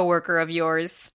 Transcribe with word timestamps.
coworker 0.00 0.38
of 0.38 0.50
yours. 0.50 1.12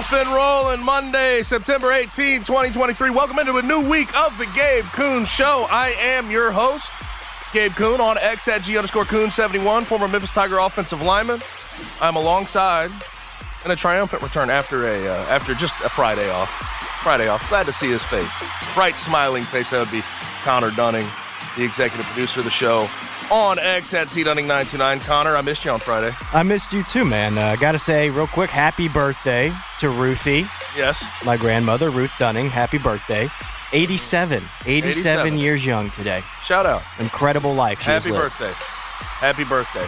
Off 0.00 0.14
and 0.14 0.28
rolling 0.30 0.82
Monday, 0.82 1.42
September 1.42 1.92
18, 1.92 2.38
2023. 2.38 3.10
Welcome 3.10 3.38
into 3.38 3.58
a 3.58 3.62
new 3.62 3.86
week 3.86 4.08
of 4.16 4.36
the 4.38 4.46
Gabe 4.54 4.86
Kuhn 4.94 5.26
Show. 5.26 5.66
I 5.68 5.88
am 6.00 6.30
your 6.30 6.50
host, 6.50 6.90
Gabe 7.52 7.74
Kuhn, 7.74 8.00
on 8.00 8.16
X 8.16 8.48
at 8.48 8.62
G 8.62 8.78
underscore 8.78 9.04
Kuhn 9.04 9.30
71, 9.30 9.84
former 9.84 10.08
Memphis 10.08 10.30
Tiger 10.30 10.56
offensive 10.56 11.02
lineman. 11.02 11.42
I'm 12.00 12.16
alongside 12.16 12.90
in 13.66 13.72
a 13.72 13.76
triumphant 13.76 14.22
return 14.22 14.48
after 14.48 14.86
a 14.86 15.06
uh, 15.06 15.26
after 15.28 15.52
just 15.52 15.74
a 15.84 15.90
Friday 15.90 16.30
off. 16.30 16.48
Friday 17.02 17.28
off. 17.28 17.46
Glad 17.50 17.66
to 17.66 17.72
see 17.72 17.90
his 17.90 18.02
face. 18.02 18.32
Bright, 18.74 18.96
smiling 18.96 19.44
face. 19.44 19.68
That 19.68 19.80
would 19.80 19.92
be 19.92 20.02
Connor 20.44 20.70
Dunning, 20.70 21.06
the 21.58 21.62
executive 21.62 22.06
producer 22.06 22.40
of 22.40 22.46
the 22.46 22.50
show. 22.50 22.88
On 23.30 23.58
X 23.60 23.94
at 23.94 24.08
C 24.10 24.24
Dunning 24.24 24.46
929. 24.48 25.00
Connor, 25.00 25.36
I 25.36 25.40
missed 25.40 25.64
you 25.64 25.70
on 25.70 25.78
Friday. 25.78 26.12
I 26.32 26.42
missed 26.42 26.72
you 26.72 26.82
too, 26.82 27.04
man. 27.04 27.38
Uh, 27.38 27.54
Got 27.56 27.72
to 27.72 27.78
say, 27.78 28.10
real 28.10 28.26
quick, 28.26 28.50
happy 28.50 28.88
birthday 28.88 29.52
to 29.78 29.88
Ruthie, 29.88 30.46
Yes. 30.76 31.04
my 31.24 31.36
grandmother, 31.36 31.90
Ruth 31.90 32.12
Dunning. 32.18 32.48
Happy 32.50 32.78
birthday. 32.78 33.28
87. 33.72 34.42
87, 34.66 34.82
87. 35.26 35.38
years 35.38 35.64
young 35.64 35.90
today. 35.90 36.24
Shout 36.42 36.66
out. 36.66 36.82
Incredible 36.98 37.54
life 37.54 37.80
Happy 37.82 38.10
birthday. 38.10 38.50
Happy 38.52 39.44
birthday. 39.44 39.86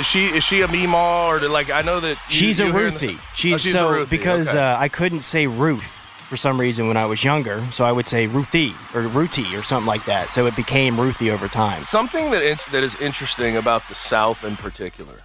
Is 0.00 0.06
she 0.06 0.26
is 0.28 0.42
she 0.44 0.62
a 0.62 0.66
Meemaw 0.68 1.26
or 1.26 1.38
did, 1.40 1.50
like 1.50 1.70
I 1.70 1.82
know 1.82 2.00
that 2.00 2.12
you, 2.28 2.34
She's 2.34 2.58
a 2.60 2.64
hear 2.64 2.70
in 2.70 2.76
the- 2.76 2.90
Ruthie. 2.90 3.16
Oh, 3.18 3.30
She's, 3.34 3.60
she's 3.60 3.72
so 3.72 3.88
a 3.88 3.92
Ruthie. 3.92 4.16
because 4.16 4.48
okay. 4.48 4.58
uh, 4.58 4.78
I 4.78 4.88
couldn't 4.88 5.20
say 5.22 5.46
Ruth 5.46 5.97
for 6.28 6.36
some 6.36 6.60
reason 6.60 6.86
when 6.88 6.96
I 6.98 7.06
was 7.06 7.24
younger, 7.24 7.60
so 7.72 7.84
I 7.84 7.92
would 7.92 8.06
say 8.06 8.26
Ruthie 8.26 8.74
or 8.94 9.00
Ruthie 9.02 9.56
or 9.56 9.62
something 9.62 9.86
like 9.86 10.04
that. 10.04 10.28
So 10.28 10.44
it 10.46 10.54
became 10.54 11.00
Ruthie 11.00 11.30
over 11.30 11.48
time. 11.48 11.84
something 11.84 12.30
that 12.32 12.42
in, 12.42 12.58
that 12.72 12.82
is 12.84 12.94
interesting 13.00 13.56
about 13.56 13.88
the 13.88 13.94
South 13.94 14.44
in 14.44 14.56
particular. 14.56 15.16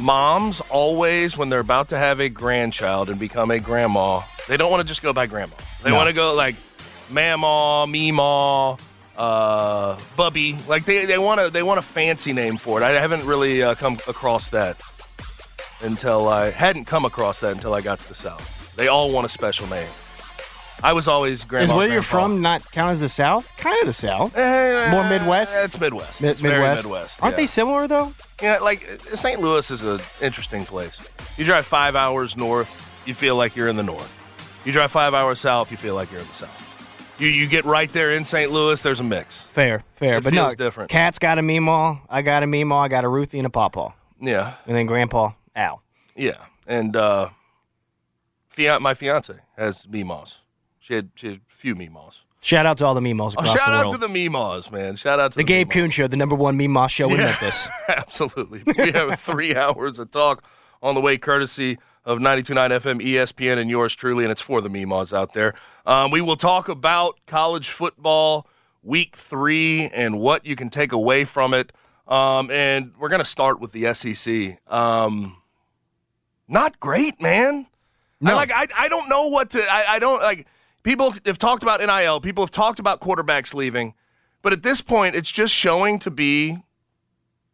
Moms 0.00 0.60
always, 0.70 1.36
when 1.36 1.48
they're 1.48 1.58
about 1.60 1.88
to 1.88 1.98
have 1.98 2.20
a 2.20 2.28
grandchild 2.28 3.10
and 3.10 3.18
become 3.18 3.50
a 3.50 3.58
grandma, 3.58 4.22
they 4.46 4.56
don't 4.56 4.70
want 4.70 4.80
to 4.80 4.86
just 4.88 5.02
go 5.02 5.12
by 5.12 5.26
grandma. 5.26 5.54
They 5.82 5.90
No. 5.90 5.96
want 5.96 6.08
to 6.08 6.14
go 6.14 6.34
like 6.34 6.54
mama, 7.10 7.84
meemaw, 7.92 8.78
uh, 9.16 9.98
bubby. 10.16 10.56
Like 10.68 10.84
they, 10.84 11.04
they 11.04 11.18
want 11.18 11.40
to 11.40 11.50
they 11.50 11.62
want 11.64 11.80
a 11.80 11.82
fancy 11.82 12.32
name 12.32 12.56
for 12.58 12.80
it. 12.80 12.84
I 12.84 12.90
haven't 12.92 13.26
really 13.26 13.62
uh, 13.62 13.74
come 13.74 13.94
across 14.06 14.50
that 14.50 14.80
until 15.82 16.28
I 16.28 16.50
hadn't 16.50 16.84
come 16.86 17.04
across 17.04 17.40
that 17.40 17.52
until 17.52 17.74
I 17.74 17.80
got 17.80 17.98
to 17.98 18.08
the 18.08 18.14
South. 18.14 18.54
They 18.78 18.86
all 18.86 19.10
want 19.10 19.26
a 19.26 19.28
special 19.28 19.66
name. 19.66 19.88
I 20.84 20.92
was 20.92 21.08
always 21.08 21.44
grandma. 21.44 21.64
Is 21.64 21.72
where 21.72 21.86
you're 21.88 21.94
grandpa. 22.00 22.08
from 22.08 22.40
not 22.42 22.70
count 22.70 22.92
as 22.92 23.00
the 23.00 23.08
South? 23.08 23.50
Kind 23.56 23.76
of 23.80 23.86
the 23.86 23.92
South. 23.92 24.36
Eh, 24.36 24.90
More 24.92 25.02
Midwest? 25.08 25.58
It's 25.58 25.78
Midwest. 25.80 26.22
Mi- 26.22 26.28
it's 26.28 26.40
very 26.40 26.62
Midwest. 26.76 27.20
Aren't 27.20 27.32
yeah. 27.32 27.36
they 27.42 27.46
similar 27.46 27.88
though? 27.88 28.12
Yeah, 28.40 28.58
like 28.58 28.88
uh, 29.12 29.16
St. 29.16 29.40
Louis 29.40 29.68
is 29.72 29.82
an 29.82 29.98
interesting 30.22 30.64
place. 30.64 31.02
You 31.36 31.44
drive 31.44 31.66
five 31.66 31.96
hours 31.96 32.36
north, 32.36 32.70
you 33.04 33.14
feel 33.14 33.34
like 33.34 33.56
you're 33.56 33.66
in 33.66 33.74
the 33.74 33.82
north. 33.82 34.14
You 34.64 34.70
drive 34.72 34.92
five 34.92 35.12
hours 35.12 35.40
south, 35.40 35.72
you 35.72 35.76
feel 35.76 35.96
like 35.96 36.12
you're 36.12 36.20
in 36.20 36.28
the 36.28 36.32
south. 36.34 37.16
You 37.18 37.26
you 37.26 37.48
get 37.48 37.64
right 37.64 37.92
there 37.92 38.12
in 38.12 38.24
St. 38.24 38.52
Louis, 38.52 38.80
there's 38.80 39.00
a 39.00 39.04
mix. 39.04 39.40
Fair, 39.42 39.82
fair, 39.96 40.18
It 40.18 40.22
but 40.24 40.32
feels 40.32 40.56
no. 40.56 40.64
different. 40.64 40.88
Cat's 40.90 41.18
got 41.18 41.38
a 41.38 41.42
meemaw. 41.42 42.00
I 42.08 42.22
got 42.22 42.44
a 42.44 42.46
meemaw. 42.46 42.78
I 42.84 42.86
got 42.86 43.02
a 43.02 43.08
Ruthie 43.08 43.38
and 43.38 43.46
a 43.46 43.50
pawpaw, 43.50 43.90
Yeah, 44.20 44.54
and 44.68 44.76
then 44.76 44.86
Grandpa 44.86 45.32
Al. 45.56 45.82
yeah. 46.14 46.34
And 46.68 46.94
uh, 46.94 47.30
fian- 48.58 48.82
my 48.82 48.94
fiance 48.94 49.34
has 49.56 49.86
Meemaws. 49.86 50.38
She 50.80 50.94
had 50.94 51.10
she 51.14 51.26
had 51.28 51.36
a 51.36 51.40
few 51.48 51.74
Meemaws. 51.74 52.20
Shout 52.40 52.66
out 52.66 52.78
to 52.78 52.84
all 52.86 52.94
the 52.94 53.00
meemaws 53.00 53.32
across 53.32 53.48
Oh, 53.48 53.52
across 53.52 53.58
shout 53.58 53.68
the 53.82 53.88
out 53.88 53.92
to 53.92 53.98
the 53.98 54.06
Meemaws, 54.06 54.70
man. 54.70 54.94
Shout 54.94 55.18
out 55.18 55.32
to 55.32 55.36
the 55.38 55.42
the, 55.42 55.46
Gabe 55.46 55.68
Meemaws. 55.68 55.72
Kuhn 55.72 55.90
Show, 55.90 56.06
the 56.06 56.16
number 56.16 56.36
one 56.36 56.56
meemaw 56.56 56.88
show 56.88 57.06
in 57.06 57.16
Yeah. 57.16 57.24
Memphis. 57.24 57.68
Absolutely. 57.88 58.62
We 58.64 58.92
have 58.92 59.18
three 59.30 59.56
hours 59.56 59.98
of 59.98 60.12
talk 60.12 60.44
on 60.80 60.94
the 60.94 61.00
way, 61.00 61.18
courtesy 61.18 61.78
of 62.04 62.18
92.9 62.20 62.70
FM, 62.80 63.02
ESPN, 63.04 63.58
and 63.58 63.68
yours 63.68 63.94
truly, 63.96 64.24
and 64.24 64.30
it's 64.30 64.40
for 64.40 64.60
the 64.60 64.68
Meemaws 64.70 65.12
out 65.12 65.32
there. 65.34 65.52
Um, 65.84 66.12
we 66.12 66.20
will 66.20 66.36
talk 66.36 66.68
about 66.68 67.18
college 67.26 67.70
football 67.70 68.46
week 68.84 69.16
three 69.16 69.88
and 69.88 70.20
what 70.20 70.46
you 70.46 70.54
can 70.54 70.70
take 70.70 70.92
away 70.92 71.24
from 71.24 71.52
it. 71.54 71.72
Um, 72.06 72.50
and 72.52 72.92
we're 72.98 73.08
going 73.10 73.18
to 73.18 73.24
start 73.28 73.58
with 73.60 73.72
the 73.72 73.92
SEC. 73.94 74.60
Um, 74.72 75.36
not 76.46 76.78
great, 76.80 77.20
man. 77.20 77.66
I, 78.24 78.34
like 78.34 78.52
I, 78.52 78.66
I 78.76 78.88
don't 78.88 79.08
know 79.08 79.28
what 79.28 79.50
to 79.50 79.60
I, 79.60 79.84
I 79.90 79.98
don't 79.98 80.20
like 80.20 80.46
people 80.82 81.14
have 81.24 81.38
talked 81.38 81.62
about 81.62 81.80
NIL, 81.80 82.20
people 82.20 82.42
have 82.42 82.50
talked 82.50 82.78
about 82.78 83.00
quarterbacks 83.00 83.54
leaving, 83.54 83.94
but 84.42 84.52
at 84.52 84.62
this 84.62 84.80
point 84.80 85.14
it's 85.14 85.30
just 85.30 85.54
showing 85.54 85.98
to 86.00 86.10
be 86.10 86.58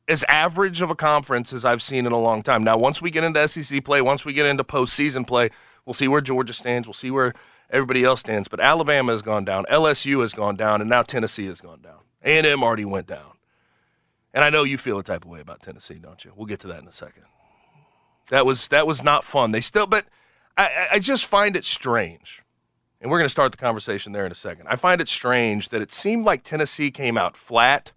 as 0.08 0.24
average 0.24 0.82
of 0.82 0.90
a 0.90 0.94
conference 0.94 1.52
as 1.52 1.64
I've 1.64 1.82
seen 1.82 2.06
in 2.06 2.12
a 2.12 2.20
long 2.20 2.42
time. 2.42 2.62
Now, 2.62 2.76
once 2.76 3.00
we 3.00 3.10
get 3.10 3.24
into 3.24 3.46
SEC 3.48 3.84
play, 3.84 4.02
once 4.02 4.24
we 4.24 4.32
get 4.32 4.46
into 4.46 4.62
postseason 4.64 5.26
play, 5.26 5.50
we'll 5.84 5.94
see 5.94 6.08
where 6.08 6.20
Georgia 6.20 6.52
stands. 6.52 6.86
We'll 6.86 6.94
see 6.94 7.10
where 7.10 7.32
everybody 7.70 8.04
else 8.04 8.20
stands. 8.20 8.48
But 8.48 8.60
Alabama 8.60 9.12
has 9.12 9.22
gone 9.22 9.44
down, 9.44 9.64
LSU 9.70 10.20
has 10.20 10.34
gone 10.34 10.56
down, 10.56 10.80
and 10.80 10.90
now 10.90 11.02
Tennessee 11.02 11.46
has 11.46 11.60
gone 11.60 11.80
down. 11.80 12.00
A&M 12.22 12.62
already 12.62 12.84
went 12.84 13.06
down. 13.06 13.32
And 14.32 14.44
I 14.44 14.50
know 14.50 14.64
you 14.64 14.78
feel 14.78 14.98
a 14.98 15.02
type 15.02 15.24
of 15.24 15.30
way 15.30 15.40
about 15.40 15.62
Tennessee, 15.62 15.94
don't 15.94 16.24
you? 16.24 16.32
We'll 16.34 16.46
get 16.46 16.60
to 16.60 16.66
that 16.68 16.80
in 16.80 16.88
a 16.88 16.92
second. 16.92 17.22
That 18.30 18.44
was 18.46 18.68
that 18.68 18.86
was 18.86 19.04
not 19.04 19.22
fun. 19.22 19.52
They 19.52 19.60
still, 19.60 19.86
but 19.86 20.06
I, 20.56 20.88
I- 20.92 20.98
just 20.98 21.26
find 21.26 21.56
it 21.56 21.64
strange. 21.64 22.42
And 23.00 23.10
we're 23.10 23.18
going 23.18 23.26
to 23.26 23.30
start 23.30 23.52
the 23.52 23.58
conversation 23.58 24.12
there 24.12 24.24
in 24.24 24.32
a 24.32 24.36
second. 24.36 24.66
I 24.68 24.76
find 24.76 25.00
it 25.00 25.08
strange 25.08 25.68
that 25.68 25.82
it 25.82 25.92
seemed 25.92 26.24
like 26.24 26.42
Tennessee 26.42 26.90
came 26.90 27.18
out 27.18 27.36
flat 27.36 27.92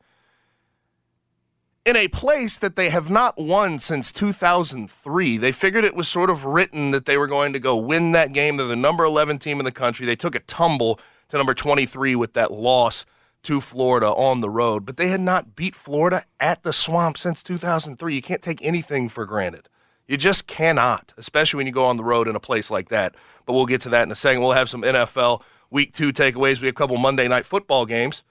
in 1.86 1.96
a 1.96 2.10
place 2.10 2.58
that 2.58 2.76
they 2.76 2.90
have 2.90 3.10
not 3.10 3.38
won 3.38 3.80
since 3.80 4.12
2003. 4.12 5.38
They 5.38 5.52
figured 5.54 5.86
it 5.86 5.96
was 5.96 6.10
sort 6.10 6.30
of 6.30 6.44
written 6.44 6.92
that 6.92 7.06
they 7.06 7.18
were 7.18 7.28
going 7.28 7.54
to 7.54 7.60
go 7.60 7.78
win 7.78 8.12
that 8.12 8.34
game. 8.34 8.58
They're 8.58 8.68
the 8.68 8.76
number 8.76 9.06
11 9.06 9.40
team 9.40 9.60
in 9.60 9.66
the 9.66 9.72
country. 9.72 10.06
They 10.06 10.18
took 10.18 10.36
a 10.36 10.42
tumble 10.42 11.00
to 11.30 11.38
number 11.38 11.54
23 11.54 12.16
with 12.16 12.34
that 12.34 12.52
loss 12.52 13.06
to 13.44 13.62
Florida 13.62 14.08
on 14.08 14.42
the 14.42 14.50
road, 14.50 14.86
but 14.86 14.98
they 14.98 15.08
had 15.08 15.22
not 15.22 15.56
beat 15.56 15.76
Florida 15.76 16.26
at 16.38 16.64
the 16.64 16.74
swamp 16.74 17.18
since 17.18 17.42
2003. 17.42 18.14
You 18.14 18.22
can't 18.22 18.42
take 18.42 18.62
anything 18.62 19.08
for 19.08 19.26
granted. 19.26 19.70
You 20.08 20.16
just 20.16 20.48
cannot, 20.48 21.14
especially 21.18 21.58
when 21.58 21.68
you 21.68 21.74
go 21.74 21.86
on 21.86 21.98
the 21.98 22.04
road 22.04 22.28
in 22.30 22.36
a 22.36 22.40
place 22.40 22.72
like 22.72 22.90
that. 22.90 23.14
But 23.46 23.54
we'll 23.54 23.66
get 23.66 23.82
to 23.82 23.90
that 23.90 24.04
in 24.04 24.12
a 24.12 24.16
second. 24.16 24.42
We'll 24.42 24.54
have 24.54 24.70
some 24.70 24.82
NFL 24.82 25.42
week 25.70 25.94
two 25.94 26.14
takeaways. 26.14 26.62
We 26.62 26.68
have 26.68 26.76
a 26.76 26.78
couple 26.78 26.98
Monday 26.98 27.28
night 27.28 27.46
football 27.46 27.86
games. 27.86 28.24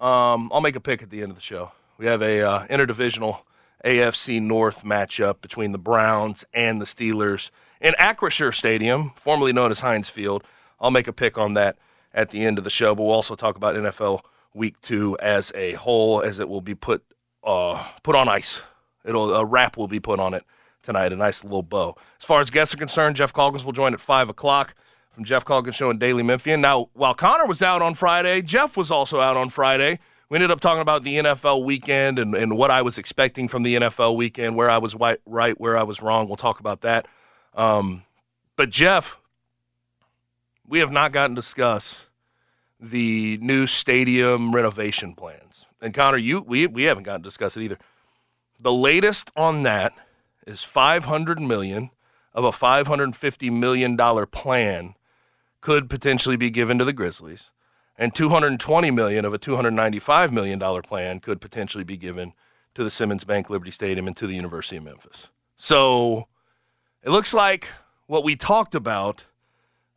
Um, 0.00 0.50
I'll 0.52 0.60
make 0.60 0.76
a 0.76 0.80
pick 0.80 1.02
at 1.02 1.10
the 1.10 1.22
end 1.22 1.30
of 1.30 1.36
the 1.36 1.42
show. 1.42 1.72
We 1.98 2.06
have 2.06 2.22
a 2.22 2.40
uh, 2.40 2.66
interdivisional 2.68 3.40
AFC 3.84 4.40
North 4.40 4.84
matchup 4.84 5.40
between 5.40 5.72
the 5.72 5.78
Browns 5.78 6.44
and 6.52 6.80
the 6.80 6.84
Steelers 6.84 7.50
in 7.80 7.94
Acrisure 7.94 8.54
Stadium, 8.54 9.12
formerly 9.16 9.52
known 9.52 9.70
as 9.70 9.80
Heinz 9.80 10.08
Field. 10.08 10.44
I'll 10.80 10.90
make 10.90 11.08
a 11.08 11.12
pick 11.12 11.36
on 11.36 11.54
that 11.54 11.76
at 12.12 12.30
the 12.30 12.44
end 12.44 12.58
of 12.58 12.64
the 12.64 12.70
show, 12.70 12.94
but 12.94 13.02
we'll 13.02 13.12
also 13.12 13.34
talk 13.34 13.56
about 13.56 13.74
NFL 13.74 14.20
Week 14.54 14.80
Two 14.80 15.16
as 15.20 15.50
a 15.56 15.72
whole, 15.72 16.22
as 16.22 16.38
it 16.38 16.48
will 16.48 16.60
be 16.60 16.76
put 16.76 17.04
uh, 17.42 17.84
put 18.04 18.14
on 18.14 18.28
ice. 18.28 18.62
It'll 19.04 19.34
a 19.34 19.44
wrap 19.44 19.76
will 19.76 19.88
be 19.88 20.00
put 20.00 20.20
on 20.20 20.32
it 20.32 20.44
tonight, 20.84 21.12
a 21.12 21.16
nice 21.16 21.42
little 21.42 21.62
bow. 21.62 21.96
As 22.20 22.24
far 22.24 22.40
as 22.40 22.50
guests 22.50 22.74
are 22.74 22.78
concerned, 22.78 23.16
Geoff 23.16 23.32
Calkins 23.32 23.64
will 23.64 23.72
join 23.72 23.94
at 23.94 24.00
five 24.00 24.28
o'clock 24.28 24.74
from 25.10 25.24
Geoff 25.24 25.44
Calkins 25.44 25.76
Show 25.76 25.90
and 25.90 25.98
Daily 25.98 26.22
Memphian. 26.22 26.60
Now, 26.60 26.90
while 26.92 27.14
Connor 27.14 27.46
was 27.46 27.62
out 27.62 27.82
on 27.82 27.94
Friday, 27.94 28.42
Geoff 28.42 28.76
was 28.76 28.90
also 28.90 29.20
out 29.20 29.36
on 29.36 29.48
Friday. 29.48 29.98
We 30.28 30.36
ended 30.36 30.50
up 30.50 30.60
talking 30.60 30.80
about 30.80 31.02
the 31.02 31.16
NFL 31.16 31.64
weekend 31.64 32.18
and, 32.18 32.34
and 32.34 32.56
what 32.56 32.70
I 32.70 32.82
was 32.82 32.98
expecting 32.98 33.46
from 33.48 33.62
the 33.62 33.76
NFL 33.76 34.16
weekend, 34.16 34.56
where 34.56 34.70
I 34.70 34.78
was 34.78 34.94
right, 34.94 35.18
right 35.26 35.58
where 35.60 35.76
I 35.76 35.82
was 35.82 36.02
wrong. 36.02 36.26
We'll 36.26 36.36
talk 36.36 36.60
about 36.60 36.80
that. 36.80 37.06
Um, 37.54 38.04
but 38.56 38.70
Geoff, 38.70 39.18
we 40.66 40.78
have 40.78 40.90
not 40.90 41.12
gotten 41.12 41.36
to 41.36 41.40
discuss 41.40 42.06
the 42.80 43.38
new 43.40 43.66
stadium 43.66 44.54
renovation 44.54 45.14
plans. 45.14 45.66
And 45.80 45.94
Connor, 45.94 46.18
you 46.18 46.40
we 46.42 46.66
we 46.66 46.84
haven't 46.84 47.04
gotten 47.04 47.22
to 47.22 47.26
discuss 47.26 47.56
it 47.56 47.62
either. 47.62 47.78
The 48.58 48.72
latest 48.72 49.30
on 49.36 49.62
that 49.64 49.92
is 50.46 50.64
500 50.64 51.40
million 51.40 51.90
of 52.32 52.44
a 52.44 52.52
550 52.52 53.50
million 53.50 53.96
dollar 53.96 54.26
plan 54.26 54.94
could 55.60 55.88
potentially 55.88 56.36
be 56.36 56.50
given 56.50 56.78
to 56.78 56.84
the 56.84 56.92
Grizzlies, 56.92 57.50
and 57.96 58.14
220 58.14 58.90
million 58.90 59.24
of 59.24 59.32
a 59.32 59.38
295 59.38 60.32
million 60.32 60.58
dollar 60.58 60.82
plan 60.82 61.20
could 61.20 61.40
potentially 61.40 61.84
be 61.84 61.96
given 61.96 62.32
to 62.74 62.84
the 62.84 62.90
Simmons 62.90 63.24
Bank 63.24 63.48
Liberty 63.48 63.70
Stadium 63.70 64.06
and 64.06 64.16
to 64.16 64.26
the 64.26 64.34
University 64.34 64.76
of 64.76 64.84
Memphis. 64.84 65.28
So 65.56 66.28
it 67.02 67.10
looks 67.10 67.32
like 67.32 67.68
what 68.06 68.24
we 68.24 68.36
talked 68.36 68.74
about 68.74 69.24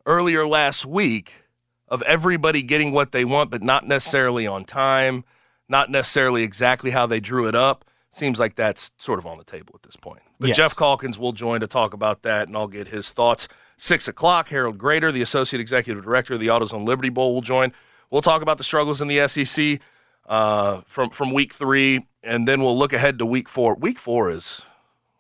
earlier 0.05 0.47
last 0.47 0.85
week 0.85 1.43
of 1.87 2.01
everybody 2.03 2.63
getting 2.63 2.91
what 2.91 3.11
they 3.11 3.25
want, 3.25 3.49
but 3.49 3.63
not 3.63 3.87
necessarily 3.87 4.45
on 4.45 4.65
time, 4.65 5.23
not 5.67 5.89
necessarily 5.89 6.43
exactly 6.43 6.91
how 6.91 7.05
they 7.05 7.19
drew 7.19 7.47
it 7.47 7.55
up. 7.55 7.85
Seems 8.11 8.39
like 8.39 8.55
that's 8.55 8.91
sort 8.97 9.19
of 9.19 9.25
on 9.25 9.37
the 9.37 9.43
table 9.43 9.73
at 9.75 9.83
this 9.83 9.95
point. 9.95 10.21
But 10.39 10.47
Yes. 10.47 10.57
Geoff 10.57 10.75
Calkins 10.75 11.19
will 11.19 11.33
join 11.33 11.59
to 11.59 11.67
talk 11.67 11.93
about 11.93 12.23
that, 12.23 12.47
and 12.47 12.57
I'll 12.57 12.67
get 12.67 12.87
his 12.87 13.11
thoughts. 13.11 13.47
Six 13.77 14.07
o'clock, 14.07 14.49
Harold 14.49 14.77
Graeter, 14.77 15.11
the 15.13 15.21
Associate 15.21 15.59
Executive 15.59 16.03
Director 16.03 16.33
of 16.35 16.39
the 16.39 16.47
AutoZone 16.47 16.85
Liberty 16.85 17.09
Bowl, 17.09 17.33
will 17.33 17.41
join. 17.41 17.73
We'll 18.09 18.21
talk 18.21 18.41
about 18.41 18.57
the 18.57 18.63
struggles 18.63 19.01
in 19.01 19.07
the 19.07 19.27
SEC 19.27 19.79
uh, 20.25 20.81
from, 20.87 21.11
from 21.11 21.31
week 21.31 21.53
three, 21.53 22.07
and 22.23 22.47
then 22.47 22.63
we'll 22.63 22.77
look 22.77 22.93
ahead 22.93 23.19
to 23.19 23.25
week 23.25 23.47
four. 23.49 23.75
Week 23.75 23.99
four 23.99 24.31
is 24.31 24.63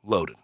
loaded 0.03 0.37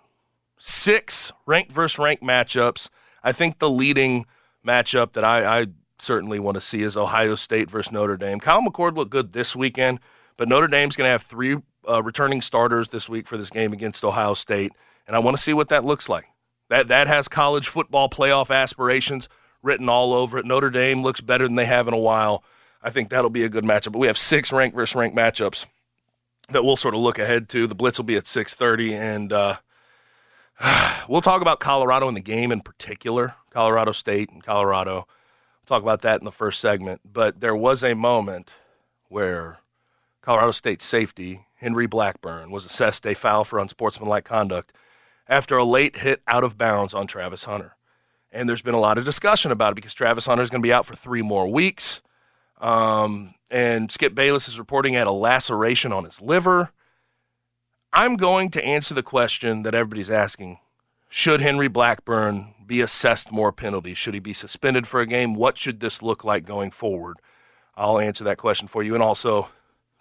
six 0.63 1.33
ranked 1.45 1.71
versus 1.71 1.99
ranked 1.99 2.23
matchups. 2.23 2.89
I 3.21 3.33
think 3.33 3.59
the 3.59 3.69
leading 3.69 4.25
matchup 4.65 5.11
that 5.13 5.23
I, 5.23 5.61
I 5.61 5.67
certainly 5.99 6.39
want 6.39 6.55
to 6.55 6.61
see 6.61 6.81
is 6.81 6.95
Ohio 6.95 7.35
State 7.35 7.69
versus 7.69 7.91
Notre 7.91 8.15
Dame. 8.15 8.39
Kyle 8.39 8.61
McCord 8.61 8.95
looked 8.95 9.11
good 9.11 9.33
this 9.33 9.55
weekend, 9.55 9.99
but 10.37 10.47
Notre 10.47 10.67
Dame's 10.69 10.95
going 10.95 11.05
to 11.05 11.11
have 11.11 11.21
three 11.21 11.57
uh, 11.87 12.01
returning 12.03 12.41
starters 12.41 12.89
this 12.89 13.09
week 13.09 13.27
for 13.27 13.37
this 13.37 13.49
game 13.49 13.73
against 13.73 14.03
Ohio 14.03 14.33
State, 14.33 14.71
and 15.07 15.15
I 15.15 15.19
want 15.19 15.37
to 15.37 15.43
see 15.43 15.53
what 15.53 15.69
that 15.69 15.83
looks 15.85 16.09
like. 16.09 16.25
That 16.69 16.87
that 16.87 17.07
has 17.07 17.27
college 17.27 17.67
football 17.67 18.09
playoff 18.09 18.53
aspirations 18.53 19.29
written 19.61 19.89
all 19.89 20.13
over 20.13 20.37
it. 20.37 20.45
Notre 20.45 20.69
Dame 20.69 21.03
looks 21.03 21.21
better 21.21 21.45
than 21.45 21.55
they 21.55 21.65
have 21.65 21.87
in 21.87 21.93
a 21.93 21.99
while. 21.99 22.43
I 22.81 22.89
think 22.89 23.09
that'll 23.09 23.29
be 23.29 23.43
a 23.43 23.49
good 23.49 23.63
matchup. 23.63 23.93
But 23.93 23.99
we 23.99 24.07
have 24.07 24.17
six 24.17 24.51
ranked 24.51 24.75
versus 24.75 24.95
ranked 24.95 25.15
matchups 25.15 25.65
that 26.49 26.63
we'll 26.63 26.75
sort 26.75 26.93
of 26.93 27.01
look 27.01 27.17
ahead 27.17 27.49
to. 27.49 27.67
The 27.67 27.75
Blitz 27.75 27.97
will 27.97 28.05
be 28.05 28.17
at 28.17 28.25
6:30, 28.25 28.93
and 28.93 29.33
uh, 29.33 29.55
we'll 31.07 31.21
talk 31.21 31.41
about 31.41 31.59
Colorado 31.59 32.07
in 32.07 32.13
the 32.13 32.21
game 32.21 32.51
in 32.51 32.61
particular, 32.61 33.35
Colorado 33.49 33.91
State 33.91 34.29
and 34.29 34.43
Colorado. 34.43 34.93
We'll 34.95 35.77
talk 35.77 35.83
about 35.83 36.01
that 36.01 36.19
in 36.19 36.25
the 36.25 36.31
first 36.31 36.59
segment. 36.59 37.01
But 37.05 37.39
there 37.39 37.55
was 37.55 37.83
a 37.83 37.93
moment 37.93 38.53
where 39.07 39.59
Colorado 40.21 40.51
State 40.51 40.81
safety 40.81 41.45
Henry 41.63 41.87
Blackburn 41.87 42.51
was 42.51 42.65
assessed 42.65 43.07
a 43.07 43.13
foul 43.13 43.45
for 43.45 43.57
unsportsmanlike 43.57 44.25
conduct 44.25 44.73
after 45.29 45.57
a 45.57 45.63
late 45.63 45.97
hit 45.97 46.21
out 46.27 46.43
of 46.43 46.57
bounds 46.57 46.93
on 46.93 47.07
Travis 47.07 47.45
Hunter. 47.45 47.77
And 48.33 48.49
there's 48.49 48.61
been 48.61 48.73
a 48.73 48.79
lot 48.79 48.97
of 48.97 49.05
discussion 49.05 49.49
about 49.49 49.71
it 49.71 49.75
because 49.75 49.93
Travis 49.93 50.25
Hunter 50.25 50.43
is 50.43 50.49
going 50.49 50.61
to 50.61 50.67
be 50.67 50.73
out 50.73 50.85
for 50.85 50.95
three 50.95 51.21
more 51.21 51.47
weeks. 51.47 52.01
Um, 52.59 53.35
and 53.49 53.91
Skip 53.91 54.13
Bayless 54.13 54.49
is 54.49 54.59
reporting 54.59 54.95
at 54.97 55.07
a 55.07 55.11
laceration 55.11 55.93
on 55.93 56.03
his 56.03 56.21
liver. 56.21 56.71
I'm 57.93 58.17
going 58.17 58.49
to 58.51 58.65
answer 58.65 58.93
the 58.93 59.03
question 59.03 59.63
that 59.63 59.73
everybody's 59.73 60.09
asking 60.09 60.59
Should 61.07 61.39
Henry 61.39 61.69
Blackburn 61.69 62.55
be 62.65 62.81
assessed 62.81 63.31
more 63.31 63.53
penalties? 63.53 63.97
Should 63.97 64.15
he 64.15 64.19
be 64.19 64.33
suspended 64.33 64.85
for 64.85 64.99
a 64.99 65.05
game? 65.05 65.33
What 65.33 65.57
should 65.57 65.79
this 65.79 66.01
look 66.01 66.25
like 66.25 66.45
going 66.45 66.71
forward? 66.71 67.17
I'll 67.77 67.99
answer 67.99 68.25
that 68.25 68.37
question 68.37 68.67
for 68.67 68.83
you. 68.83 68.95
And 68.95 69.03
also, 69.03 69.47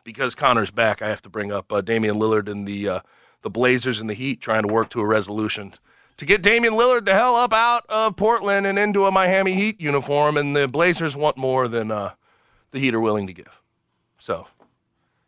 because 0.05 0.35
Connor's 0.35 0.71
back, 0.71 1.03
I 1.03 1.09
have 1.09 1.23
to 1.23 1.29
bring 1.29 1.53
up 1.53 1.73
uh, 1.73 1.81
Damian 1.81 2.17
Lillard 2.17 2.49
and 2.49 2.67
the, 2.67 2.89
uh, 2.89 3.01
the 3.43 3.51
Blazers 3.51 4.01
and 4.01 4.09
the 4.09 4.15
Heat 4.15 4.41
trying 4.41 4.63
to 4.63 4.73
work 4.73 4.91
to 4.91 5.01
a 5.01 5.07
resolution 5.07 5.75
to 6.19 6.27
get 6.27 6.43
Damian 6.43 6.75
Lillard 6.75 7.05
the 7.05 7.15
hell 7.15 7.35
up 7.37 7.53
out 7.53 7.85
of 7.89 8.17
Portland 8.17 8.67
and 8.67 8.79
into 8.79 9.07
a 9.07 9.11
Miami 9.11 9.55
Heat 9.55 9.81
uniform. 9.81 10.37
And 10.37 10.55
the 10.55 10.69
Blazers 10.69 11.17
want 11.17 11.37
more 11.37 11.69
than 11.69 11.91
uh, 11.91 12.13
the 12.71 12.79
Heat 12.79 12.95
are 12.95 13.01
willing 13.01 13.27
to 13.27 13.33
give. 13.33 13.61
So 14.19 14.47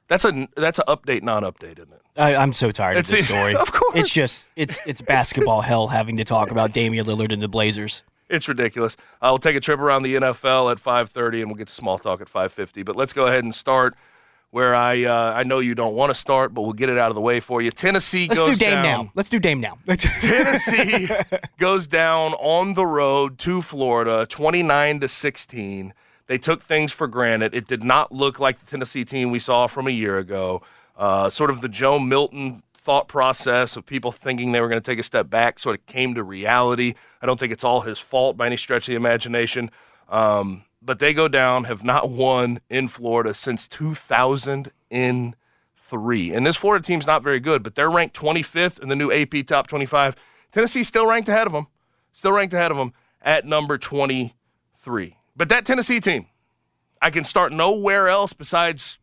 that's 0.08 0.24
a 0.24 0.46
that's 0.56 0.78
an 0.78 0.84
update, 0.86 1.22
non-update, 1.22 1.78
isn't 1.78 1.92
it? 1.92 2.00
I, 2.16 2.36
I'm 2.36 2.52
so 2.52 2.70
tired 2.70 2.98
It's 2.98 3.10
of 3.10 3.16
this 3.16 3.26
the- 3.28 3.34
story. 3.34 3.56
of 3.56 3.72
course. 3.72 3.94
It's 3.96 4.12
just 4.12 4.50
it's 4.56 4.78
it's 4.86 5.00
basketball 5.16 5.60
hell 5.70 5.88
having 5.88 6.16
to 6.18 6.24
talk 6.24 6.50
about 6.50 6.72
Damian 6.72 7.06
Lillard 7.06 7.32
and 7.32 7.42
the 7.42 7.48
Blazers. 7.48 8.04
It's 8.28 8.46
ridiculous. 8.48 8.96
We'll 9.20 9.38
take 9.38 9.56
a 9.56 9.60
trip 9.60 9.78
around 9.80 10.02
the 10.02 10.14
NFL 10.14 10.70
at 10.70 10.78
5:30, 10.78 11.40
and 11.40 11.46
we'll 11.46 11.56
get 11.56 11.68
to 11.68 11.74
small 11.74 11.98
talk 11.98 12.20
at 12.20 12.28
5:50. 12.28 12.84
But 12.84 12.94
let's 12.96 13.12
go 13.12 13.26
ahead 13.26 13.44
and 13.44 13.54
start 13.54 13.94
where 14.54 14.72
I 14.72 15.02
uh, 15.02 15.32
I 15.34 15.42
know 15.42 15.58
you 15.58 15.74
don't 15.74 15.96
want 15.96 16.10
to 16.10 16.14
start, 16.14 16.54
but 16.54 16.62
we'll 16.62 16.74
get 16.74 16.88
it 16.88 16.96
out 16.96 17.08
of 17.08 17.16
the 17.16 17.20
way 17.20 17.40
for 17.40 17.60
you. 17.60 17.72
Tennessee 17.72 18.28
goes 18.28 18.38
down. 18.38 18.46
Let's 18.46 18.50
goes 18.50 18.58
do 18.60 18.64
Dame 18.64 18.82
down. 18.82 19.04
now. 19.04 19.12
Let's 19.16 19.28
do 19.28 19.40
Dame 19.40 19.60
now. 19.60 19.78
Tennessee 20.20 21.08
goes 21.58 21.88
down 21.88 22.34
on 22.34 22.74
the 22.74 22.86
road 22.86 23.36
to 23.40 23.62
Florida, 23.62 24.26
29 24.26 25.00
to 25.00 25.08
16. 25.08 25.92
They 26.28 26.38
took 26.38 26.62
things 26.62 26.92
for 26.92 27.08
granted. 27.08 27.52
It 27.52 27.66
did 27.66 27.82
not 27.82 28.12
look 28.12 28.38
like 28.38 28.60
the 28.60 28.66
Tennessee 28.66 29.04
team 29.04 29.32
we 29.32 29.40
saw 29.40 29.66
from 29.66 29.88
a 29.88 29.90
year 29.90 30.18
ago. 30.18 30.62
Uh, 30.96 31.28
sort 31.30 31.50
of 31.50 31.60
the 31.60 31.68
Joe 31.68 31.98
Milton 31.98 32.62
thought 32.74 33.08
process 33.08 33.76
of 33.76 33.84
people 33.84 34.12
thinking 34.12 34.52
they 34.52 34.60
were 34.60 34.68
going 34.68 34.80
to 34.80 34.88
take 34.88 35.00
a 35.00 35.02
step 35.02 35.28
back 35.28 35.58
sort 35.58 35.76
of 35.76 35.84
came 35.86 36.14
to 36.14 36.22
reality. 36.22 36.94
I 37.20 37.26
don't 37.26 37.40
think 37.40 37.52
it's 37.52 37.64
all 37.64 37.80
his 37.80 37.98
fault 37.98 38.36
by 38.36 38.46
any 38.46 38.56
stretch 38.56 38.86
of 38.86 38.92
the 38.92 38.96
imagination. 38.96 39.72
Um, 40.08 40.62
but 40.84 40.98
they 40.98 41.14
go 41.14 41.28
down, 41.28 41.64
have 41.64 41.82
not 41.82 42.10
won 42.10 42.60
in 42.68 42.88
Florida 42.88 43.32
since 43.32 43.66
2003. 43.66 46.34
And 46.34 46.46
this 46.46 46.56
Florida 46.56 46.84
team's 46.84 47.06
not 47.06 47.22
very 47.22 47.40
good, 47.40 47.62
but 47.62 47.74
they're 47.74 47.90
ranked 47.90 48.16
25th 48.16 48.80
in 48.80 48.88
the 48.88 48.96
new 48.96 49.10
AP 49.10 49.46
Top 49.46 49.66
25. 49.66 50.14
Tennessee's 50.52 50.88
still 50.88 51.06
ranked 51.06 51.28
ahead 51.28 51.46
of 51.46 51.52
them, 51.52 51.66
still 52.12 52.32
ranked 52.32 52.54
ahead 52.54 52.70
of 52.70 52.76
them 52.76 52.92
at 53.22 53.46
number 53.46 53.78
23. 53.78 55.16
But 55.34 55.48
that 55.48 55.66
Tennessee 55.66 56.00
team, 56.00 56.26
I 57.00 57.10
can 57.10 57.24
start 57.24 57.52
nowhere 57.52 58.08
else 58.08 58.32
besides. 58.32 58.98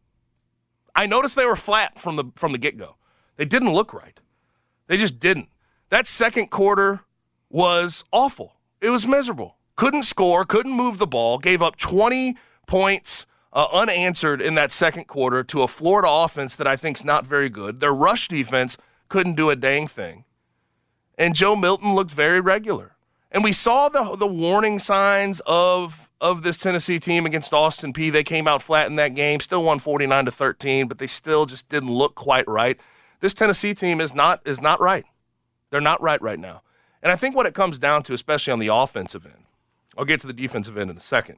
I 0.95 1.07
noticed 1.07 1.35
they 1.35 1.45
were 1.45 1.55
flat 1.55 1.99
from 1.99 2.15
the 2.15 2.25
from 2.35 2.51
the 2.51 2.57
get 2.57 2.77
go. 2.77 2.95
They 3.37 3.45
didn't 3.45 3.73
look 3.73 3.93
right. 3.93 4.19
They 4.87 4.97
just 4.97 5.19
didn't. 5.19 5.49
That 5.89 6.07
second 6.07 6.51
quarter 6.51 7.01
was 7.49 8.03
awful. 8.11 8.55
It 8.81 8.89
was 8.89 9.07
miserable. 9.07 9.57
Couldn't 9.81 10.03
score, 10.03 10.45
couldn't 10.45 10.73
move 10.73 10.99
the 10.99 11.07
ball, 11.07 11.39
gave 11.39 11.59
up 11.59 11.75
20 11.75 12.37
points 12.67 13.25
uh, 13.51 13.65
unanswered 13.73 14.39
in 14.39 14.53
that 14.53 14.71
second 14.71 15.05
quarter 15.05 15.43
to 15.45 15.63
a 15.63 15.67
Florida 15.67 16.07
offense 16.07 16.55
that 16.57 16.67
I 16.67 16.75
think 16.75 16.97
is 16.97 17.03
not 17.03 17.25
very 17.25 17.49
good. 17.49 17.79
Their 17.79 17.91
rush 17.91 18.27
defense 18.27 18.77
couldn't 19.09 19.33
do 19.33 19.49
a 19.49 19.55
dang 19.55 19.87
thing. 19.87 20.23
And 21.17 21.33
Joe 21.33 21.55
Milton 21.55 21.95
looked 21.95 22.11
very 22.11 22.39
regular. 22.39 22.95
And 23.31 23.43
we 23.43 23.51
saw 23.51 23.89
the 23.89 24.15
the 24.15 24.27
warning 24.27 24.77
signs 24.77 25.41
of 25.47 26.07
of 26.21 26.43
this 26.43 26.59
Tennessee 26.59 26.99
team 26.99 27.25
against 27.25 27.51
Austin 27.51 27.91
Peay. 27.91 28.11
They 28.11 28.23
came 28.23 28.47
out 28.47 28.61
flat 28.61 28.85
in 28.85 28.97
that 28.97 29.15
game, 29.15 29.39
still 29.39 29.63
won 29.63 29.79
49 29.79 30.25
to 30.25 30.31
13, 30.31 30.89
but 30.89 30.99
they 30.99 31.07
still 31.07 31.47
just 31.47 31.69
didn't 31.69 31.89
look 31.89 32.13
quite 32.13 32.47
right. 32.47 32.79
This 33.19 33.33
Tennessee 33.33 33.73
team 33.73 33.99
is 33.99 34.13
not 34.13 34.41
is 34.45 34.61
not 34.61 34.79
right. 34.79 35.05
They're 35.71 35.81
not 35.81 35.99
right 36.03 36.21
right 36.21 36.39
now. 36.39 36.61
And 37.01 37.11
I 37.11 37.15
think 37.15 37.35
what 37.35 37.47
it 37.47 37.55
comes 37.55 37.79
down 37.79 38.03
to, 38.03 38.13
especially 38.13 38.53
on 38.53 38.59
the 38.59 38.67
offensive 38.67 39.25
end, 39.25 39.40
I'll 39.97 40.05
get 40.05 40.19
to 40.21 40.27
the 40.27 40.33
defensive 40.33 40.77
end 40.77 40.89
in 40.89 40.97
a 40.97 41.01
second. 41.01 41.37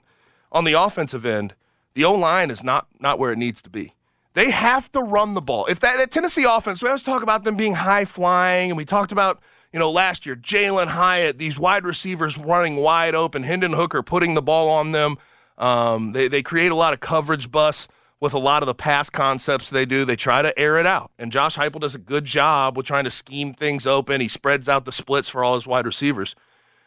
On 0.52 0.64
the 0.64 0.74
offensive 0.74 1.26
end, 1.26 1.56
the 1.94 2.06
O 2.06 2.14
line 2.14 2.52
is 2.52 2.64
not 2.64 2.88
not 3.00 3.20
where 3.20 3.32
it 3.32 3.38
needs 3.38 3.62
to 3.64 3.70
be. 3.70 3.94
They 4.34 4.50
have 4.52 4.92
to 4.94 5.00
run 5.00 5.36
the 5.36 5.42
ball. 5.42 5.68
If 5.68 5.80
that, 5.82 5.98
that 5.98 6.10
Tennessee 6.10 6.44
offense, 6.44 6.82
we 6.82 6.90
always 6.90 7.04
talk 7.04 7.22
about 7.22 7.44
them 7.44 7.56
being 7.56 7.76
high 7.76 8.06
flying, 8.06 8.72
and 8.72 8.78
we 8.78 8.86
talked 8.86 9.12
about 9.12 9.42
you 9.72 9.80
know 9.80 9.92
last 9.92 10.26
year 10.26 10.36
Jalin 10.36 10.88
Hyatt, 10.88 11.38
these 11.38 11.60
wide 11.60 11.86
receivers 11.86 12.38
running 12.38 12.78
wide 12.78 13.16
open, 13.16 13.44
Hendon 13.44 13.74
Hooker 13.74 14.02
putting 14.04 14.34
the 14.34 14.42
ball 14.42 14.70
on 14.70 14.92
them. 14.92 15.18
Um, 15.58 16.14
they 16.14 16.28
they 16.28 16.42
create 16.42 16.72
a 16.72 16.76
lot 16.76 16.94
of 16.94 17.00
coverage 17.00 17.52
busts. 17.52 17.88
with 18.20 18.34
a 18.34 18.40
lot 18.40 18.64
of 18.64 18.68
the 18.68 18.74
pass 18.74 19.10
concepts 19.10 19.70
they 19.70 19.86
do. 19.86 20.06
They 20.06 20.16
try 20.16 20.42
to 20.42 20.58
air 20.58 20.78
it 20.78 20.86
out. 20.86 21.12
And 21.20 21.30
Josh 21.30 21.58
Heupel 21.58 21.82
does 21.82 21.94
a 21.94 22.00
good 22.00 22.24
job 22.24 22.78
with 22.78 22.86
trying 22.86 23.04
to 23.04 23.12
scheme 23.12 23.54
things 23.54 23.86
open. 23.86 24.22
He 24.22 24.30
spreads 24.30 24.70
out 24.70 24.86
the 24.86 24.94
splits 24.94 25.28
for 25.28 25.44
all 25.44 25.56
his 25.56 25.68
wide 25.68 25.86
receivers. 25.86 26.34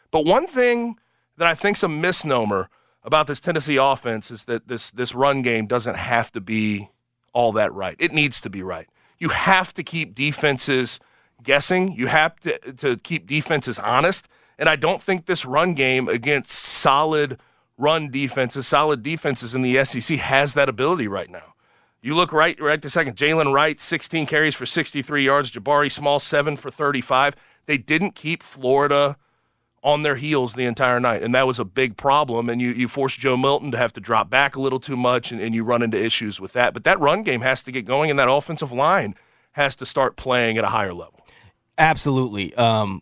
But 0.09 0.25
one 0.25 0.47
thing 0.47 0.97
that 1.37 1.47
I 1.47 1.55
think's 1.55 1.83
a 1.83 1.87
misnomer 1.87 2.69
about 3.03 3.27
this 3.27 3.39
Tennessee 3.39 3.77
offense 3.77 4.31
is 4.31 4.45
that 4.45 4.67
this 4.67 4.91
this 4.91 5.15
run 5.15 5.41
game 5.41 5.65
doesn't 5.65 5.95
have 5.95 6.31
to 6.33 6.41
be 6.41 6.89
all 7.33 7.51
that 7.53 7.73
right. 7.73 7.95
It 7.99 8.11
needs 8.11 8.41
to 8.41 8.49
be 8.49 8.63
right. 8.63 8.87
You 9.19 9.29
have 9.29 9.73
to 9.75 9.83
keep 9.83 10.13
defenses 10.13 10.99
guessing. 11.43 11.93
You 11.93 12.07
have 12.07 12.39
to, 12.41 12.57
to 12.73 12.97
keep 12.97 13.27
defenses 13.27 13.79
honest. 13.79 14.27
And 14.59 14.67
I 14.67 14.75
don't 14.75 15.01
think 15.01 15.25
this 15.25 15.45
run 15.45 15.73
game 15.73 16.07
against 16.07 16.51
solid 16.51 17.39
run 17.77 18.09
defenses, 18.09 18.67
solid 18.67 19.03
defenses 19.03 19.53
in 19.53 19.61
the 19.61 19.83
SEC 19.85 20.17
has 20.17 20.55
that 20.55 20.67
ability 20.67 21.07
right 21.07 21.29
now. 21.29 21.53
You 22.01 22.15
look 22.15 22.31
right 22.31 22.59
right 22.59 22.81
the 22.81 22.89
second. 22.89 23.15
Jaylen 23.17 23.53
Wright, 23.53 23.79
16 23.79 24.25
carries 24.25 24.55
for 24.55 24.65
63 24.65 25.23
yards. 25.23 25.51
Jabari 25.51 25.91
Small, 25.91 26.19
7 26.19 26.57
for 26.57 26.71
35. 26.71 27.35
They 27.65 27.77
didn't 27.77 28.15
keep 28.15 28.43
Florida 28.43 29.17
on 29.83 30.01
their 30.01 30.15
heels 30.15 30.55
the 30.55 30.65
entire 30.65 30.99
night, 30.99 31.23
and 31.23 31.33
that 31.35 31.47
was 31.47 31.59
a 31.59 31.65
big 31.65 31.97
problem. 31.97 32.49
And 32.49 32.61
you, 32.61 32.71
you 32.71 32.87
force 32.87 33.15
Joe 33.15 33.37
Milton 33.37 33.71
to 33.71 33.77
have 33.77 33.93
to 33.93 34.01
drop 34.01 34.29
back 34.29 34.55
a 34.55 34.61
little 34.61 34.79
too 34.79 34.97
much, 34.97 35.31
and, 35.31 35.39
and 35.39 35.53
you 35.55 35.63
run 35.63 35.81
into 35.81 35.97
issues 35.97 36.39
with 36.39 36.53
that. 36.53 36.73
But 36.73 36.83
that 36.83 36.99
run 36.99 37.23
game 37.23 37.41
has 37.41 37.63
to 37.63 37.71
get 37.71 37.85
going, 37.85 38.09
and 38.09 38.19
that 38.19 38.29
offensive 38.29 38.71
line 38.71 39.15
has 39.53 39.75
to 39.77 39.85
start 39.85 40.15
playing 40.15 40.57
at 40.57 40.63
a 40.63 40.69
higher 40.69 40.93
level. 40.93 41.25
Absolutely. 41.77 42.53
Um, 42.55 43.01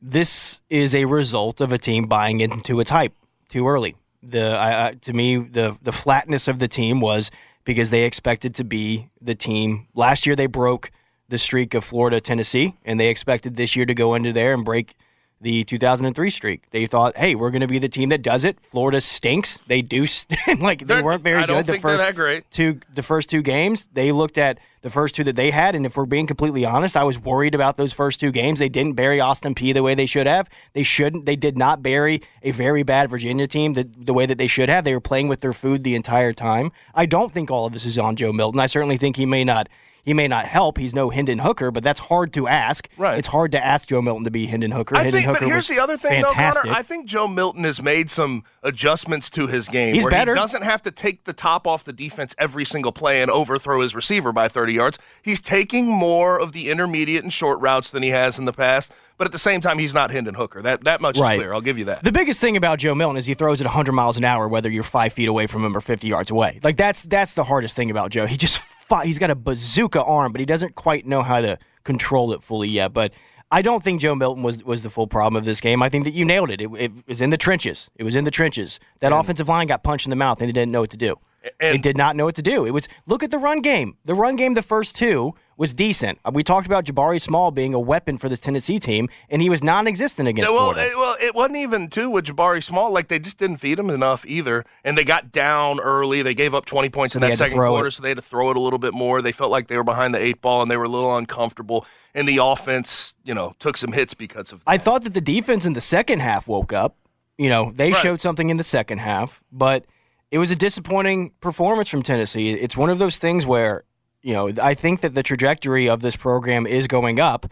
this 0.00 0.60
is 0.68 0.94
a 0.94 1.04
result 1.06 1.60
of 1.60 1.72
a 1.72 1.78
team 1.78 2.06
buying 2.06 2.40
into 2.40 2.78
its 2.80 2.90
hype 2.90 3.14
too 3.48 3.66
early. 3.66 3.96
The 4.22 4.56
I, 4.56 4.88
I, 4.88 4.94
to 4.94 5.12
me 5.12 5.36
the 5.36 5.76
the 5.80 5.92
flatness 5.92 6.48
of 6.48 6.58
the 6.58 6.68
team 6.68 7.00
was 7.00 7.30
because 7.64 7.90
they 7.90 8.04
expected 8.04 8.54
to 8.56 8.64
be 8.64 9.10
the 9.20 9.34
team. 9.34 9.86
Last 9.94 10.26
year 10.26 10.34
they 10.34 10.46
broke 10.46 10.90
the 11.28 11.38
streak 11.38 11.74
of 11.74 11.84
Florida 11.84 12.20
Tennessee, 12.20 12.76
and 12.84 12.98
they 12.98 13.08
expected 13.08 13.56
this 13.56 13.76
year 13.76 13.86
to 13.86 13.94
go 13.94 14.14
into 14.14 14.32
there 14.32 14.54
and 14.54 14.64
break 14.64 14.94
the 15.40 15.62
2003 15.64 16.30
streak. 16.30 16.68
They 16.70 16.86
thought, 16.86 17.16
hey, 17.16 17.34
we're 17.34 17.50
going 17.50 17.60
to 17.60 17.68
be 17.68 17.78
the 17.78 17.88
team 17.88 18.08
that 18.08 18.22
does 18.22 18.44
it. 18.44 18.58
Florida 18.60 19.00
stinks. 19.00 19.58
They 19.66 19.82
do 19.82 20.04
st- 20.06 20.38
like 20.60 20.80
they 20.80 20.84
They're- 20.86 21.02
weren't 21.04 21.22
very 21.22 21.46
good 21.46 21.66
the 21.66 21.78
first 21.78 22.02
two 22.50 22.80
the 22.92 23.02
first 23.02 23.30
two 23.30 23.42
games. 23.42 23.88
They 23.92 24.10
looked 24.12 24.38
at 24.38 24.58
the 24.80 24.90
first 24.90 25.16
two 25.16 25.24
that 25.24 25.34
they 25.36 25.50
had, 25.50 25.74
and 25.74 25.84
if 25.84 25.96
we're 25.96 26.06
being 26.06 26.26
completely 26.26 26.64
honest, 26.64 26.96
I 26.96 27.02
was 27.02 27.18
worried 27.18 27.54
about 27.54 27.76
those 27.76 27.92
first 27.92 28.20
two 28.20 28.30
games. 28.30 28.58
They 28.60 28.68
didn't 28.68 28.92
bury 28.94 29.20
Austin 29.20 29.54
Peay 29.54 29.74
the 29.74 29.82
way 29.82 29.94
they 29.96 30.06
should 30.06 30.26
have. 30.28 30.48
They 30.72 30.84
shouldn't. 30.84 31.26
They 31.26 31.34
did 31.36 31.58
not 31.58 31.82
bury 31.82 32.20
a 32.42 32.52
very 32.52 32.84
bad 32.84 33.10
Virginia 33.10 33.46
team 33.48 33.72
the, 33.74 33.88
the 33.96 34.14
way 34.14 34.24
that 34.26 34.38
they 34.38 34.46
should 34.46 34.68
have. 34.68 34.84
They 34.84 34.94
were 34.94 35.00
playing 35.00 35.26
with 35.28 35.40
their 35.40 35.52
food 35.52 35.82
the 35.82 35.94
entire 35.96 36.32
time. 36.32 36.70
I 36.94 37.06
don't 37.06 37.32
think 37.32 37.50
all 37.50 37.66
of 37.66 37.72
this 37.72 37.84
is 37.84 37.98
on 37.98 38.14
Joe 38.16 38.32
Milton. 38.32 38.60
I 38.60 38.66
certainly 38.66 38.96
think 38.96 39.16
he 39.16 39.26
may 39.26 39.44
not. 39.44 39.68
He 40.08 40.14
may 40.14 40.26
not 40.26 40.46
help. 40.46 40.78
He's 40.78 40.94
no 40.94 41.10
Hendon 41.10 41.40
Hooker, 41.40 41.70
but 41.70 41.82
that's 41.82 42.00
hard 42.00 42.32
to 42.32 42.48
ask. 42.48 42.88
Right. 42.96 43.18
It's 43.18 43.26
hard 43.28 43.52
to 43.52 43.62
ask 43.62 43.88
Joe 43.88 44.00
Milton 44.00 44.24
to 44.24 44.30
be 44.30 44.46
Hendon 44.46 44.70
Hooker. 44.70 44.96
I 44.96 45.02
Hendon 45.02 45.20
think, 45.22 45.38
but 45.38 45.46
here's 45.46 45.68
the 45.68 45.78
other 45.78 45.98
thing, 45.98 46.22
fantastic. 46.24 46.62
though, 46.62 46.68
Connor. 46.70 46.78
I 46.78 46.82
think 46.82 47.04
Joe 47.04 47.28
Milton 47.28 47.64
has 47.64 47.82
made 47.82 48.08
some 48.08 48.42
adjustments 48.62 49.28
to 49.28 49.48
his 49.48 49.68
game 49.68 49.94
He's 49.94 50.04
where 50.04 50.10
better. 50.10 50.32
he 50.34 50.40
doesn't 50.40 50.62
have 50.62 50.80
to 50.80 50.90
take 50.90 51.24
the 51.24 51.34
top 51.34 51.66
off 51.66 51.84
the 51.84 51.92
defense 51.92 52.34
every 52.38 52.64
single 52.64 52.90
play 52.90 53.20
and 53.20 53.30
overthrow 53.30 53.82
his 53.82 53.94
receiver 53.94 54.32
by 54.32 54.48
30 54.48 54.72
yards. 54.72 54.98
He's 55.22 55.40
taking 55.40 55.86
more 55.88 56.40
of 56.40 56.52
the 56.52 56.70
intermediate 56.70 57.22
and 57.22 57.30
short 57.30 57.60
routes 57.60 57.90
than 57.90 58.02
he 58.02 58.08
has 58.08 58.38
in 58.38 58.46
the 58.46 58.52
past, 58.54 58.90
but 59.18 59.26
at 59.26 59.32
the 59.32 59.38
same 59.38 59.60
time, 59.60 59.78
he's 59.78 59.92
not 59.92 60.10
Hendon 60.10 60.34
Hooker. 60.36 60.62
That 60.62 60.84
that 60.84 61.02
much 61.02 61.18
Right. 61.18 61.34
is 61.34 61.40
clear. 61.40 61.52
I'll 61.52 61.60
give 61.60 61.76
you 61.76 61.84
that. 61.84 62.02
The 62.02 62.12
biggest 62.12 62.40
thing 62.40 62.56
about 62.56 62.78
Joe 62.78 62.94
Milton 62.94 63.18
is 63.18 63.26
he 63.26 63.34
throws 63.34 63.60
it 63.60 63.64
100 63.64 63.92
miles 63.92 64.16
an 64.16 64.24
hour, 64.24 64.48
whether 64.48 64.70
you're 64.70 64.84
five 64.84 65.12
feet 65.12 65.28
away 65.28 65.46
from 65.46 65.66
him 65.66 65.76
or 65.76 65.82
50 65.82 66.06
yards 66.08 66.30
away. 66.30 66.60
Like 66.62 66.76
that's 66.78 67.02
that's 67.02 67.34
the 67.34 67.44
hardest 67.44 67.76
thing 67.76 67.90
about 67.90 68.10
Joe. 68.10 68.24
He 68.26 68.36
just 68.38 68.62
fi- 68.88 69.06
he's 69.06 69.18
got 69.18 69.30
a 69.30 69.34
bazooka 69.34 70.02
arm, 70.02 70.32
but 70.32 70.40
he 70.40 70.46
doesn't 70.46 70.74
quite 70.74 71.06
know 71.06 71.22
how 71.22 71.40
to 71.40 71.58
control 71.84 72.32
it 72.32 72.42
fully 72.42 72.68
yet. 72.68 72.92
But 72.92 73.12
I 73.50 73.62
don't 73.62 73.82
think 73.82 74.00
Joe 74.00 74.14
Milton 74.14 74.42
was 74.42 74.64
was 74.64 74.82
the 74.82 74.90
full 74.90 75.06
problem 75.06 75.36
of 75.36 75.44
this 75.44 75.60
game. 75.60 75.82
I 75.82 75.88
think 75.88 76.04
that 76.04 76.14
you 76.14 76.24
nailed 76.24 76.50
it. 76.50 76.60
It, 76.60 76.70
it 76.74 76.92
was 77.06 77.20
in 77.20 77.30
the 77.30 77.36
trenches. 77.36 77.90
It 77.96 78.04
was 78.04 78.16
in 78.16 78.24
the 78.24 78.30
trenches. 78.30 78.80
That 79.00 79.12
offensive 79.12 79.48
line 79.48 79.66
got 79.66 79.82
punched 79.82 80.06
in 80.06 80.10
the 80.10 80.16
mouth 80.16 80.40
and 80.40 80.48
they 80.48 80.52
didn't 80.52 80.72
know 80.72 80.80
what 80.80 80.90
to 80.90 80.96
do. 80.96 81.16
And- 81.60 81.82
did 81.82 81.96
not 81.96 82.16
know 82.16 82.24
what 82.24 82.34
to 82.36 82.42
do. 82.42 82.64
It 82.66 82.72
was 82.72 82.88
look 83.06 83.22
at 83.22 83.30
the 83.30 83.38
run 83.38 83.60
game. 83.60 83.96
The 84.04 84.14
run 84.14 84.36
game, 84.36 84.54
the 84.54 84.62
first 84.62 84.94
two 84.96 85.34
was 85.56 85.72
decent. 85.72 86.18
Uh, 86.24 86.30
We 86.32 86.44
talked 86.44 86.66
about 86.68 86.84
Jabari 86.84 87.20
Small 87.20 87.50
being 87.50 87.74
a 87.74 87.80
weapon 87.80 88.16
for 88.16 88.28
this 88.28 88.38
Tennessee 88.38 88.78
team, 88.78 89.08
and 89.28 89.42
he 89.42 89.50
was 89.50 89.60
non-existent 89.62 90.28
against 90.28 90.48
Yeah, 90.50 90.56
well, 90.56 90.72
Florida. 90.72 90.88
it, 90.92 90.96
well, 90.96 91.16
it 91.20 91.34
wasn't 91.34 91.56
even 91.56 91.88
too 91.88 92.10
with 92.10 92.26
Jabari 92.26 92.62
Small. 92.62 92.92
Like 92.92 93.08
they 93.08 93.18
just 93.18 93.38
didn't 93.38 93.56
feed 93.56 93.76
him 93.78 93.90
enough 93.90 94.24
either, 94.26 94.64
and 94.84 94.96
they 94.96 95.02
got 95.04 95.32
down 95.32 95.80
early. 95.80 96.22
They 96.22 96.34
gave 96.34 96.54
up 96.54 96.64
20 96.64 96.88
points 96.90 97.14
in 97.16 97.20
that 97.22 97.34
second 97.34 97.58
quarter, 97.58 97.88
it. 97.88 97.92
so 97.92 98.02
they 98.02 98.10
had 98.10 98.18
to 98.18 98.22
throw 98.22 98.50
it 98.50 98.56
a 98.56 98.60
little 98.60 98.78
bit 98.78 98.94
more. 98.94 99.20
They 99.20 99.32
felt 99.32 99.50
like 99.50 99.66
they 99.66 99.76
were 99.76 99.82
behind 99.84 100.14
the 100.14 100.20
eight 100.20 100.40
ball, 100.40 100.62
and 100.62 100.70
they 100.70 100.76
were 100.76 100.84
a 100.84 100.88
little 100.88 101.16
uncomfortable. 101.16 101.84
And 102.14 102.28
the 102.28 102.38
offense, 102.38 103.14
you 103.24 103.34
know, 103.34 103.54
took 103.58 103.76
some 103.76 103.92
hits 103.92 104.14
because 104.14 104.52
of 104.52 104.60
that. 104.64 104.70
I 104.70 104.78
thought 104.78 105.02
that 105.04 105.14
the 105.14 105.20
defense 105.20 105.66
in 105.66 105.72
the 105.72 105.80
second 105.80 106.20
half 106.20 106.46
woke 106.46 106.72
up. 106.72 106.96
You 107.36 107.48
know, 107.48 107.72
they 107.74 107.92
Right. 107.92 108.00
showed 108.02 108.20
something 108.20 108.50
in 108.50 108.56
the 108.58 108.64
second 108.64 108.98
half, 108.98 109.40
but 109.52 109.84
it 110.30 110.38
was 110.38 110.50
a 110.50 110.56
disappointing 110.56 111.32
performance 111.40 111.88
from 111.88 112.02
Tennessee. 112.02 112.50
It's 112.50 112.76
one 112.76 112.90
of 112.90 112.98
those 112.98 113.18
things 113.18 113.46
where, 113.46 113.84
you 114.22 114.34
know, 114.34 114.50
I 114.62 114.74
think 114.74 115.00
that 115.00 115.14
the 115.14 115.22
trajectory 115.22 115.88
of 115.88 116.00
this 116.00 116.16
program 116.16 116.66
is 116.66 116.86
going 116.86 117.18
up, 117.18 117.46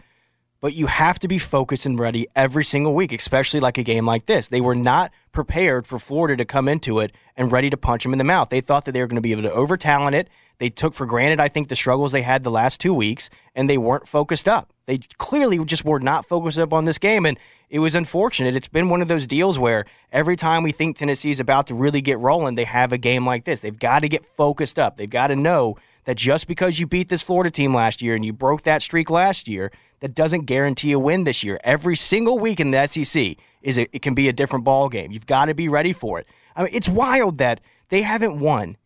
but 0.59 0.73
you 0.73 0.87
have 0.87 1.19
to 1.19 1.27
be 1.27 1.39
focused 1.39 1.85
and 1.85 1.99
ready 1.99 2.27
every 2.35 2.63
single 2.63 2.93
week, 2.93 3.11
especially 3.13 3.59
like 3.59 3.77
a 3.77 3.83
game 3.83 4.05
like 4.05 4.25
this. 4.25 4.49
They 4.49 4.61
were 4.61 4.75
not 4.75 5.11
prepared 5.31 5.87
for 5.87 5.97
Florida 5.99 6.37
to 6.37 6.45
come 6.45 6.67
into 6.67 6.99
it 6.99 7.11
and 7.35 7.51
ready 7.51 7.69
to 7.69 7.77
punch 7.77 8.03
them 8.03 8.13
in 8.13 8.17
the 8.17 8.23
mouth. 8.23 8.49
They 8.49 8.61
thought 8.61 8.85
that 8.85 8.91
they 8.91 8.99
were 8.99 9.07
going 9.07 9.15
to 9.15 9.21
be 9.21 9.31
able 9.31 9.43
to 9.43 9.53
over 9.53 9.77
talent 9.77 10.15
it. 10.15 10.29
They 10.59 10.69
took 10.69 10.93
for 10.93 11.05
granted, 11.05 11.39
I 11.39 11.49
think, 11.49 11.67
the 11.67 11.75
struggles 11.75 12.11
they 12.11 12.23
had 12.23 12.43
the 12.43 12.51
last 12.51 12.79
two 12.81 12.93
weeks, 12.93 13.29
and 13.55 13.69
they 13.69 13.77
weren't 13.77 14.07
focused 14.07 14.47
up. 14.47 14.73
They 14.85 14.99
clearly 15.17 15.63
just 15.65 15.85
were 15.85 15.99
not 15.99 16.25
focused 16.25 16.57
up 16.57 16.73
on 16.73 16.85
this 16.85 16.97
game, 16.97 17.25
and 17.25 17.37
it 17.69 17.79
was 17.79 17.95
unfortunate. 17.95 18.55
It's 18.55 18.67
been 18.67 18.89
one 18.89 19.01
of 19.01 19.07
those 19.07 19.27
deals 19.27 19.59
where 19.59 19.85
every 20.11 20.35
time 20.35 20.63
we 20.63 20.71
think 20.71 20.97
Tennessee's 20.97 21.39
about 21.39 21.67
to 21.67 21.75
really 21.75 22.01
get 22.01 22.19
rolling, 22.19 22.55
they 22.55 22.63
have 22.63 22.91
a 22.91 22.97
game 22.97 23.25
like 23.25 23.43
this. 23.43 23.61
They've 23.61 23.77
got 23.77 23.99
to 23.99 24.09
get 24.09 24.25
focused 24.25 24.79
up. 24.79 24.97
They've 24.97 25.09
got 25.09 25.27
to 25.27 25.35
know 25.35 25.77
that 26.05 26.17
just 26.17 26.47
because 26.47 26.79
you 26.79 26.87
beat 26.87 27.09
this 27.09 27.21
Florida 27.21 27.51
team 27.51 27.73
last 27.73 28.01
year 28.01 28.15
and 28.15 28.25
you 28.25 28.33
broke 28.33 28.63
that 28.63 28.81
streak 28.81 29.09
last 29.09 29.47
year, 29.47 29.71
that 29.99 30.15
doesn't 30.15 30.45
guarantee 30.45 30.91
a 30.93 30.99
win 30.99 31.23
this 31.25 31.43
year. 31.43 31.59
Every 31.63 31.95
single 31.95 32.39
week 32.39 32.59
in 32.59 32.71
the 32.71 32.87
SEC 32.87 33.35
is 33.61 33.77
a, 33.77 33.95
it 33.95 34.01
can 34.01 34.15
be 34.15 34.29
a 34.29 34.33
different 34.33 34.63
ball 34.63 34.89
game. 34.89 35.11
You've 35.11 35.25
got 35.25 35.45
to 35.45 35.53
be 35.53 35.67
ready 35.67 35.91
for 35.91 36.19
it. 36.19 36.27
I 36.55 36.63
mean, 36.63 36.73
it's 36.73 36.87
wild 36.87 37.39
that 37.39 37.59
they 37.89 38.03
haven't 38.03 38.39
won. 38.39 38.77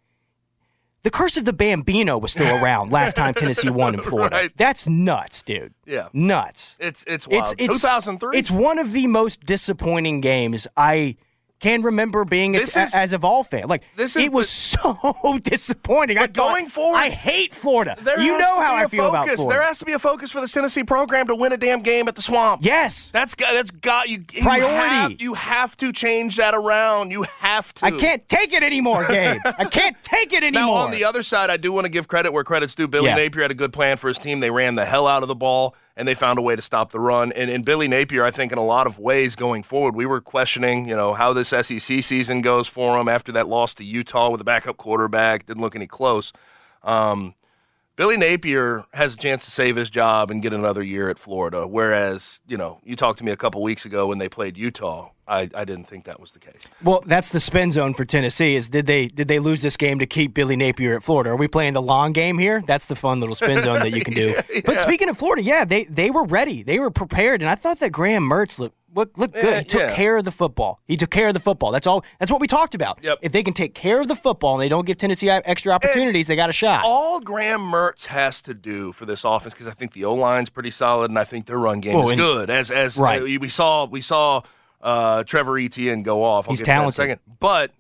The 1.03 1.10
curse 1.10 1.36
of 1.38 1.46
the 1.46 1.53
Bambino 1.53 2.17
was 2.17 2.31
still 2.31 2.63
around 2.63 2.91
last 2.91 3.15
time 3.15 3.34
Tennessee 3.36 3.70
won 3.70 3.96
in 3.96 4.01
Florida. 4.01 4.36
Right. 4.36 4.58
That's 4.58 4.88
nuts, 4.88 5.41
dude. 5.41 5.74
Yeah. 5.86 6.10
nuts. 6.13 6.77
it's 6.79 7.03
it's 7.08 7.27
wild. 7.27 7.53
It's 7.53 7.53
it's 7.53 7.81
2003. 7.81 8.38
It's 8.38 8.51
one 8.51 8.77
of 8.77 8.91
the 8.91 9.08
most 9.08 9.46
disappointing 9.46 10.22
games 10.22 10.67
I 10.77 11.17
can 11.62 11.84
remember 11.84 12.25
being 12.25 12.56
a, 12.56 12.60
is- 12.60 12.75
as 12.75 13.13
a 13.13 13.18
Vol 13.18 13.44
fan. 13.44 13.68
Like 13.68 13.84
this 13.96 14.15
is 14.15 14.24
it 14.24 14.32
was 14.32 14.50
so 14.50 15.38
disappointing. 15.44 16.18
I 16.18 16.24
But 16.24 16.34
going 16.34 16.68
forward- 16.68 16.98
I 16.98 17.10
hate 17.10 17.53
Florida. 17.53 17.96
You 18.20 18.38
know 18.38 18.60
how 18.60 18.75
I 18.75 18.88
feel 18.88 19.08
about 19.08 19.25
focus. 19.25 19.36
Florida. 19.36 19.58
There 19.60 19.65
has 19.68 19.80
to 19.80 19.86
be 19.86 19.94
a 19.94 20.00
focus 20.00 20.32
for 20.32 20.41
the 20.41 20.48
Tennessee 20.48 20.84
program 20.84 21.27
to 21.27 21.36
win 21.36 21.51
a 21.53 21.58
damn 21.58 21.82
game 21.82 22.08
at 22.08 22.15
the 22.15 22.22
Swamp. 22.22 22.62
yes, 22.63 23.12
That's 23.12 23.36
got 23.36 23.53
that's 23.53 23.72
got 23.72 24.10
you. 24.10 24.25
you 24.32 24.41
Priority. 24.41 24.68
have- 24.96 25.22
You 25.22 25.34
have, 25.36 25.77
to 25.77 25.94
change 25.94 26.38
that 26.38 26.53
around. 26.56 27.12
You 27.12 27.24
have 27.39 27.74
to. 27.75 27.86
I 27.86 27.91
can't 27.91 28.27
take 28.27 28.51
it 28.53 28.63
anymore, 28.63 29.08
Gabe. 29.08 29.39
I 29.46 29.65
can't 29.65 29.96
take 30.03 30.34
it 30.34 30.44
anymore. 30.44 30.65
Now, 30.80 30.86
on 30.86 30.91
the 30.91 31.03
other 31.06 31.22
side, 31.24 31.50
I 31.50 31.58
do 31.58 31.72
want 31.72 31.86
to 31.86 31.89
give 31.89 32.08
credit 32.08 32.34
where 32.34 32.44
credit's 32.44 32.74
due. 32.75 32.88
Billy 32.88 33.06
Yeah. 33.08 33.15
Napier 33.15 33.44
had 33.44 33.51
a 33.51 33.56
good 33.56 33.72
plan 33.72 33.98
for 33.98 34.08
his 34.08 34.18
team. 34.18 34.39
They 34.39 34.50
ran 34.51 34.75
the 34.75 34.86
hell 34.86 35.08
out 35.08 35.22
of 35.22 35.27
the 35.27 35.36
ball, 35.36 35.75
and 36.01 36.08
they 36.08 36.15
found 36.15 36.39
a 36.39 36.41
way 36.41 36.55
to 36.55 36.63
stop 36.63 36.89
the 36.91 37.00
run. 37.00 37.31
And, 37.34 37.51
and 37.51 37.63
Billy 37.63 37.88
Napier, 37.88 38.25
I 38.25 38.31
think, 38.31 38.51
in 38.51 38.58
a 38.58 38.63
lot 38.63 38.88
of 38.88 38.98
ways 38.98 39.36
going 39.36 39.62
forward, 39.62 39.96
we 39.96 40.08
were 40.08 40.20
questioning, 40.20 40.88
you 40.88 40.96
know, 40.96 41.13
how 41.13 41.31
this 41.31 41.50
SEC 41.50 41.79
season 41.79 42.41
goes 42.41 42.67
for 42.67 43.00
him 43.00 43.08
after 43.08 43.31
that 43.34 43.48
loss 43.48 43.75
to 43.75 43.84
Utah 43.84 44.31
with 44.31 44.41
a 44.41 44.43
backup 44.43 44.77
quarterback. 44.77 45.46
Didn't 45.46 45.62
look 45.62 45.75
any 45.75 45.86
close. 45.86 46.34
Um, 46.81 47.36
Billy 48.01 48.17
Napier 48.17 48.84
has 48.96 49.13
a 49.13 49.17
chance 49.17 49.46
to 49.46 49.51
save 49.51 49.75
his 49.75 49.88
job 49.88 50.31
and 50.31 50.41
get 50.41 50.53
another 50.53 50.81
year 50.81 51.12
at 51.12 51.20
Florida. 51.20 51.67
Whereas, 51.67 52.41
you 52.48 52.58
know, 52.58 52.79
you 52.84 52.96
talked 52.96 53.20
to 53.20 53.24
me 53.24 53.31
a 53.31 53.38
couple 53.38 53.62
weeks 53.62 53.86
ago 53.86 54.08
when 54.08 54.17
they 54.17 54.27
played 54.27 54.58
Utah. 54.58 55.12
I, 55.27 55.51
I 55.53 55.65
didn't 55.65 55.84
think 55.84 56.05
that 56.05 56.20
was 56.20 56.31
the 56.31 56.39
case. 56.39 56.63
Well, 56.84 57.03
that's 57.05 57.29
the 57.29 57.39
spin 57.39 57.70
zone 57.70 57.93
for 57.93 58.03
Tennessee. 58.03 58.55
Is 58.55 58.72
did 58.72 58.88
they 58.88 59.08
did 59.08 59.27
they 59.27 59.38
lose 59.38 59.62
this 59.62 59.77
game 59.77 60.00
to 60.00 60.08
keep 60.08 60.34
Billy 60.34 60.55
Napier 60.55 60.96
at 60.96 61.03
Florida? 61.03 61.29
Are 61.29 61.36
we 61.36 61.48
playing 61.48 61.74
the 61.74 61.81
long 61.81 62.12
game 62.12 62.39
here? 62.39 62.63
That's 62.65 62.88
the 62.88 62.96
fun 62.96 63.20
little 63.20 63.36
spin 63.36 63.62
zone 63.62 63.81
that 63.81 63.91
you 63.91 64.03
can 64.03 64.15
do. 64.15 64.34
But 64.65 64.81
speaking 64.81 65.08
of 65.08 65.17
Florida, 65.20 65.43
yeah, 65.43 65.63
they 65.63 65.84
they 65.84 66.10
were 66.10 66.25
ready. 66.25 66.63
They 66.63 66.79
were 66.79 66.89
prepared, 66.89 67.41
and 67.41 67.50
I 67.50 67.55
thought 67.55 67.79
that 67.81 67.91
Graham 67.91 68.27
Mertz 68.27 68.58
looked 68.58 68.75
looked, 68.93 69.17
looked 69.17 69.33
good. 69.33 69.43
Yeah, 69.43 69.57
he 69.60 69.63
took 69.65 69.81
yeah. 69.81 69.95
care 69.95 70.17
of 70.17 70.25
the 70.25 70.31
football. 70.31 70.79
He 70.88 70.98
took 70.98 71.10
care 71.10 71.27
of 71.29 71.33
the 71.33 71.39
football. 71.39 71.71
That's 71.71 71.88
all. 71.88 72.03
That's 72.19 72.31
what 72.31 72.41
we 72.41 72.48
talked 72.48 72.75
about. 72.75 73.00
Yep. 73.03 73.19
If 73.21 73.31
they 73.31 73.43
can 73.43 73.53
take 73.53 73.74
care 73.74 74.01
of 74.01 74.07
the 74.07 74.15
football 74.15 74.53
and 74.55 74.62
they 74.62 74.69
don't 74.69 74.86
give 74.86 74.98
Tennessee 74.98 75.29
extra 75.29 75.71
opportunities, 75.74 76.27
they 76.27 76.36
got 76.36 76.50
a 76.50 76.53
shot. 76.53 76.83
all 76.86 77.19
Graham 77.19 77.62
Mertz 77.62 78.05
has 78.07 78.41
to 78.43 78.53
do 78.53 78.91
for 78.91 79.05
this 79.05 79.24
offense 79.24 79.53
because 79.53 79.67
I 79.67 79.71
think 79.71 79.93
the 79.93 80.05
O 80.05 80.13
line's 80.13 80.50
pretty 80.50 80.71
solid 80.71 81.10
and 81.12 81.17
I 81.19 81.24
think 81.24 81.45
their 81.45 81.60
run 81.60 81.79
game 81.79 81.95
Well, 81.95 82.05
is 82.07 82.12
and- 82.12 82.19
good. 82.19 82.50
As 82.50 82.71
as 82.71 82.98
Right. 82.98 83.21
uh, 83.21 83.25
we 83.39 83.50
saw 83.50 83.86
we 83.86 84.01
saw 84.01 84.41
uh, 84.81 85.24
Trevor 85.24 85.57
Etienne 85.60 86.03
go 86.03 86.24
off. 86.24 86.48
I'll 86.48 86.51
He's 86.53 86.60
get 86.62 86.65
to 86.65 86.67
that 86.67 86.71
in 86.74 86.77
a 86.77 86.91
talented. 86.91 86.95
second, 86.95 87.19
but 87.39 87.71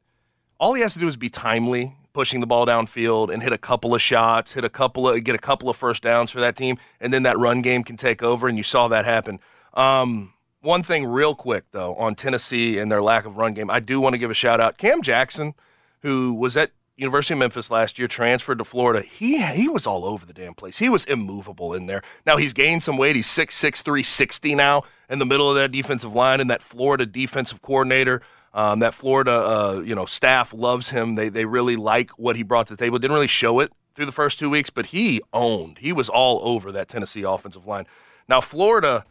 all 0.59 0.73
he 0.75 0.81
has 0.81 0.93
to 0.93 0.99
do 0.99 1.07
is 1.07 1.15
be 1.17 1.29
timely 1.29 1.95
pushing 2.13 2.41
the 2.41 2.45
ball 2.45 2.65
downfield 2.67 3.33
and 3.33 3.41
hit 3.41 3.53
a 3.53 3.57
couple 3.57 3.95
of 3.95 4.01
shots, 4.01 4.51
hit 4.51 4.65
a 4.65 4.69
couple 4.69 5.07
of 5.09 5.23
get 5.23 5.33
a 5.33 5.39
couple 5.39 5.69
of 5.69 5.77
first 5.77 6.03
downs 6.03 6.29
for 6.29 6.39
that 6.41 6.55
team, 6.55 6.77
and 6.99 7.13
then 7.13 7.23
that 7.23 7.37
run 7.39 7.61
game 7.61 7.83
can 7.83 7.95
take 7.97 8.21
over, 8.21 8.47
and 8.47 8.57
you 8.57 8.63
saw 8.63 8.87
that 8.89 9.05
happen. 9.05 9.39
Um, 9.73 10.33
one 10.61 10.83
thing, 10.83 11.05
real 11.05 11.35
quick 11.35 11.65
though, 11.71 11.95
on 11.95 12.15
Tennessee 12.15 12.77
and 12.77 12.91
their 12.91 13.01
lack 13.01 13.25
of 13.25 13.37
run 13.37 13.53
game, 13.53 13.69
I 13.69 13.79
do 13.79 13.99
want 13.99 14.13
to 14.13 14.19
give 14.19 14.31
a 14.31 14.35
shout 14.35 14.61
out. 14.61 14.77
Cam 14.77 15.01
Jackson, 15.01 15.53
who 16.01 16.33
was 16.33 16.55
at 16.55 16.71
University 16.95 17.33
of 17.33 17.39
Memphis 17.39 17.71
last 17.71 17.97
year, 17.97 18.07
transferred 18.07 18.59
to 18.59 18.63
Florida. 18.63 19.01
He 19.01 19.41
he 19.41 19.67
was 19.67 19.87
all 19.87 20.05
over 20.05 20.25
the 20.25 20.33
damn 20.33 20.53
place. 20.53 20.77
He 20.77 20.89
was 20.89 21.03
immovable 21.05 21.73
in 21.73 21.87
there. 21.87 22.01
Now 22.25 22.37
he's 22.37 22.53
gained 22.53 22.83
some 22.83 22.97
weight. 22.97 23.15
He's 23.15 23.27
6'6", 23.27 23.81
360 23.81 24.55
now 24.55 24.83
in 25.09 25.19
the 25.19 25.25
middle 25.25 25.49
of 25.49 25.55
that 25.55 25.71
defensive 25.71 26.13
line, 26.13 26.39
and 26.39 26.49
that 26.49 26.61
Florida 26.61 27.05
defensive 27.05 27.61
coordinator. 27.61 28.21
Um, 28.53 28.79
that 28.79 28.93
Florida, 28.93 29.31
uh, 29.31 29.81
you 29.85 29.95
know, 29.95 30.05
staff 30.05 30.53
loves 30.53 30.89
him. 30.89 31.15
They 31.15 31.29
they 31.29 31.45
really 31.45 31.77
like 31.77 32.11
what 32.11 32.35
he 32.35 32.43
brought 32.43 32.67
to 32.67 32.73
the 32.75 32.77
table. 32.77 32.99
Didn't 32.99 33.15
really 33.15 33.27
show 33.27 33.59
it 33.61 33.71
through 33.95 34.05
the 34.05 34.11
first 34.11 34.39
two 34.39 34.49
weeks, 34.49 34.69
but 34.69 34.87
he 34.87 35.21
owned. 35.33 35.77
He 35.79 35.93
was 35.93 36.09
all 36.09 36.41
over 36.43 36.71
that 36.73 36.89
Tennessee 36.89 37.23
offensive 37.23 37.65
line. 37.65 37.87
Now 38.27 38.41
Florida, 38.41 39.05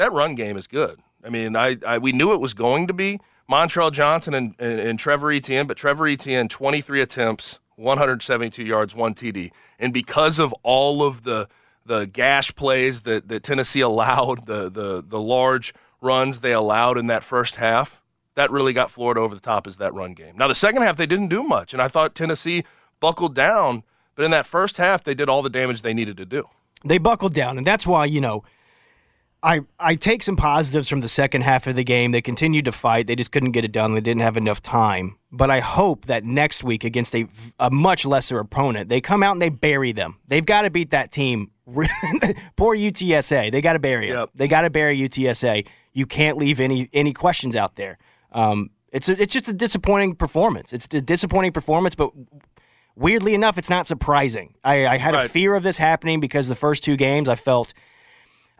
that 0.00 0.12
run 0.12 0.34
game 0.34 0.56
is 0.56 0.66
good. 0.66 1.00
I 1.22 1.28
mean, 1.28 1.54
I, 1.54 1.76
I 1.86 1.98
we 1.98 2.12
knew 2.12 2.32
it 2.32 2.40
was 2.40 2.54
going 2.54 2.86
to 2.86 2.94
be 2.94 3.20
Montrell 3.50 3.92
Johnson 3.92 4.32
and, 4.32 4.54
and, 4.58 4.80
and 4.80 4.98
Trevor 4.98 5.30
Etienne, 5.30 5.66
but 5.66 5.76
Trevor 5.76 6.08
Etienne, 6.08 6.48
23 6.48 7.02
attempts, 7.02 7.58
172 7.76 8.64
yards, 8.64 8.94
one 8.94 9.14
TD, 9.14 9.50
and 9.78 9.92
because 9.92 10.38
of 10.38 10.52
all 10.62 11.02
of 11.02 11.22
the 11.22 11.48
the 11.86 12.06
gash 12.06 12.54
plays 12.54 13.02
that, 13.02 13.28
that 13.28 13.42
Tennessee 13.42 13.80
allowed, 13.92 14.46
the 14.46 14.70
the 14.70 15.04
the 15.06 15.20
large 15.20 15.74
runs 16.00 16.38
they 16.38 16.52
allowed 16.52 16.96
in 16.96 17.06
that 17.08 17.22
first 17.22 17.56
half 17.56 18.00
that 18.36 18.50
really 18.50 18.72
got 18.72 18.90
Florida 18.90 19.20
over 19.20 19.34
the 19.34 19.40
top 19.40 19.66
is 19.66 19.76
that 19.76 19.92
run 19.92 20.14
game. 20.14 20.34
Now, 20.38 20.48
the 20.48 20.54
second 20.54 20.80
half, 20.80 20.96
they 20.96 21.04
didn't 21.04 21.28
do 21.28 21.42
much, 21.42 21.74
and 21.74 21.82
I 21.82 21.88
thought 21.88 22.14
Tennessee 22.14 22.64
buckled 22.98 23.34
down, 23.34 23.82
but 24.14 24.24
in 24.24 24.30
that 24.30 24.46
first 24.46 24.78
half, 24.78 25.04
they 25.04 25.12
did 25.14 25.28
all 25.28 25.42
the 25.42 25.50
damage 25.50 25.82
they 25.82 25.92
needed 25.92 26.16
to 26.16 26.24
do. 26.24 26.48
They 26.82 26.96
buckled 26.96 27.34
down, 27.34 27.58
and 27.58 27.66
that's 27.66 27.86
why, 27.86 28.06
you 28.06 28.20
know, 28.20 28.44
I, 29.42 29.60
I 29.78 29.94
take 29.94 30.22
some 30.22 30.36
positives 30.36 30.88
from 30.88 31.00
the 31.00 31.08
second 31.08 31.42
half 31.42 31.66
of 31.66 31.74
the 31.74 31.84
game. 31.84 32.12
They 32.12 32.20
continued 32.20 32.66
to 32.66 32.72
fight. 32.72 33.06
They 33.06 33.16
just 33.16 33.32
couldn't 33.32 33.52
get 33.52 33.64
it 33.64 33.72
done. 33.72 33.94
They 33.94 34.00
didn't 34.00 34.20
have 34.20 34.36
enough 34.36 34.62
time. 34.62 35.16
But 35.32 35.50
I 35.50 35.60
hope 35.60 36.06
that 36.06 36.24
next 36.24 36.62
week 36.62 36.84
against 36.84 37.14
a, 37.14 37.26
a 37.58 37.70
much 37.70 38.04
lesser 38.04 38.38
opponent, 38.38 38.88
they 38.88 39.00
come 39.00 39.22
out 39.22 39.32
and 39.32 39.42
they 39.42 39.48
bury 39.48 39.92
them. 39.92 40.18
They've 40.26 40.44
got 40.44 40.62
to 40.62 40.70
beat 40.70 40.90
that 40.90 41.10
team. 41.10 41.52
Poor 42.56 42.76
UTSA. 42.76 43.50
They 43.50 43.60
got 43.60 43.74
to 43.74 43.78
bury 43.78 44.08
them. 44.08 44.18
Yep. 44.18 44.30
They 44.34 44.48
got 44.48 44.62
to 44.62 44.70
bury 44.70 44.98
UTSA. 44.98 45.66
You 45.92 46.06
can't 46.06 46.36
leave 46.36 46.60
any 46.60 46.88
any 46.92 47.12
questions 47.12 47.56
out 47.56 47.76
there. 47.76 47.98
Um, 48.32 48.70
it's 48.92 49.08
a, 49.08 49.20
it's 49.20 49.32
just 49.32 49.48
a 49.48 49.52
disappointing 49.52 50.16
performance. 50.16 50.72
It's 50.72 50.92
a 50.92 51.00
disappointing 51.00 51.52
performance, 51.52 51.94
but 51.94 52.10
weirdly 52.96 53.34
enough, 53.34 53.56
it's 53.56 53.70
not 53.70 53.86
surprising. 53.86 54.54
I, 54.64 54.86
I 54.86 54.96
had 54.98 55.14
right. 55.14 55.26
a 55.26 55.28
fear 55.28 55.54
of 55.54 55.62
this 55.62 55.78
happening 55.78 56.20
because 56.20 56.48
the 56.48 56.54
first 56.54 56.84
two 56.84 56.96
games 56.96 57.28
I 57.28 57.36
felt. 57.36 57.72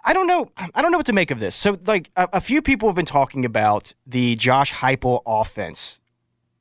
I 0.04 0.12
don't 0.12 0.26
know. 0.26 0.50
I 0.56 0.82
don't 0.82 0.92
know 0.92 0.98
what 0.98 1.06
to 1.06 1.12
make 1.12 1.30
of 1.30 1.40
this. 1.40 1.54
So, 1.54 1.78
like, 1.86 2.10
a, 2.16 2.28
a 2.34 2.40
few 2.40 2.62
people 2.62 2.88
have 2.88 2.96
been 2.96 3.06
talking 3.06 3.44
about 3.44 3.94
the 4.06 4.36
Josh 4.36 4.72
Heupel 4.72 5.22
offense 5.26 6.00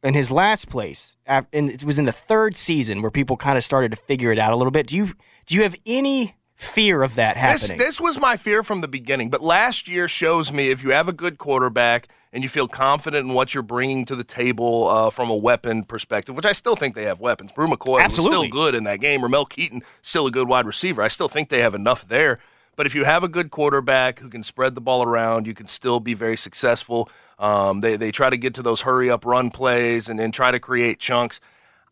in 0.04 0.14
his 0.14 0.32
last 0.32 0.70
place, 0.70 1.18
and 1.26 1.46
it 1.52 1.84
was 1.84 2.00
in 2.00 2.06
the 2.06 2.12
third 2.12 2.56
season 2.56 3.02
where 3.02 3.12
people 3.12 3.38
kind 3.38 3.58
of 3.58 3.64
started 3.64 3.92
to 3.92 3.98
figure 3.98 4.32
it 4.32 4.40
out 4.40 4.54
a 4.54 4.56
little 4.56 4.72
bit. 4.72 4.88
Do 4.88 4.96
you 4.96 5.14
do 5.46 5.56
you 5.56 5.64
have 5.64 5.76
any 5.86 6.36
fear 6.56 7.04
of 7.04 7.16
that 7.16 7.38
happening? 7.38 7.78
This, 7.78 7.88
this 7.88 8.02
was 8.02 8.20
my 8.20 8.38
fear 8.38 8.64
from 8.64 8.82
the 8.82 8.88
beginning, 8.88 9.30
but 9.30 9.42
last 9.42 9.88
year 9.88 10.08
shows 10.08 10.52
me 10.52 10.70
if 10.70 10.84
you 10.84 10.92
have 10.92 11.08
a 11.08 11.14
good 11.14 11.38
quarterback 11.38 12.08
and 12.32 12.44
you 12.44 12.50
feel 12.50 12.68
confident 12.68 13.28
in 13.28 13.34
what 13.34 13.54
you're 13.54 13.64
bringing 13.64 14.06
to 14.06 14.16
the 14.16 14.24
table 14.24 14.88
uh, 14.88 15.10
from 15.10 15.30
a 15.30 15.36
weapon 15.36 15.84
perspective, 15.84 16.36
which 16.36 16.46
I 16.46 16.52
still 16.52 16.76
think 16.76 16.94
they 16.96 17.06
have 17.06 17.20
weapons. 17.20 17.52
Bru 17.52 17.68
McCoy 17.68 18.02
Absolutely. 18.02 18.38
was 18.38 18.48
still 18.48 18.52
good 18.52 18.76
in 18.76 18.84
that 18.84 19.00
game. 19.00 19.24
Ramel 19.24 19.46
Keyton 19.46 19.82
still 20.02 20.28
a 20.28 20.32
good 20.32 20.48
wide 20.48 20.66
receiver. 20.66 21.02
I 21.02 21.08
still 21.08 21.28
think 21.28 21.50
they 21.50 21.62
have 21.62 21.74
enough 21.74 22.08
there. 22.08 22.40
But 22.80 22.86
if 22.86 22.96
you 22.96 23.04
have 23.04 23.26
a 23.26 23.28
good 23.28 23.52
quarterback 23.52 24.20
who 24.20 24.30
can 24.30 24.42
spread 24.42 24.74
the 24.74 24.80
ball 24.80 25.04
around, 25.04 25.48
you 25.48 25.54
can 25.54 25.68
still 25.68 26.00
be 26.00 26.14
very 26.14 26.38
successful. 26.38 27.10
Um, 27.38 27.82
they 27.82 27.98
they 27.98 28.10
try 28.10 28.30
to 28.30 28.38
get 28.38 28.54
to 28.54 28.62
those 28.62 28.82
hurry 28.82 29.10
up 29.10 29.26
run 29.26 29.52
plays 29.52 30.08
and 30.08 30.18
then 30.18 30.32
try 30.32 30.50
to 30.52 30.62
create 30.62 30.98
chunks. 30.98 31.42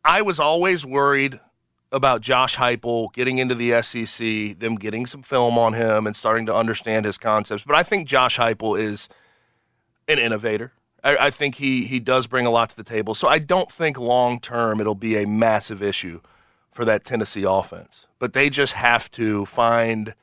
I 0.05 0.21
was 0.21 0.39
always 0.39 0.85
worried 0.85 1.41
about 1.91 2.21
Josh 2.21 2.55
Heupel 2.55 3.11
getting 3.11 3.37
into 3.37 3.53
the 3.53 3.81
SEC, 3.81 4.57
them 4.59 4.75
getting 4.75 5.05
some 5.05 5.23
film 5.23 5.57
on 5.57 5.73
him 5.73 6.07
and 6.07 6.15
starting 6.15 6.45
to 6.45 6.55
understand 6.55 7.05
his 7.05 7.17
concepts. 7.17 7.65
But 7.67 7.75
I 7.75 7.83
think 7.83 8.07
Josh 8.07 8.37
Heupel 8.37 8.79
is– 8.79 9.09
an 10.07 10.19
innovator. 10.19 10.71
I, 11.03 11.17
I, 11.17 11.29
think 11.29 11.55
he 11.55 11.85
he 11.85 11.99
does 11.99 12.27
bring 12.27 12.45
a 12.45 12.49
lot 12.49 12.69
to 12.69 12.75
the 12.75 12.83
table. 12.83 13.13
So 13.13 13.27
I 13.27 13.39
don't 13.39 13.71
think 13.71 13.99
long 13.99 14.39
term 14.39 14.79
it'll 14.79 14.95
be 14.95 15.21
a 15.21 15.27
massive 15.27 15.83
issue 15.83 16.21
for 16.71 16.85
that 16.85 17.03
Tennessee 17.03 17.43
offense. 17.43 18.07
But 18.19 18.33
they 18.33 18.49
just 18.49 18.73
have 18.73 19.11
to 19.11 19.45
find 19.45 20.15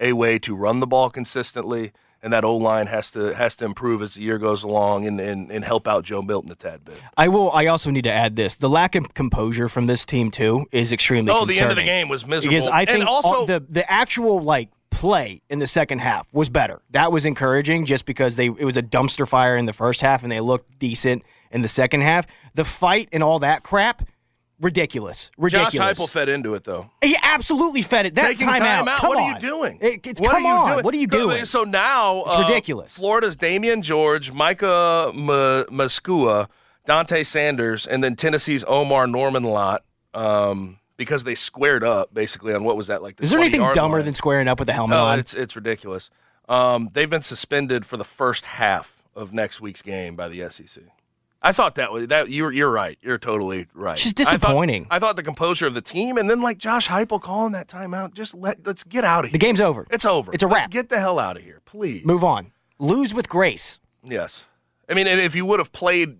a 0.00 0.12
way 0.12 0.38
to 0.40 0.54
run 0.54 0.80
the 0.80 0.86
ball 0.86 1.10
consistently, 1.10 1.92
and 2.22 2.32
that 2.32 2.44
O 2.44 2.56
line 2.56 2.86
has 2.86 3.10
to 3.12 3.34
has 3.34 3.54
to 3.56 3.64
improve 3.64 4.02
as 4.02 4.14
the 4.14 4.22
year 4.22 4.38
goes 4.38 4.62
along 4.62 5.06
and, 5.06 5.20
and, 5.20 5.50
and 5.50 5.64
help 5.64 5.86
out 5.86 6.04
Joe 6.04 6.22
Milton 6.22 6.50
a 6.50 6.54
tad 6.54 6.84
bit. 6.84 7.00
I 7.16 7.28
will. 7.28 7.50
I 7.52 7.66
also 7.66 7.90
need 7.90 8.04
to 8.04 8.12
add 8.12 8.36
this: 8.36 8.54
the 8.54 8.68
lack 8.68 8.94
of 8.94 9.14
composure 9.14 9.68
from 9.68 9.86
this 9.86 10.06
team 10.06 10.30
too 10.30 10.66
is 10.72 10.92
extremely. 10.92 11.30
Oh, 11.30 11.44
concerning. 11.44 11.56
the 11.56 11.62
end 11.62 11.70
of 11.70 11.76
the 11.76 11.84
game 11.84 12.08
was 12.08 12.26
miserable. 12.26 12.56
Because 12.56 12.66
I 12.68 12.84
think 12.84 13.00
and 13.00 13.08
also 13.08 13.46
the 13.46 13.64
the 13.68 13.90
actual 13.90 14.40
like 14.42 14.70
play 14.90 15.42
in 15.50 15.58
the 15.58 15.66
second 15.66 15.98
half 15.98 16.32
was 16.32 16.48
better. 16.48 16.80
That 16.90 17.12
was 17.12 17.26
encouraging 17.26 17.84
just 17.84 18.06
because 18.06 18.36
they 18.36 18.46
it 18.46 18.64
was 18.64 18.76
a 18.76 18.82
dumpster 18.82 19.28
fire 19.28 19.56
in 19.56 19.66
the 19.66 19.72
first 19.72 20.00
half 20.00 20.22
and 20.22 20.32
they 20.32 20.40
looked 20.40 20.78
decent 20.78 21.22
in 21.50 21.62
the 21.62 21.68
second 21.68 22.02
half. 22.02 22.26
The 22.54 22.64
fight 22.64 23.08
and 23.12 23.22
all 23.22 23.40
that 23.40 23.62
crap, 23.62 24.06
ridiculous. 24.60 25.30
Ridiculous. 25.36 25.74
Josh 25.74 25.96
Heupel 25.96 26.10
fed 26.10 26.28
into 26.28 26.54
it 26.54 26.64
though. 26.64 26.90
He 27.02 27.16
absolutely 27.22 27.82
fed 27.82 28.06
it. 28.06 28.14
That 28.14 28.28
Taking 28.28 28.48
time, 28.48 28.60
time 28.60 28.88
out. 28.88 28.98
Come 28.98 29.08
what 29.10 29.18
on. 29.18 29.24
are 29.24 29.34
you 29.34 29.40
doing? 29.40 29.78
It, 29.80 30.06
it's 30.06 30.20
what 30.20 30.32
come 30.32 30.46
on. 30.46 30.72
Doing? 30.72 30.84
What 30.84 30.94
are 30.94 30.98
you 30.98 31.06
doing? 31.06 31.44
So 31.44 31.64
now 31.64 32.24
it's 32.24 32.34
uh, 32.34 32.40
ridiculous. 32.40 32.96
Florida's 32.96 33.36
Damieon 33.36 33.82
George, 33.82 34.32
Micah 34.32 35.10
M- 35.12 35.26
Mazzccua, 35.26 36.48
Dante 36.86 37.22
Sanders, 37.22 37.86
and 37.86 38.02
then 38.02 38.16
Tennessee's 38.16 38.64
Omarr 38.64 39.10
Norman-Lott. 39.10 39.84
Um, 40.12 40.78
because 40.96 41.24
they 41.24 41.34
squared 41.34 41.82
up 41.82 42.14
basically 42.14 42.54
on 42.54 42.62
what 42.62 42.76
was 42.76 42.86
that 42.86 43.02
like? 43.02 43.16
The 43.16 43.24
Is 43.24 43.30
there 43.30 43.40
anything 43.40 43.68
dumber 43.72 43.96
line. 43.96 44.04
than 44.04 44.14
squaring 44.14 44.48
up 44.48 44.58
with 44.60 44.68
the 44.68 44.72
helmet 44.72 44.96
no, 44.96 45.06
on? 45.06 45.18
it's 45.18 45.34
it's 45.34 45.56
ridiculous. 45.56 46.08
Um, 46.48 46.90
they've 46.92 47.10
been 47.10 47.22
suspended 47.22 47.84
for 47.86 47.96
the 47.96 48.04
first 48.04 48.44
half 48.44 49.02
of 49.16 49.32
next 49.32 49.60
week's 49.60 49.82
game 49.82 50.14
by 50.14 50.28
the 50.28 50.48
SEC. 50.50 50.84
I 51.44 51.52
thought 51.52 51.74
that 51.74 51.92
was 51.92 52.08
that 52.08 52.30
you're 52.30 52.50
you're 52.50 52.70
right. 52.70 52.98
You're 53.02 53.18
totally 53.18 53.66
right. 53.74 53.98
She's 53.98 54.14
disappointing. 54.14 54.84
I 54.84 54.84
thought, 54.84 54.96
I 54.96 54.98
thought, 54.98 55.16
the 55.16 55.22
composure 55.22 55.66
of 55.66 55.74
the 55.74 55.82
team, 55.82 56.16
and 56.16 56.28
then 56.28 56.40
like 56.40 56.56
Josh 56.56 56.88
Heupel 56.88 57.20
calling 57.20 57.52
that 57.52 57.68
timeout. 57.68 58.14
Just 58.14 58.34
let 58.34 58.66
let's 58.66 58.82
get 58.82 59.04
out 59.04 59.24
of 59.24 59.30
here. 59.30 59.32
The 59.32 59.38
game's 59.38 59.60
over. 59.60 59.86
It's 59.90 60.06
over. 60.06 60.32
It's 60.32 60.42
a 60.42 60.46
wrap. 60.46 60.54
Let's 60.54 60.66
get 60.68 60.88
the 60.88 60.98
hell 60.98 61.18
out 61.18 61.36
of 61.36 61.42
here, 61.42 61.60
please. 61.66 62.04
Move 62.06 62.24
on. 62.24 62.52
Lose 62.78 63.14
with 63.14 63.28
grace. 63.28 63.78
Yes. 64.02 64.46
I 64.88 64.94
mean, 64.94 65.06
if 65.06 65.34
you 65.34 65.44
would 65.44 65.60
have 65.60 65.72
played 65.72 66.18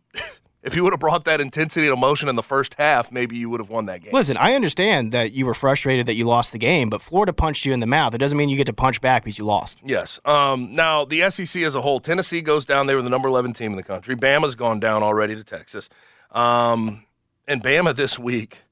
if 0.65 0.75
you 0.75 0.83
would 0.83 0.95
have 0.95 1.01
brought 1.01 1.27
that 1.27 1.43
intensity 1.43 1.87
and 1.87 1.93
emotion 1.93 2.27
in 2.27 2.37
the 2.37 2.43
first 2.43 2.75
half, 2.79 3.13
maybe 3.13 3.37
you 3.37 3.51
would 3.51 3.61
have 3.61 3.69
won 3.69 3.85
that 3.85 4.01
game. 4.01 4.15
Listen, 4.15 4.39
I 4.39 4.55
understand 4.55 5.13
that 5.13 5.33
you 5.33 5.45
were 5.45 5.53
frustrated 5.53 6.07
that 6.07 6.15
you 6.15 6.25
lost 6.25 6.53
the 6.53 6.59
game, 6.59 6.89
but 6.89 7.03
Florida 7.03 7.35
punched 7.35 7.67
you 7.67 7.75
in 7.75 7.81
the 7.81 7.87
mouth. 7.87 8.15
It 8.15 8.19
doesn't 8.19 8.39
mean 8.39 8.49
you 8.49 8.57
get 8.57 8.65
to 8.67 8.73
punch 8.73 9.03
back 9.03 9.25
because 9.25 9.39
you 9.39 9.45
lost. 9.45 9.79
Yes. 9.85 10.19
Um, 10.25 10.73
now, 10.73 11.05
the 11.05 11.31
SEC 11.31 11.63
as 11.63 11.75
a 11.75 11.83
whole, 11.83 12.01
Tennessee 12.01 12.41
goes 12.41 12.65
down. 12.65 12.87
They 12.87 12.95
were 12.95 13.03
the 13.03 13.11
number 13.11 13.29
11 13.29 13.53
team 13.53 13.73
in 13.73 13.77
the 13.77 13.83
country. 13.83 14.17
Bama's 14.17 14.55
gone 14.55 14.81
down 14.81 15.03
already 15.03 15.35
to 15.35 15.45
Texas. 15.45 15.91
Um, 16.31 17.05
and 17.47 17.63
Bama 17.63 17.95
this 17.95 18.19
week, 18.19 18.63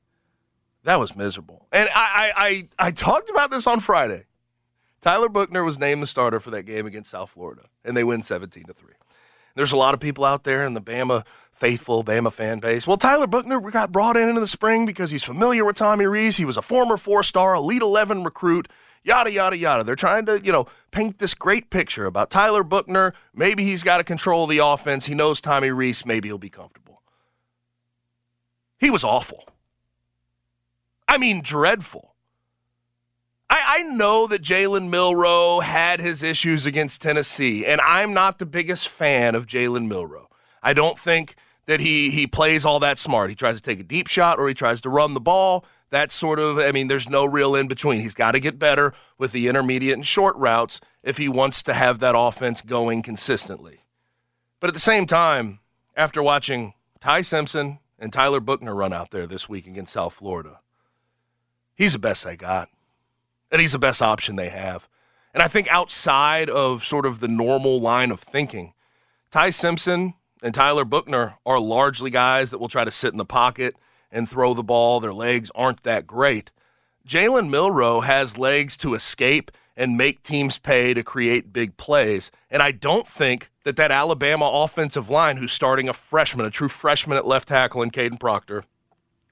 that 0.85 0.99
was 0.99 1.15
miserable. 1.15 1.67
And 1.73 1.91
I, 1.95 2.33
I, 2.37 2.47
I, 2.47 2.87
I 2.87 2.91
talked 2.91 3.29
about 3.29 3.51
this 3.51 3.67
on 3.67 3.81
Friday. 3.81 4.25
Tyler 5.03 5.29
Buchner 5.29 5.63
was 5.63 5.79
named 5.79 6.03
the 6.03 6.07
starter 6.07 6.41
for 6.41 6.51
that 6.53 6.63
game 6.63 6.87
against 6.87 7.11
South 7.11 7.29
Florida, 7.29 7.65
and 7.85 7.95
they 7.95 8.05
win 8.05 8.23
17 8.23 8.65
to 8.65 8.73
3. 8.73 8.93
There's 9.55 9.73
a 9.73 9.77
lot 9.77 9.95
of 9.95 10.01
people 10.01 10.25
out 10.25 10.45
there 10.45 10.65
in 10.65 10.75
the 10.75 10.81
Bama 10.81 11.25
faithful 11.63 12.03
Bama 12.03 12.33
fan 12.33 12.59
base. 12.59 12.89
Well, 12.89 12.97
Tyler 12.97 13.29
Buchner 13.29 13.61
got 13.71 13.93
brought 13.93 14.17
in 14.17 14.29
into 14.29 14.41
the 14.41 14.49
spring 14.49 14.85
because 14.85 15.13
he's 15.13 15.23
familiar 15.23 15.65
with 15.65 15.77
Tommy 15.77 16.07
Rees. 16.07 16.37
He 16.37 16.45
was 16.45 16.57
a 16.57 16.63
former 16.63 16.97
four-star 16.97 17.55
Elite 17.55 17.83
11 17.83 18.25
recruit. 18.25 18.67
Yada 19.05 19.31
yada 19.31 19.57
yada. 19.57 19.85
They're 19.85 19.95
trying 19.95 20.27
to, 20.27 20.41
you 20.45 20.51
know, 20.51 20.67
paint 20.91 21.19
this 21.19 21.35
great 21.35 21.71
picture 21.71 22.05
about 22.05 22.33
Tyler 22.33 22.65
Buchner. 22.65 23.15
Maybe 23.33 23.63
he's 23.63 23.85
got 23.85 23.99
to 23.99 24.05
control 24.05 24.49
the 24.49 24.59
offense. 24.59 25.07
He 25.07 25.15
knows 25.15 25.41
Tommy 25.41 25.71
Rees. 25.71 26.05
Maybe 26.05 26.27
he'll 26.29 26.37
be 26.37 26.51
comfortable. 26.51 27.01
He 28.81 28.91
was 28.91 29.05
awful. 29.05 29.45
I 31.07 31.17
mean, 31.17 31.43
dreadful. 31.43 32.17
I, 33.49 33.63
I 33.79 33.83
know 33.85 34.27
that 34.27 34.43
Jalen 34.43 34.89
Milroe 34.89 35.61
had 35.61 36.01
his 36.01 36.25
issues 36.25 36.67
against 36.67 37.03
Tennessee, 37.03 37.65
and 37.65 37.81
I'm 37.83 38.13
not 38.13 38.41
the 38.41 38.47
biggest 38.47 38.89
fan 38.89 39.37
of 39.37 39.47
Jalen 39.47 39.87
Milroe. 39.87 40.29
I 40.61 40.73
don't 40.73 40.99
think 40.99 41.37
that 41.67 41.81
he 41.81 42.11
he 42.11 42.27
plays 42.27 42.65
all 42.65 42.81
that 42.81 42.99
smart. 42.99 43.31
He 43.31 43.37
tries 43.37 43.57
to 43.57 43.63
take 43.63 43.81
a 43.81 43.85
deep 43.85 44.09
shot 44.09 44.39
or 44.39 44.49
he 44.49 44.55
tries 44.55 44.81
to 44.83 44.89
run 44.89 45.15
the 45.15 45.21
ball. 45.21 45.65
That 45.91 46.11
sort 46.11 46.39
of, 46.39 46.59
I 46.59 46.73
mean, 46.73 46.89
there's 46.89 47.09
no 47.09 47.27
real 47.27 47.55
in 47.55 47.69
between. 47.69 48.01
He's 48.01 48.15
got 48.15 48.33
to 48.33 48.41
get 48.41 48.59
better 48.59 48.95
with 49.19 49.33
the 49.33 49.47
intermediate 49.47 49.95
and 49.95 50.07
short 50.07 50.35
routes 50.37 50.81
if 51.03 51.19
he 51.19 51.29
wants 51.29 51.63
to 51.65 51.75
have 51.75 51.99
that 51.99 52.15
offense 52.17 52.63
going 52.63 53.03
consistently. 53.03 53.85
But 54.59 54.69
at 54.69 54.75
the 54.75 54.81
same 54.81 55.07
time, 55.07 55.61
after 55.95 56.23
watching 56.23 56.73
Ty 57.01 57.21
Simpson 57.21 57.79
and 57.99 58.11
Tyler 58.11 58.41
Buchner 58.41 58.75
run 58.75 58.95
out 58.95 59.11
there 59.11 59.27
this 59.27 59.51
week 59.51 59.67
against 59.67 59.93
South 59.93 60.15
Florida, 60.15 60.61
he's 61.75 61.93
the 61.93 61.99
best 61.99 62.25
they 62.25 62.37
got. 62.37 62.71
And 63.51 63.61
he's 63.61 63.73
the 63.73 63.79
best 63.79 64.01
option 64.01 64.37
they 64.37 64.49
have. 64.49 64.89
And 65.35 65.43
I 65.43 65.49
think 65.49 65.69
outside 65.69 66.49
of 66.49 66.85
sort 66.85 67.05
of 67.05 67.21
the 67.21 67.29
normal 67.29 67.81
line 67.81 68.11
of 68.11 68.21
thinking, 68.21 68.73
Ty 69.31 69.51
Simpson 69.51 70.15
and 70.43 70.55
Tyler 70.55 70.85
Buchner 70.85 71.39
are 71.47 71.61
largely 71.61 72.11
guys 72.11 72.51
that 72.51 72.59
will 72.59 72.69
try 72.69 72.85
to 72.85 72.91
sit 72.91 73.13
in 73.13 73.19
the 73.19 73.25
pocket 73.25 73.77
and 74.11 74.29
throw 74.29 74.53
the 74.53 74.63
ball. 74.63 75.01
Their 75.01 75.15
legs 75.15 75.51
aren't 75.55 75.85
that 75.85 76.07
great. 76.07 76.51
Jalen 77.07 77.49
Milroe 77.49 78.01
has 78.01 78.39
legs 78.39 78.77
to 78.79 78.95
escape 78.95 79.51
and 79.77 79.97
make 79.97 80.23
teams 80.23 80.59
pay 80.59 80.93
to 80.95 81.03
create 81.03 81.53
big 81.53 81.77
plays. 81.77 82.31
And 82.51 82.63
I 82.63 82.73
don't 82.73 83.07
think 83.07 83.51
that 83.65 83.77
that 83.77 83.91
Alabama 83.91 84.47
offensive 84.47 85.09
line, 85.09 85.39
who's 85.39 85.53
starting 85.53 85.89
a 85.89 85.93
freshman, 85.95 86.45
a 86.45 86.51
true 86.51 86.69
freshman 86.69 87.17
at 87.17 87.27
left 87.27 87.49
tackle 87.49 87.83
in 87.83 87.91
Kadyn 87.91 88.21
Proctor, 88.21 88.65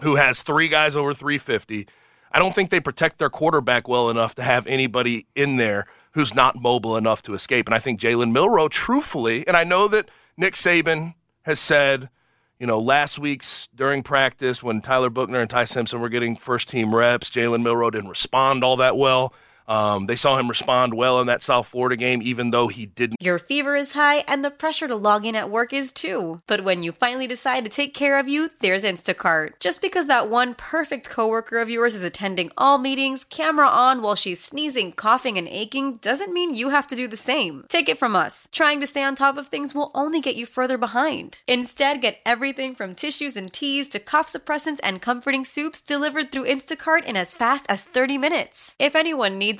who 0.02 0.16
has 0.16 0.42
three 0.42 0.68
guys 0.68 0.96
over 0.96 1.12
350, 1.12 1.86
I 2.32 2.38
don't 2.38 2.54
think 2.54 2.70
they 2.70 2.80
protect 2.80 3.18
their 3.18 3.28
quarterback 3.28 3.88
well 3.88 4.08
enough 4.08 4.34
to 4.36 4.42
have 4.42 4.66
anybody 4.66 5.26
in 5.34 5.56
there 5.56 5.86
who's 6.12 6.34
not 6.34 6.60
mobile 6.60 6.96
enough 6.96 7.22
to 7.22 7.34
escape. 7.34 7.66
And 7.68 7.74
I 7.74 7.78
think 7.78 8.00
Jalen 8.00 8.32
Milroe, 8.32 8.68
truthfully, 8.68 9.46
and 9.46 9.56
I 9.56 9.64
know 9.64 9.88
that 9.88 10.08
Nick 10.36 10.54
Saban 10.54 11.14
has 11.42 11.60
said, 11.60 12.10
you 12.58 12.66
know, 12.66 12.78
last 12.78 13.18
week's 13.18 13.68
during 13.74 14.02
practice 14.02 14.62
when 14.62 14.80
Tyler 14.80 15.10
Buchner 15.10 15.40
and 15.40 15.48
Ty 15.50 15.64
Simpson 15.64 16.00
were 16.00 16.08
getting 16.08 16.36
first 16.36 16.68
team 16.68 16.94
reps, 16.94 17.30
Jalen 17.30 17.62
Milroe 17.62 17.90
didn't 17.90 18.10
respond 18.10 18.62
all 18.62 18.76
that 18.76 18.96
well. 18.96 19.32
Um, 19.70 20.06
they 20.06 20.16
saw 20.16 20.36
him 20.36 20.48
respond 20.48 20.94
well 20.94 21.20
in 21.20 21.28
that 21.28 21.44
South 21.44 21.68
Florida 21.68 21.94
game, 21.94 22.20
even 22.22 22.50
though 22.50 22.66
he 22.66 22.86
didn't. 22.86 23.22
Your 23.22 23.38
fever 23.38 23.76
is 23.76 23.92
high 23.92 24.18
and 24.26 24.44
the 24.44 24.50
pressure 24.50 24.88
to 24.88 24.96
log 24.96 25.24
in 25.24 25.36
at 25.36 25.48
work 25.48 25.72
is 25.72 25.92
too. 25.92 26.40
But 26.48 26.64
when 26.64 26.82
you 26.82 26.90
finally 26.90 27.28
decide 27.28 27.62
to 27.62 27.70
take 27.70 27.94
care 27.94 28.18
of 28.18 28.26
you, 28.26 28.50
there's 28.60 28.82
Instacart. 28.82 29.60
Just 29.60 29.80
because 29.80 30.08
that 30.08 30.28
one 30.28 30.56
perfect 30.56 31.08
coworker 31.08 31.58
of 31.58 31.70
yours 31.70 31.94
is 31.94 32.02
attending 32.02 32.50
all 32.58 32.78
meetings, 32.78 33.22
camera 33.22 33.68
on 33.68 34.02
while 34.02 34.16
she's 34.16 34.42
sneezing, 34.42 34.92
coughing, 34.92 35.38
and 35.38 35.46
aching, 35.46 35.96
doesn't 35.98 36.32
mean 36.32 36.56
you 36.56 36.70
have 36.70 36.88
to 36.88 36.96
do 36.96 37.06
the 37.06 37.16
same. 37.16 37.64
Take 37.68 37.88
it 37.88 37.98
from 37.98 38.16
us. 38.16 38.48
Trying 38.50 38.80
to 38.80 38.88
stay 38.88 39.04
on 39.04 39.14
top 39.14 39.38
of 39.38 39.46
things 39.46 39.72
will 39.72 39.92
only 39.94 40.20
get 40.20 40.34
you 40.34 40.46
further 40.46 40.78
behind. 40.78 41.44
Instead, 41.46 42.00
get 42.00 42.18
everything 42.26 42.74
from 42.74 42.92
tissues 42.92 43.36
and 43.36 43.52
teas 43.52 43.88
to 43.90 44.00
cough 44.00 44.26
suppressants 44.26 44.80
and 44.82 45.00
comforting 45.00 45.44
soups 45.44 45.80
delivered 45.80 46.32
through 46.32 46.48
Instacart 46.48 47.04
in 47.04 47.16
as 47.16 47.34
fast 47.34 47.66
as 47.68 47.84
30 47.84 48.18
minutes. 48.18 48.74
If 48.80 48.96
anyone 48.96 49.38
needs 49.38 49.59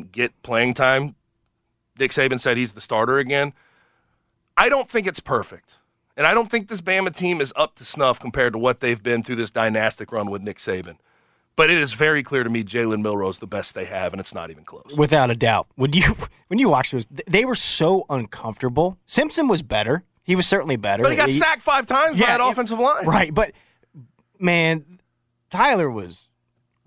Get 0.00 0.42
playing 0.42 0.74
time. 0.74 1.14
Nick 1.98 2.12
Saban 2.12 2.40
said 2.40 2.56
he's 2.56 2.72
the 2.72 2.80
starter 2.80 3.18
again. 3.18 3.52
I 4.56 4.68
don't 4.68 4.88
think 4.88 5.06
it's 5.06 5.20
perfect. 5.20 5.76
And 6.16 6.26
I 6.26 6.34
don't 6.34 6.50
think 6.50 6.68
this 6.68 6.80
Bama 6.80 7.14
team 7.14 7.40
is 7.40 7.52
up 7.54 7.76
to 7.76 7.84
snuff 7.84 8.18
compared 8.18 8.52
to 8.52 8.58
what 8.58 8.80
they've 8.80 9.02
been 9.02 9.22
through 9.22 9.36
this 9.36 9.50
dynastic 9.50 10.10
run 10.10 10.30
with 10.30 10.42
Nick 10.42 10.58
Saban. 10.58 10.96
But 11.54 11.70
it 11.70 11.78
is 11.78 11.92
very 11.92 12.22
clear 12.22 12.44
to 12.44 12.50
me 12.50 12.62
Jalen 12.62 13.02
Milroe's 13.02 13.38
the 13.40 13.46
best 13.46 13.74
they 13.74 13.84
have, 13.84 14.12
and 14.12 14.20
it's 14.20 14.34
not 14.34 14.50
even 14.50 14.64
close. 14.64 14.94
Without 14.96 15.30
a 15.30 15.34
doubt. 15.34 15.66
When 15.74 15.92
you 15.92 16.16
when 16.48 16.58
you 16.58 16.68
watch 16.68 16.92
those, 16.92 17.06
they 17.26 17.44
were 17.44 17.54
so 17.56 18.04
uncomfortable. 18.10 18.96
Simpson 19.06 19.48
was 19.48 19.62
better. 19.62 20.04
He 20.22 20.36
was 20.36 20.46
certainly 20.46 20.76
better. 20.76 21.02
But 21.02 21.12
he 21.12 21.16
got 21.16 21.30
sacked 21.30 21.62
five 21.62 21.86
times 21.86 22.18
by 22.20 22.26
that 22.26 22.40
it- 22.40 22.46
offensive 22.50 22.78
line. 22.78 23.06
Right, 23.06 23.32
but 23.32 23.52
man, 24.38 25.00
Tyler 25.50 25.90
was 25.90 26.27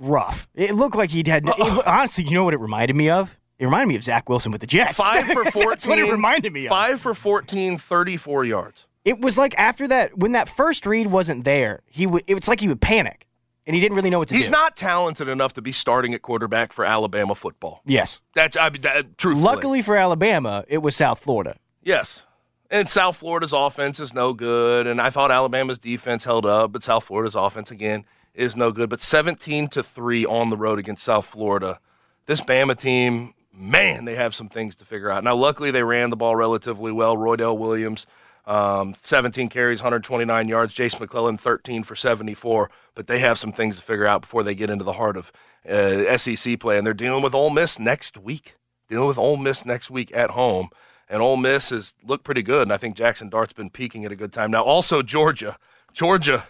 rough. 0.02 0.48
It 0.56 0.76
looked 0.76 0.96
like 0.96 1.12
he'd 1.12 1.28
had. 1.28 1.46
it- 1.48 1.88
honestly, 1.88 2.26
you 2.26 2.32
know 2.34 2.44
what 2.44 2.54
it 2.54 2.60
reminded 2.60 2.96
me 2.96 3.10
of? 3.10 3.38
It 3.60 3.66
reminded 3.66 3.90
me 3.90 3.96
of 3.96 4.04
Zach 4.04 4.28
Wilson 4.28 4.52
with 4.52 4.62
the 4.62 4.68
Jets. 4.68 4.98
Five 4.98 5.28
for 5.28 5.46
14. 5.46 5.54
That's 5.70 5.88
what 5.88 6.00
it 6.00 6.12
reminded 6.12 6.52
me 6.52 6.66
of. 6.66 6.70
Five 6.72 7.00
for 7.00 7.14
14, 7.14 7.78
34 7.78 8.46
yards. 8.46 8.88
It 9.06 9.22
was 9.22 9.38
like 9.38 9.54
after 9.58 9.88
that, 9.88 10.18
when 10.18 10.32
that 10.32 10.50
first 10.50 10.86
read 10.86 11.08
wasn't 11.08 11.44
there, 11.44 11.82
he 11.86 12.08
would. 12.08 12.24
It's 12.28 12.48
like 12.48 12.60
he 12.60 12.68
would 12.68 12.82
panic, 12.82 13.28
and 13.68 13.76
he 13.76 13.82
didn't 13.82 13.96
really 13.96 14.10
know 14.10 14.20
what 14.20 14.28
to 14.30 14.36
He's 14.36 14.46
do. 14.48 14.48
He's 14.48 14.52
not 14.52 14.76
talented 14.76 15.28
enough 15.28 15.54
to 15.54 15.62
be 15.62 15.72
starting 15.72 16.14
at 16.14 16.22
quarterback 16.24 16.74
for 16.74 16.86
Alabama 16.86 17.36
football. 17.36 17.82
Yes. 17.86 18.22
That's 18.36 18.58
I 18.58 18.70
mean, 18.70 18.82
that, 18.82 18.96
uh, 18.96 19.04
truthfully. 19.18 19.44
Luckily 19.44 19.82
for 19.82 19.96
Alabama, 19.96 20.66
it 20.68 20.80
was 20.80 20.96
South 20.96 21.20
Florida. 21.20 21.58
Yes. 21.84 22.24
And 22.70 22.88
South 22.88 23.18
Florida's 23.18 23.54
offense 23.54 24.00
is 24.00 24.14
no 24.14 24.34
good. 24.34 24.88
And 24.88 25.02
I 25.02 25.10
thought 25.10 25.30
Alabama's 25.30 25.78
defense 25.78 26.24
held 26.24 26.46
up, 26.46 26.72
but 26.72 26.84
South 26.84 27.04
Florida's 27.04 27.36
offense, 27.36 27.70
again, 27.70 28.06
is 28.34 28.56
no 28.56 28.72
good. 28.72 28.90
But 28.90 29.02
17 29.02 29.68
to 29.70 29.84
3 29.84 30.26
on 30.26 30.50
the 30.50 30.58
road 30.58 30.80
against 30.80 31.04
South 31.04 31.26
Florida. 31.26 31.80
This 32.26 32.42
Bama 32.42 32.78
team, 32.78 33.34
man, 33.54 34.06
they 34.06 34.16
have 34.16 34.34
some 34.36 34.50
things 34.50 34.76
to 34.78 34.86
figure 34.86 35.10
out. 35.10 35.24
Now, 35.24 35.36
luckily, 35.36 35.72
they 35.72 35.84
ran 35.84 36.10
the 36.10 36.16
ball 36.16 36.36
relatively 36.36 36.92
well. 36.92 37.18
Roydell 37.18 37.58
Williams, 37.58 38.06
um, 38.46 38.96
17 39.02 39.50
carries, 39.50 39.82
129 39.82 40.48
yards. 40.48 40.74
Jase 40.74 41.00
McClellan, 41.00 41.38
13 41.38 41.84
for 41.84 41.96
74. 41.96 42.70
But 42.96 43.08
they 43.08 43.20
have 43.20 43.38
some 43.38 43.52
things 43.52 43.78
to 43.78 43.84
figure 43.84 44.06
out 44.08 44.22
before 44.22 44.44
they 44.44 44.56
get 44.56 44.70
into 44.70 44.84
the 44.84 44.94
heart 44.94 45.18
of 45.18 45.32
uh, 45.68 46.18
SEC 46.18 46.60
play. 46.60 46.78
And 46.78 46.86
they're 46.86 46.94
dealing 46.94 47.24
with 47.24 47.36
Ole 47.36 47.50
Miss 47.50 47.80
next 47.80 48.18
week. 48.18 48.56
Dealing 48.88 49.08
with 49.08 49.18
Ole 49.18 49.38
Miss 49.38 49.66
next 49.66 49.90
week 49.90 50.12
at 50.14 50.32
home. 50.32 50.70
And 51.10 51.22
Ole 51.22 51.38
Miss 51.38 51.72
has 51.72 51.94
looked 52.04 52.24
pretty 52.24 52.44
good. 52.44 52.64
And 52.64 52.74
I 52.74 52.78
think 52.78 52.96
Jackson 52.96 53.30
Dart's 53.30 53.54
been 53.54 53.70
peaking 53.70 54.06
at 54.06 54.12
a 54.12 54.16
good 54.16 54.32
time. 54.32 54.52
Now, 54.52 54.64
also 54.64 55.02
Georgia. 55.02 55.58
Georgia. 55.94 56.46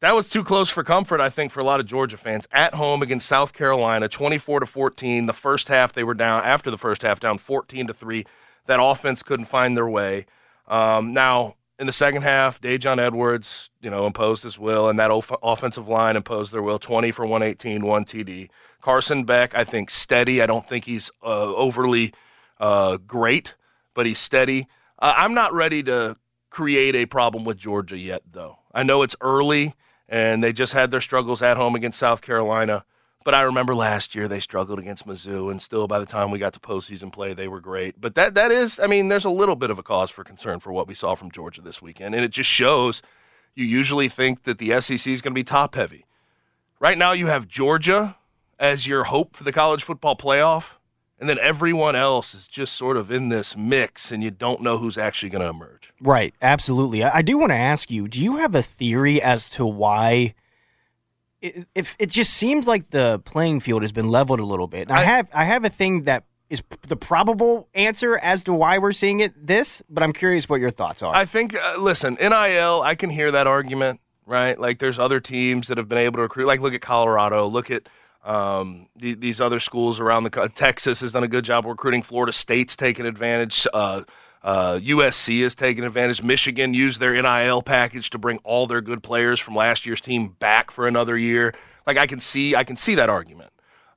That 0.00 0.14
was 0.14 0.30
too 0.30 0.44
close 0.44 0.70
for 0.70 0.84
comfort, 0.84 1.20
I 1.20 1.28
think, 1.28 1.50
for 1.50 1.58
a 1.58 1.64
lot 1.64 1.80
of 1.80 1.86
Georgia 1.86 2.16
fans. 2.16 2.46
At 2.52 2.74
home 2.74 3.02
against 3.02 3.26
South 3.26 3.52
Carolina, 3.52 4.08
24 4.08 4.60
to 4.60 4.66
14. 4.66 5.26
The 5.26 5.32
first 5.32 5.66
half 5.68 5.92
they 5.92 6.04
were 6.04 6.14
down. 6.14 6.44
After 6.44 6.70
the 6.70 6.78
first 6.78 7.02
half, 7.02 7.18
down 7.18 7.38
14 7.38 7.88
to 7.88 7.92
three. 7.92 8.24
That 8.66 8.80
offense 8.80 9.24
couldn't 9.24 9.46
find 9.46 9.76
their 9.76 9.88
way. 9.88 10.26
Um, 10.68 11.12
now 11.12 11.54
in 11.80 11.86
the 11.86 11.92
second 11.92 12.22
half, 12.22 12.60
Daijun 12.60 12.98
Edwards, 12.98 13.70
you 13.80 13.90
know, 13.90 14.06
imposed 14.06 14.44
his 14.44 14.56
will, 14.56 14.88
and 14.88 15.00
that 15.00 15.10
off- 15.10 15.32
offensive 15.42 15.88
line 15.88 16.16
imposed 16.16 16.52
their 16.52 16.62
will. 16.62 16.78
20 16.78 17.10
for 17.10 17.26
118, 17.26 17.84
one 17.84 18.04
TD. 18.04 18.50
Carson 18.80 19.24
Beck, 19.24 19.52
I 19.56 19.64
think, 19.64 19.90
steady. 19.90 20.40
I 20.40 20.46
don't 20.46 20.68
think 20.68 20.84
he's 20.84 21.10
uh, 21.24 21.54
overly 21.54 22.12
uh, 22.60 22.98
great, 22.98 23.54
but 23.94 24.06
he's 24.06 24.20
steady. 24.20 24.68
Uh, 25.00 25.14
I'm 25.16 25.34
not 25.34 25.52
ready 25.52 25.82
to 25.84 26.16
create 26.50 26.94
a 26.94 27.06
problem 27.06 27.44
with 27.44 27.56
Georgia 27.56 27.98
yet, 27.98 28.22
though. 28.30 28.58
I 28.72 28.84
know 28.84 29.02
it's 29.02 29.16
early 29.20 29.74
and 30.08 30.42
they 30.42 30.52
just 30.52 30.72
had 30.72 30.90
their 30.90 31.00
struggles 31.00 31.42
at 31.42 31.56
home 31.56 31.74
against 31.74 31.98
South 31.98 32.22
Carolina. 32.22 32.84
But 33.24 33.34
I 33.34 33.42
remember 33.42 33.74
last 33.74 34.14
year 34.14 34.26
they 34.26 34.40
struggled 34.40 34.78
against 34.78 35.06
Mizzou, 35.06 35.50
and 35.50 35.60
still 35.60 35.86
by 35.86 35.98
the 35.98 36.06
time 36.06 36.30
we 36.30 36.38
got 36.38 36.54
to 36.54 36.60
postseason 36.60 37.12
play, 37.12 37.34
they 37.34 37.48
were 37.48 37.60
great. 37.60 38.00
But 38.00 38.14
that 38.14 38.34
that 38.34 38.50
is, 38.50 38.80
I 38.80 38.86
mean, 38.86 39.08
there's 39.08 39.24
a 39.24 39.30
little 39.30 39.56
bit 39.56 39.70
of 39.70 39.78
a 39.78 39.82
cause 39.82 40.10
for 40.10 40.24
concern 40.24 40.60
for 40.60 40.72
what 40.72 40.88
we 40.88 40.94
saw 40.94 41.14
from 41.14 41.30
Georgia 41.30 41.60
this 41.60 41.82
weekend, 41.82 42.14
and 42.14 42.24
it 42.24 42.30
just 42.30 42.50
shows. 42.50 43.02
You 43.54 43.64
usually 43.64 44.08
think 44.08 44.44
that 44.44 44.58
the 44.58 44.80
SEC 44.80 45.06
is 45.08 45.20
going 45.20 45.32
to 45.32 45.38
be 45.38 45.42
top 45.42 45.74
heavy. 45.74 46.06
Right 46.78 46.96
now, 46.96 47.10
you 47.10 47.26
have 47.26 47.48
Georgia 47.48 48.16
as 48.58 48.86
your 48.86 49.04
hope 49.04 49.34
for 49.34 49.42
the 49.42 49.52
college 49.52 49.82
football 49.82 50.16
playoff, 50.16 50.77
and 51.18 51.28
then 51.28 51.38
everyone 51.40 51.96
else 51.96 52.34
is 52.34 52.46
just 52.46 52.74
sort 52.74 52.96
of 52.96 53.10
in 53.10 53.28
this 53.28 53.56
mix, 53.56 54.12
and 54.12 54.22
you 54.22 54.30
don't 54.30 54.60
know 54.62 54.78
who's 54.78 54.96
actually 54.98 55.30
going 55.30 55.42
to 55.42 55.48
emerge. 55.48 55.90
Right, 56.00 56.34
absolutely. 56.40 57.02
I, 57.02 57.18
I 57.18 57.22
do 57.22 57.38
want 57.38 57.50
to 57.50 57.56
ask 57.56 57.90
you: 57.90 58.08
Do 58.08 58.20
you 58.20 58.36
have 58.36 58.54
a 58.54 58.62
theory 58.62 59.20
as 59.20 59.48
to 59.50 59.66
why? 59.66 60.34
It, 61.40 61.66
if 61.74 61.94
it 62.00 62.10
just 62.10 62.34
seems 62.34 62.66
like 62.66 62.90
the 62.90 63.20
playing 63.24 63.60
field 63.60 63.82
has 63.82 63.92
been 63.92 64.08
leveled 64.08 64.40
a 64.40 64.44
little 64.44 64.66
bit. 64.66 64.88
And 64.90 64.92
I, 64.92 65.00
I- 65.02 65.04
have 65.04 65.28
I 65.32 65.44
have 65.44 65.64
a 65.64 65.70
thing 65.70 66.02
that 66.04 66.24
is 66.50 66.62
the 66.86 66.96
probable 66.96 67.68
answer 67.74 68.18
as 68.22 68.42
to 68.44 68.54
why 68.54 68.78
we're 68.78 68.92
seeing 68.92 69.20
it 69.20 69.46
this, 69.46 69.82
but 69.90 70.02
I'm 70.02 70.12
curious 70.14 70.48
what 70.48 70.60
your 70.60 70.70
thoughts 70.70 71.02
are. 71.02 71.14
I 71.14 71.26
think, 71.26 71.54
uh, 71.54 71.74
listen, 71.78 72.14
NIL, 72.18 72.80
I 72.82 72.94
can 72.94 73.10
hear 73.10 73.30
that 73.30 73.46
argument, 73.46 74.00
right? 74.24 74.58
Like, 74.58 74.78
there's 74.78 74.98
other 74.98 75.20
teams 75.20 75.68
that 75.68 75.76
have 75.76 75.90
been 75.90 75.98
able 75.98 76.16
to 76.16 76.22
recruit. 76.22 76.46
Like, 76.46 76.60
look 76.62 76.72
at 76.72 76.80
Colorado, 76.80 77.46
look 77.46 77.70
at 77.70 77.82
um, 78.28 78.88
the, 78.94 79.14
these 79.14 79.40
other 79.40 79.58
schools 79.58 79.98
around 80.00 80.24
the 80.24 80.30
co- 80.30 80.46
Texas 80.48 81.00
has 81.00 81.12
done 81.12 81.24
a 81.24 81.28
good 81.28 81.46
job 81.46 81.64
recruiting. 81.64 82.02
Florida 82.02 82.32
State's 82.32 82.76
taken 82.76 83.06
advantage. 83.06 83.66
Uh, 83.72 84.02
uh, 84.42 84.78
USC 84.82 85.42
has 85.42 85.54
taken 85.54 85.82
advantage. 85.82 86.22
Michigan 86.22 86.74
used 86.74 87.00
their 87.00 87.20
NIL 87.20 87.62
package 87.62 88.10
to 88.10 88.18
bring 88.18 88.38
all 88.44 88.66
their 88.66 88.82
good 88.82 89.02
players 89.02 89.40
from 89.40 89.56
last 89.56 89.86
year's 89.86 90.02
team 90.02 90.36
back 90.38 90.70
for 90.70 90.86
another 90.86 91.16
year. 91.16 91.54
Like 91.86 91.96
I 91.96 92.06
can 92.06 92.20
see, 92.20 92.54
I 92.54 92.64
can 92.64 92.76
see 92.76 92.94
that 92.96 93.08
argument. 93.08 93.50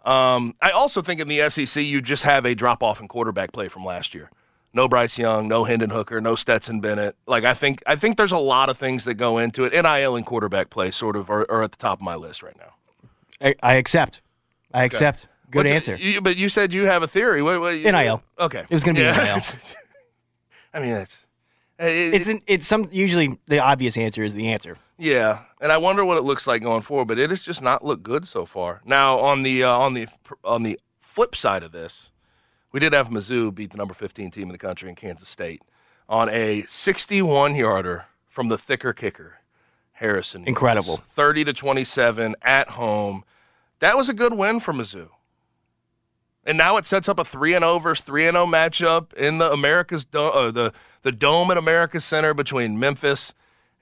Um, 0.06 0.56
I 0.62 0.72
also 0.72 1.02
think 1.02 1.20
in 1.20 1.28
the 1.28 1.50
SEC, 1.50 1.84
you 1.84 2.02
just 2.02 2.24
have 2.24 2.46
a 2.46 2.56
drop 2.56 2.82
off 2.82 3.02
in 3.02 3.10
quarterback 3.10 3.52
play 3.52 3.67
from 3.67 3.84
last 3.84 4.15
year. 4.15 4.32
No 4.74 4.88
Bryce 4.88 5.20
Young, 5.20 5.50
no 5.50 5.65
Hendon 5.65 5.89
Hooker, 5.89 6.22
no 6.22 6.36
Stetson 6.36 6.80
Bennett. 6.80 7.17
Like 7.28 7.44
I 7.44 7.54
think, 7.54 7.84
I 7.86 7.98
think 7.98 8.15
there's 8.15 8.32
a 8.32 8.38
lot 8.38 8.70
of 8.70 8.78
things 8.78 9.04
that 9.04 9.15
go 9.15 9.38
into 9.38 9.65
it. 9.65 9.74
NIL 9.74 10.15
and 10.15 10.26
quarterback 10.26 10.70
play 10.70 10.89
sort 10.89 11.17
of 11.17 11.30
are, 11.30 11.46
are 11.52 11.62
at 11.62 11.74
the 11.74 11.78
top 11.78 12.00
of 12.00 12.04
my 12.04 12.15
list 12.15 12.41
right 12.41 12.58
now. 12.58 12.76
I, 13.42 13.56
I 13.64 13.76
accept. 13.76 14.22
I 14.74 14.84
accept. 14.84 15.28
Good 15.50 15.66
What's- 15.66 15.72
answer. 15.72 15.96
you- 15.96 16.22
but 16.22 16.38
you 16.38 16.48
said 16.50 16.74
you 16.74 16.86
have 16.86 17.04
a 17.04 17.08
theory. 17.08 17.42
What, 17.42 17.60
what, 17.60 17.76
NIL. 17.76 18.24
Okay. 18.40 18.60
It 18.62 18.70
was 18.72 18.84
gonna 18.84 19.00
be 19.00 19.04
NIL. 19.04 19.42
I 20.74 20.80
mean, 20.80 20.94
it's 20.94 21.26
it, 21.80 22.14
It's 22.14 22.28
an, 22.30 22.42
it's 22.48 22.66
some 22.68 22.88
usually 22.92 23.38
the 23.48 23.60
obvious 23.60 23.98
answer 23.98 24.24
is 24.24 24.34
the 24.34 24.48
answer. 24.50 24.78
yeah, 24.98 25.40
and 25.60 25.72
I 25.72 25.78
wonder 25.78 26.06
what 26.06 26.18
it 26.18 26.24
looks 26.24 26.48
like 26.48 26.62
going 26.62 26.82
forward. 26.84 27.08
But 27.08 27.20
it 27.20 27.30
has 27.30 27.42
just 27.42 27.62
not 27.62 27.84
looked 27.84 28.04
good 28.04 28.28
so 28.28 28.46
far. 28.46 28.82
Now 28.86 29.20
on 29.20 29.44
the 29.44 29.64
uh, 29.64 29.70
on 29.72 29.94
the 29.94 30.08
on 30.46 30.64
the 30.64 30.80
flip 31.02 31.36
side 31.36 31.64
of 31.64 31.72
this, 31.74 32.12
we 32.72 32.80
did 32.80 32.94
have 32.94 33.10
Mizzou 33.10 33.54
beat 33.54 33.72
the 33.72 33.78
number 33.78 33.94
15 33.94 34.32
team 34.32 34.44
in 34.44 34.52
the 34.54 34.58
country 34.58 34.88
in 34.90 34.96
Kansas 34.96 35.28
State 35.28 35.62
on 36.08 36.30
a 36.30 36.62
61 36.68 37.56
yarder 37.56 38.06
from 38.30 38.48
the 38.48 38.58
thicker 38.58 38.94
kicker, 38.94 39.40
Harrison. 39.94 40.46
Incredible. 40.48 40.98
30 41.10 41.46
to 41.46 41.54
27 41.54 42.36
at 42.44 42.70
home. 42.70 43.24
That 43.82 43.98
was 43.98 44.10
a 44.10 44.13
good 44.13 44.34
win 44.34 44.60
for 44.60 44.74
Mizzou. 44.74 45.10
And 46.46 46.58
now 46.58 46.78
it 46.78 46.86
sets 46.86 47.10
up 47.10 47.20
a 47.20 47.26
3 47.26 47.56
and 47.56 47.63
0 47.63 47.80
versus 47.80 48.04
3 48.06 48.28
and 48.28 48.36
0 48.36 48.46
matchup 48.46 49.13
in 49.13 49.39
the 49.39 49.52
America's 49.52 50.06
uh, 50.13 50.50
the 50.52 50.72
the 51.02 51.12
Dome 51.12 51.52
at 51.52 51.58
America 51.58 52.00
Center 52.00 52.34
between 52.34 52.80
Memphis 52.80 53.34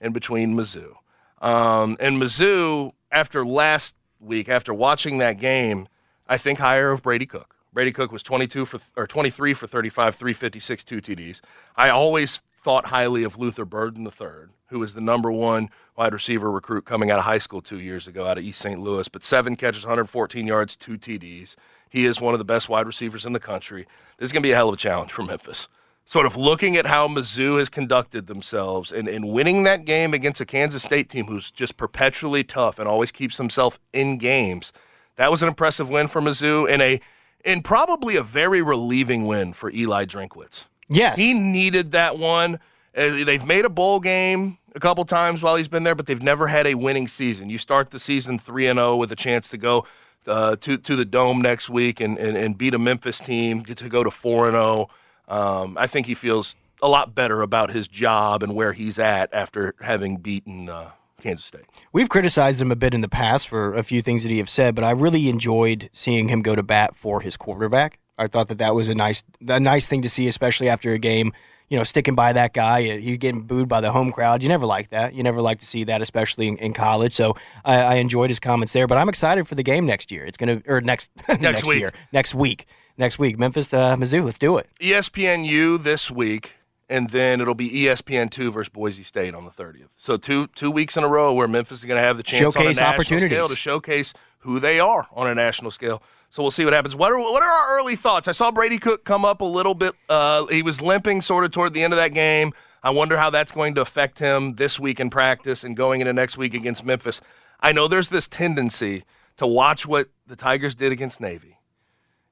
and 0.02 0.14
between 0.14 0.56
Mizzou. 0.56 0.94
Um, 1.42 1.98
and 2.00 2.22
Mizzou, 2.22 2.94
after 3.12 3.46
last 3.46 3.96
week, 4.20 4.50
after 4.50 4.74
watching 4.74 5.18
that 5.20 5.34
game, 5.34 5.88
I 6.28 6.38
think 6.38 6.60
higher 6.60 6.92
of 6.92 7.04
Brady 7.04 7.26
Cook. 7.26 7.56
Brady 7.72 7.92
Cook 7.92 8.12
was 8.12 8.24
22 8.24 8.66
for 8.66 8.80
or 8.96 9.06
23 9.06 9.54
for 9.54 9.68
35, 9.68 10.16
356, 10.16 10.84
two 10.84 11.02
TDs. 11.02 11.42
I 11.76 11.90
always 11.90 12.42
thought 12.62 12.88
highly 12.88 13.24
of 13.24 13.38
Luther 13.38 13.66
Burden 13.66 14.06
III, 14.06 14.50
who 14.70 14.80
was 14.80 14.94
the 14.94 15.02
number 15.02 15.32
one 15.32 15.70
wide 15.96 16.14
receiver 16.14 16.52
recruit 16.52 16.86
coming 16.86 17.12
out 17.12 17.20
of 17.20 17.26
high 17.26 17.38
school 17.38 17.62
two 17.62 17.80
years 17.80 18.08
ago 18.08 18.26
out 18.26 18.38
of 18.38 18.44
East 18.44 18.62
St. 18.62 18.80
Louis. 18.80 19.08
But 19.08 19.24
seven 19.24 19.56
catches, 19.56 19.84
114 19.84 20.48
yards, 20.48 20.76
two 20.76 20.98
TDs. 20.98 21.56
He 21.90 22.06
is 22.06 22.22
one 22.22 22.34
of 22.34 22.38
the 22.38 22.46
best 22.46 22.70
wide 22.70 22.88
receivers 22.88 23.26
in 23.26 23.34
the 23.34 23.40
country. 23.40 23.88
This 24.18 24.28
is 24.28 24.32
going 24.32 24.44
to 24.44 24.48
be 24.48 24.52
a 24.52 24.56
hell 24.56 24.70
of 24.70 24.76
a 24.76 24.78
challenge 24.78 25.12
for 25.12 25.24
Memphis. 25.24 25.68
Sort 26.06 26.26
of 26.26 26.36
looking 26.36 26.76
at 26.76 26.88
how 26.88 27.08
Mizzou 27.08 27.60
has 27.60 27.70
conducted 27.70 28.28
themselves 28.28 28.92
and, 28.92 29.08
and 29.08 29.30
winning 29.30 29.64
that 29.64 29.86
game 29.86 30.14
against 30.14 30.42
a 30.42 30.46
Kansas 30.46 30.84
State 30.84 31.10
team 31.10 31.26
who's 31.26 31.52
just 31.52 31.78
perpetually 31.78 32.44
tough 32.44 32.80
and 32.80 32.88
always 32.88 33.12
keeps 33.12 33.38
himself 33.38 33.80
in 33.94 34.18
games. 34.18 34.72
That 35.18 35.30
was 35.30 35.44
an 35.44 35.50
impressive 35.50 35.90
win 35.90 36.08
for 36.08 36.22
Mizzou 36.22 36.70
and 36.70 36.82
a 36.82 37.02
and 37.46 37.64
probably 37.64 38.16
a 38.16 38.24
very 38.24 38.62
relieving 38.62 39.26
win 39.26 39.54
for 39.54 39.72
Eli 39.72 40.06
Drinkwitz. 40.06 40.68
Yes. 40.90 41.18
He 41.18 41.34
needed 41.34 41.92
that 41.92 42.18
one. 42.18 42.56
Uh, 42.96 43.24
They've 43.24 43.46
made 43.46 43.66
a 43.66 43.70
bowl 43.70 44.00
game 44.00 44.58
a 44.76 44.80
couple 44.80 45.06
times 45.06 45.42
while 45.42 45.56
he's 45.56 45.68
been 45.68 45.84
there, 45.84 45.96
but 45.96 46.06
they've 46.06 46.22
never 46.22 46.48
had 46.48 46.68
a 46.68 46.76
winning 46.76 47.08
season. 47.08 47.50
You 47.50 47.58
start 47.58 47.92
the 47.92 48.00
season 48.00 48.40
three 48.40 48.68
and 48.68 48.78
zero 48.78 48.96
with 48.96 49.12
a 49.12 49.16
chance 49.16 49.50
to 49.50 49.58
go 49.58 49.86
uh, 50.28 50.56
to 50.58 50.78
to 50.78 50.96
the 50.96 51.06
dome 51.06 51.42
next 51.42 51.70
week 51.70 52.00
and, 52.00 52.18
and, 52.18 52.38
and 52.38 52.58
beat 52.58 52.74
a 52.74 52.80
Memphis 52.80 53.20
team 53.20 53.62
get 53.62 53.78
to 53.78 53.90
go 53.90 54.04
to 54.04 54.12
four 54.12 54.48
and 54.48 54.56
zero. 54.56 54.90
Um, 55.28 55.78
I 55.78 55.88
think 55.88 56.08
he 56.08 56.16
feels 56.16 56.56
a 56.82 56.88
lot 56.88 57.14
better 57.14 57.42
about 57.42 57.72
his 57.72 57.88
job 57.88 58.42
and 58.44 58.56
where 58.56 58.74
he's 58.74 59.00
at 59.00 59.34
after 59.34 59.76
having 59.82 60.18
beaten 60.18 60.70
uh, 60.70 60.92
Kansas 61.22 61.46
State. 61.46 61.66
We've 61.92 62.10
criticized 62.10 62.62
him 62.62 62.72
a 62.72 62.76
bit 62.76 62.94
in 62.94 63.02
the 63.02 63.10
past 63.10 63.48
for 63.48 63.74
a 63.74 63.84
few 63.84 64.02
things 64.02 64.24
that 64.24 64.30
he 64.30 64.38
have 64.38 64.50
said, 64.50 64.76
but 64.76 64.84
I 64.84 64.92
really 64.92 65.30
enjoyed 65.30 65.90
seeing 65.94 66.30
him 66.30 66.42
go 66.42 66.56
to 66.56 66.64
bat 66.64 66.96
for 66.96 67.22
his 67.22 67.38
quarterback. 67.38 68.00
I 68.18 68.28
thought 68.28 68.48
that 68.50 68.58
that 68.58 68.76
was 68.76 68.90
a 68.90 68.96
nice, 68.96 69.24
a 69.48 69.60
nice 69.60 69.88
thing 69.88 70.02
to 70.02 70.10
see, 70.10 70.28
especially 70.28 70.68
after 70.70 70.92
a 70.94 71.00
game. 71.00 71.32
You 71.70 71.78
know, 71.78 71.84
sticking 71.84 72.16
by 72.16 72.34
that 72.34 72.54
guy, 72.54 72.90
uh, 72.90 72.98
he's 72.98 73.18
getting 73.18 73.42
booed 73.42 73.70
by 73.70 73.80
the 73.80 73.92
home 73.92 74.12
crowd. 74.12 74.42
You 74.42 74.50
never 74.50 74.66
like 74.66 74.90
that. 74.90 75.14
You 75.14 75.24
never 75.24 75.42
like 75.42 75.60
to 75.60 75.66
see 75.66 75.84
that, 75.86 76.02
especially 76.02 76.48
in, 76.48 76.58
in 76.58 76.74
college. 76.74 77.14
So 77.14 77.36
I, 77.64 77.82
I 77.82 77.96
enjoyed 77.96 78.30
his 78.30 78.40
comments 78.40 78.74
there. 78.74 78.88
But 78.88 78.98
I'm 78.98 79.08
excited 79.10 79.48
for 79.48 79.56
the 79.56 79.64
game 79.64 79.86
next 79.86 80.12
year. 80.12 80.26
It's 80.26 80.38
gonna 80.38 80.62
or 80.68 80.82
next 80.82 81.12
next, 81.40 81.68
week. 81.68 81.80
year, 81.80 81.94
next 82.12 82.34
week, 82.34 82.66
next 82.98 83.20
week. 83.20 83.38
Memphis, 83.38 83.74
uh, 83.74 83.96
Mizzou. 83.96 84.24
Let's 84.24 84.40
do 84.40 84.58
it. 84.58 84.68
ESPNU 84.82 85.84
this 85.84 86.10
week, 86.10 86.56
and 86.90 87.12
then 87.12 87.40
it'll 87.40 87.54
be 87.54 87.84
E 87.84 87.86
ESPN2 87.86 88.52
versus 88.52 88.70
Boise 88.70 89.04
State 89.04 89.36
on 89.36 89.46
the 89.46 89.52
30th. 89.52 89.90
So 89.96 90.18
two 90.18 90.48
two 90.48 90.72
weeks 90.72 90.98
in 90.98 91.04
a 91.04 91.08
row 91.08 91.34
where 91.34 91.48
Memphis 91.48 91.80
is 91.80 91.86
going 91.86 91.98
to 92.00 92.04
have 92.04 92.18
the 92.18 92.24
chance 92.24 92.56
on 92.56 92.64
a 92.64 92.74
Showcase 92.74 92.80
national 92.80 93.20
scale 93.20 93.48
to 93.48 93.56
showcase 93.56 94.14
who 94.40 94.60
they 94.60 94.80
are 94.80 95.08
on 95.14 95.28
a 95.28 95.36
national 95.36 95.72
scale. 95.72 96.02
So 96.30 96.44
we'll 96.44 96.52
see 96.52 96.64
what 96.64 96.74
happens. 96.74 96.96
What 96.96 97.12
are 97.12 97.20
what 97.20 97.42
are 97.42 97.50
our 97.50 97.80
early 97.80 97.96
thoughts? 97.96 98.28
I 98.28 98.34
saw 98.34 98.52
Brady 98.52 98.78
Cook 98.78 99.04
come 99.04 99.26
up 99.26 99.42
a 99.42 99.46
little 99.46 99.74
bit. 99.74 99.94
Uh, 100.08 100.46
he 100.48 100.62
was 100.62 100.82
limping 100.82 101.22
sort 101.22 101.44
of 101.44 101.52
toward 101.52 101.74
the 101.74 101.84
end 101.84 101.94
of 101.94 101.98
that 101.98 102.14
game. 102.14 102.54
I 102.84 102.92
wonder 102.92 103.18
how 103.18 103.30
that's 103.30 103.52
going 103.52 103.76
to 103.76 103.82
affect 103.82 104.20
him 104.20 104.54
this 104.54 104.80
week 104.80 105.00
in 105.00 105.10
practice 105.10 105.64
and 105.64 105.76
going 105.76 106.02
into 106.02 106.14
next 106.14 106.38
week 106.38 106.54
against 106.54 106.86
Memphis. 106.86 107.20
I 107.60 107.72
know 107.72 107.88
there's 107.88 108.10
this 108.10 108.28
tendency 108.28 109.04
to 109.38 109.48
watch 109.48 109.86
what 109.86 110.10
the 110.28 110.36
Tigers 110.36 110.76
did 110.76 110.92
against 110.92 111.20
Navy 111.20 111.58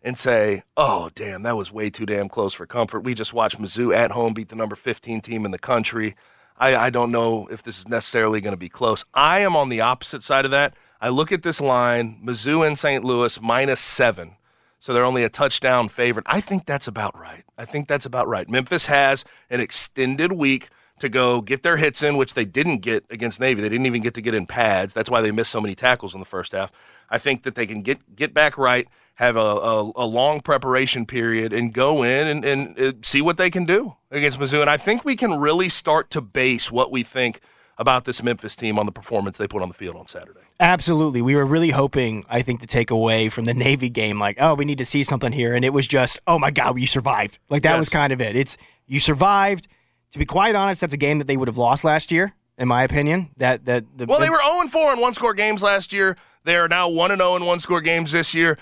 and 0.01 0.17
say, 0.17 0.63
oh, 0.77 1.09
damn, 1.15 1.43
that 1.43 1.57
was 1.57 1.71
way 1.71 1.89
too 1.89 2.05
damn 2.05 2.29
close 2.29 2.53
for 2.53 2.65
comfort. 2.65 3.01
We 3.01 3.13
just 3.13 3.33
watched 3.33 3.59
Mizzou 3.59 3.93
at 3.93 4.11
home 4.11 4.33
beat 4.33 4.49
the 4.49 4.55
number 4.55 4.75
15 4.75 5.21
team 5.21 5.43
in 5.43 5.51
the 5.51 5.59
country. 5.59 6.15
I, 6.57 6.75
I 6.75 6.89
don't 6.89 7.11
know 7.11 7.47
if 7.51 7.61
this 7.61 7.77
is 7.77 7.87
necessarily 7.87 8.39
going 8.39 8.53
to 8.53 8.57
be 8.57 8.69
close. 8.69 9.03
I 9.13 9.39
am 9.39 9.55
on 9.55 9.69
the 9.69 9.81
opposite 9.81 10.23
side 10.23 10.45
of 10.45 10.51
that. 10.51 10.75
I 10.99 11.09
look 11.09 11.31
at 11.31 11.43
this 11.43 11.61
line 11.61 12.19
Mizzou 12.25 12.65
and 12.65 12.77
St. 12.77 13.03
Louis 13.03 13.39
minus 13.41 13.79
seven. 13.79 14.37
So 14.79 14.93
they're 14.93 15.03
only 15.03 15.23
a 15.23 15.29
touchdown 15.29 15.89
favorite. 15.89 16.25
I 16.29 16.39
think 16.39 16.65
that's 16.65 16.87
about 16.87 17.17
right. 17.17 17.43
I 17.57 17.65
think 17.65 17.87
that's 17.87 18.05
about 18.05 18.27
right. 18.27 18.47
Memphis 18.47 18.85
has 18.85 19.25
an 19.49 19.59
extended 19.59 20.31
week 20.31 20.69
to 20.99 21.09
go 21.09 21.41
get 21.41 21.63
their 21.63 21.77
hits 21.77 22.03
in, 22.03 22.17
which 22.17 22.33
they 22.33 22.45
didn't 22.45 22.79
get 22.79 23.05
against 23.09 23.39
Navy. 23.39 23.61
They 23.61 23.69
didn't 23.69 23.85
even 23.85 24.01
get 24.01 24.13
to 24.15 24.21
get 24.21 24.33
in 24.33 24.45
pads. 24.45 24.93
That's 24.93 25.09
why 25.09 25.21
they 25.21 25.31
missed 25.31 25.51
so 25.51 25.61
many 25.61 25.75
tackles 25.75 26.13
in 26.13 26.19
the 26.19 26.25
first 26.25 26.51
half. 26.51 26.71
I 27.09 27.17
think 27.17 27.43
that 27.43 27.55
they 27.55 27.65
can 27.65 27.81
get 27.81 28.15
get 28.15 28.33
back 28.33 28.57
right, 28.57 28.87
have 29.15 29.35
a, 29.35 29.39
a, 29.39 29.91
a 29.95 30.05
long 30.05 30.41
preparation 30.41 31.05
period, 31.05 31.53
and 31.53 31.73
go 31.73 32.03
in 32.03 32.27
and, 32.27 32.45
and 32.45 32.79
uh, 32.79 32.93
see 33.03 33.21
what 33.21 33.37
they 33.37 33.49
can 33.49 33.65
do 33.65 33.95
against 34.11 34.39
Mizzou. 34.39 34.61
And 34.61 34.69
I 34.69 34.77
think 34.77 35.05
we 35.05 35.15
can 35.15 35.39
really 35.39 35.69
start 35.69 36.09
to 36.11 36.21
base 36.21 36.71
what 36.71 36.91
we 36.91 37.03
think 37.03 37.41
about 37.77 38.05
this 38.05 38.23
Memphis 38.23 38.55
team 38.55 38.79
on 38.79 38.85
the 38.85 38.91
performance 38.91 39.37
they 39.37 39.47
put 39.47 39.61
on 39.61 39.67
the 39.67 39.73
field 39.73 39.95
on 39.95 40.07
Saturday. 40.07 40.39
Absolutely. 40.59 41.21
We 41.21 41.35
were 41.35 41.45
really 41.45 41.69
hoping, 41.69 42.25
I 42.29 42.41
think, 42.41 42.61
to 42.61 42.67
take 42.67 42.89
away 42.91 43.29
from 43.29 43.45
the 43.45 43.53
Navy 43.67 43.89
game, 43.89 44.19
like, 44.19 44.37
oh, 44.39 44.55
we 44.55 44.65
need 44.65 44.79
to 44.79 44.85
see 44.85 45.03
something 45.03 45.31
here. 45.31 45.53
And 45.53 45.63
it 45.63 45.73
was 45.73 45.87
just, 45.87 46.19
oh 46.27 46.39
my 46.39 46.51
God, 46.51 46.75
we 46.75 46.85
survived. 46.85 47.37
Like, 47.49 47.61
that 47.63 47.71
Yes. 47.73 47.79
was 47.79 47.89
kind 47.89 48.11
of 48.11 48.19
it. 48.21 48.35
It's, 48.35 48.57
you 48.87 48.99
survived. 48.99 49.67
To 50.11 50.19
be 50.19 50.25
quite 50.25 50.55
honest, 50.55 50.81
that's 50.81 50.93
a 50.93 50.97
game 50.97 51.17
that 51.19 51.27
they 51.27 51.37
would 51.37 51.47
have 51.49 51.57
lost 51.57 51.83
last 51.83 52.11
year, 52.11 52.33
in 52.57 52.67
my 52.67 52.83
opinion. 52.83 53.29
That, 53.37 53.65
that, 53.65 53.85
the, 53.95 54.05
Well, 54.05 54.19
they 54.19 54.29
were 54.29 54.39
0 54.41 54.67
4 54.69 54.93
in 54.93 54.99
one 55.01 55.13
score 55.13 55.33
games 55.33 55.61
last 55.61 55.91
year. 55.93 56.17
They 56.45 56.55
are 56.55 56.67
now 56.69 56.87
1 56.89 57.15
0 57.15 57.35
in 57.35 57.45
one 57.45 57.59
score 57.59 57.81
games 57.81 58.13
this 58.13 58.33
year. 58.33 58.57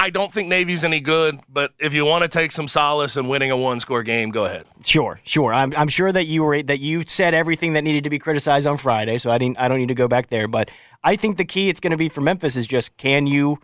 I 0.00 0.10
don't 0.10 0.32
think 0.32 0.46
Navy's 0.48 0.84
any 0.84 1.00
good, 1.00 1.40
but 1.48 1.72
if 1.80 1.92
you 1.92 2.04
want 2.04 2.22
to 2.22 2.28
take 2.28 2.52
some 2.52 2.68
solace 2.68 3.16
in 3.16 3.26
winning 3.26 3.50
a 3.50 3.56
one 3.56 3.80
score 3.80 4.04
game, 4.04 4.30
go 4.30 4.44
ahead. 4.44 4.64
Sure, 4.84 5.20
sure. 5.24 5.52
I'm, 5.52 5.74
I'm 5.76 5.88
sure 5.88 6.12
that 6.12 6.26
you 6.26 6.44
were 6.44 6.62
that 6.62 6.78
you 6.78 7.02
said 7.04 7.34
everything 7.34 7.72
that 7.72 7.82
needed 7.82 8.04
to 8.04 8.10
be 8.10 8.20
criticized 8.20 8.64
on 8.68 8.76
Friday, 8.76 9.18
so 9.18 9.28
I 9.28 9.38
didn't. 9.38 9.58
I 9.58 9.66
don't 9.66 9.78
need 9.78 9.88
to 9.88 9.94
go 9.96 10.06
back 10.06 10.28
there. 10.28 10.46
But 10.46 10.70
I 11.02 11.16
think 11.16 11.36
the 11.36 11.44
key 11.44 11.68
it's 11.68 11.80
going 11.80 11.90
to 11.90 11.96
be 11.96 12.08
for 12.08 12.20
Memphis 12.20 12.54
is 12.56 12.68
just 12.68 12.96
can 12.96 13.26
you, 13.26 13.58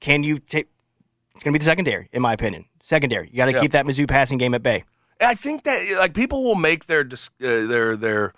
can 0.00 0.22
you 0.22 0.36
take? 0.36 0.68
It's 1.34 1.42
going 1.42 1.54
to 1.54 1.58
be 1.58 1.60
the 1.60 1.64
secondary, 1.64 2.10
in 2.12 2.20
my 2.20 2.34
opinion. 2.34 2.66
Secondary. 2.82 3.28
You 3.30 3.38
got 3.38 3.46
to 3.46 3.52
Yeah. 3.52 3.60
keep 3.62 3.70
that 3.72 3.86
Mizzou 3.86 4.06
passing 4.06 4.36
game 4.36 4.52
at 4.52 4.62
bay. 4.62 4.84
I 5.18 5.34
think 5.34 5.62
that 5.64 5.96
like 5.98 6.12
people 6.12 6.44
will 6.44 6.56
make 6.56 6.86
their 6.86 7.08
uh, 7.08 7.16
their 7.40 7.96
their 7.96 8.34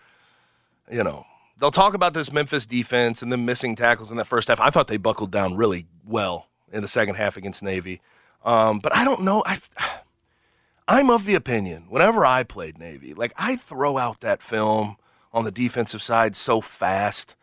you 0.88 1.02
know 1.02 1.26
they'll 1.58 1.72
talk 1.72 1.94
about 1.94 2.14
this 2.14 2.30
Memphis 2.32 2.66
defense 2.66 3.20
and 3.20 3.32
them 3.32 3.44
missing 3.44 3.74
tackles 3.74 4.12
in 4.12 4.16
that 4.18 4.26
first 4.26 4.46
half. 4.46 4.60
I 4.60 4.70
thought 4.70 4.86
they 4.86 4.96
buckled 4.96 5.32
down 5.32 5.56
really 5.56 5.86
well 6.04 6.46
in 6.72 6.82
the 6.82 6.88
second 6.88 7.16
half 7.16 7.36
against 7.36 7.62
Navy, 7.62 8.00
um, 8.44 8.78
but 8.78 8.94
I 8.94 9.04
don't 9.04 9.22
know. 9.22 9.42
I 9.46 9.58
I'm 10.88 11.10
of 11.10 11.24
the 11.24 11.36
opinion 11.36 11.86
whenever 11.88 12.26
I 12.26 12.42
played 12.42 12.78
Navy, 12.78 13.14
like 13.14 13.32
I 13.36 13.56
throw 13.56 13.98
out 13.98 14.20
that 14.20 14.42
film 14.42 14.96
on 15.32 15.44
the 15.44 15.52
defensive 15.52 16.02
side 16.02 16.36
so 16.36 16.60
fast 16.60 17.34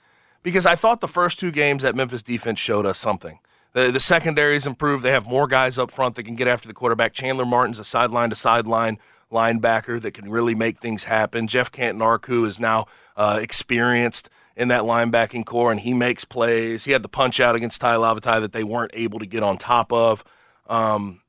because 0.43 0.65
I 0.65 0.75
thought 0.75 1.01
the 1.01 1.07
first 1.07 1.39
two 1.39 1.51
games 1.51 1.83
that 1.83 1.95
Memphis 1.95 2.21
defense 2.21 2.59
showed 2.59 2.85
us 2.85 2.99
something. 2.99 3.39
The, 3.73 3.91
the 3.91 3.99
secondary's 3.99 4.65
improved. 4.65 5.03
They 5.03 5.11
have 5.11 5.27
more 5.27 5.47
guys 5.47 5.77
up 5.77 5.91
front 5.91 6.15
that 6.15 6.23
can 6.23 6.35
get 6.35 6.47
after 6.47 6.67
the 6.67 6.73
quarterback. 6.73 7.13
Chandler 7.13 7.45
Martin's 7.45 7.79
a 7.79 7.83
sideline 7.83 8.29
to 8.31 8.35
sideline 8.35 8.97
linebacker 9.31 10.01
that 10.01 10.13
can 10.13 10.29
really 10.29 10.55
make 10.55 10.79
things 10.79 11.03
happen. 11.03 11.47
Jeff 11.47 11.71
Cantin-Arku 11.71 12.47
is 12.47 12.59
now 12.59 12.87
uh, 13.15 13.39
experienced 13.41 14.29
in 14.59 14.67
that 14.67 14.83
linebacking 14.83 15.45
core, 15.45 15.71
and 15.71 15.79
he 15.79 15.93
makes 15.93 16.25
plays. 16.25 16.83
He 16.83 16.91
had 16.91 17.01
the 17.01 17.09
punch 17.09 17.39
out 17.39 17.55
against 17.55 17.79
Tai 17.79 17.95
Lavatai 17.95 18.41
that 18.41 18.51
they 18.51 18.65
weren't 18.65 18.91
able 18.93 19.17
to 19.19 19.25
get 19.25 19.41
on 19.41 19.57
top 19.57 19.93
of. 19.93 20.21
Um, 20.67 21.21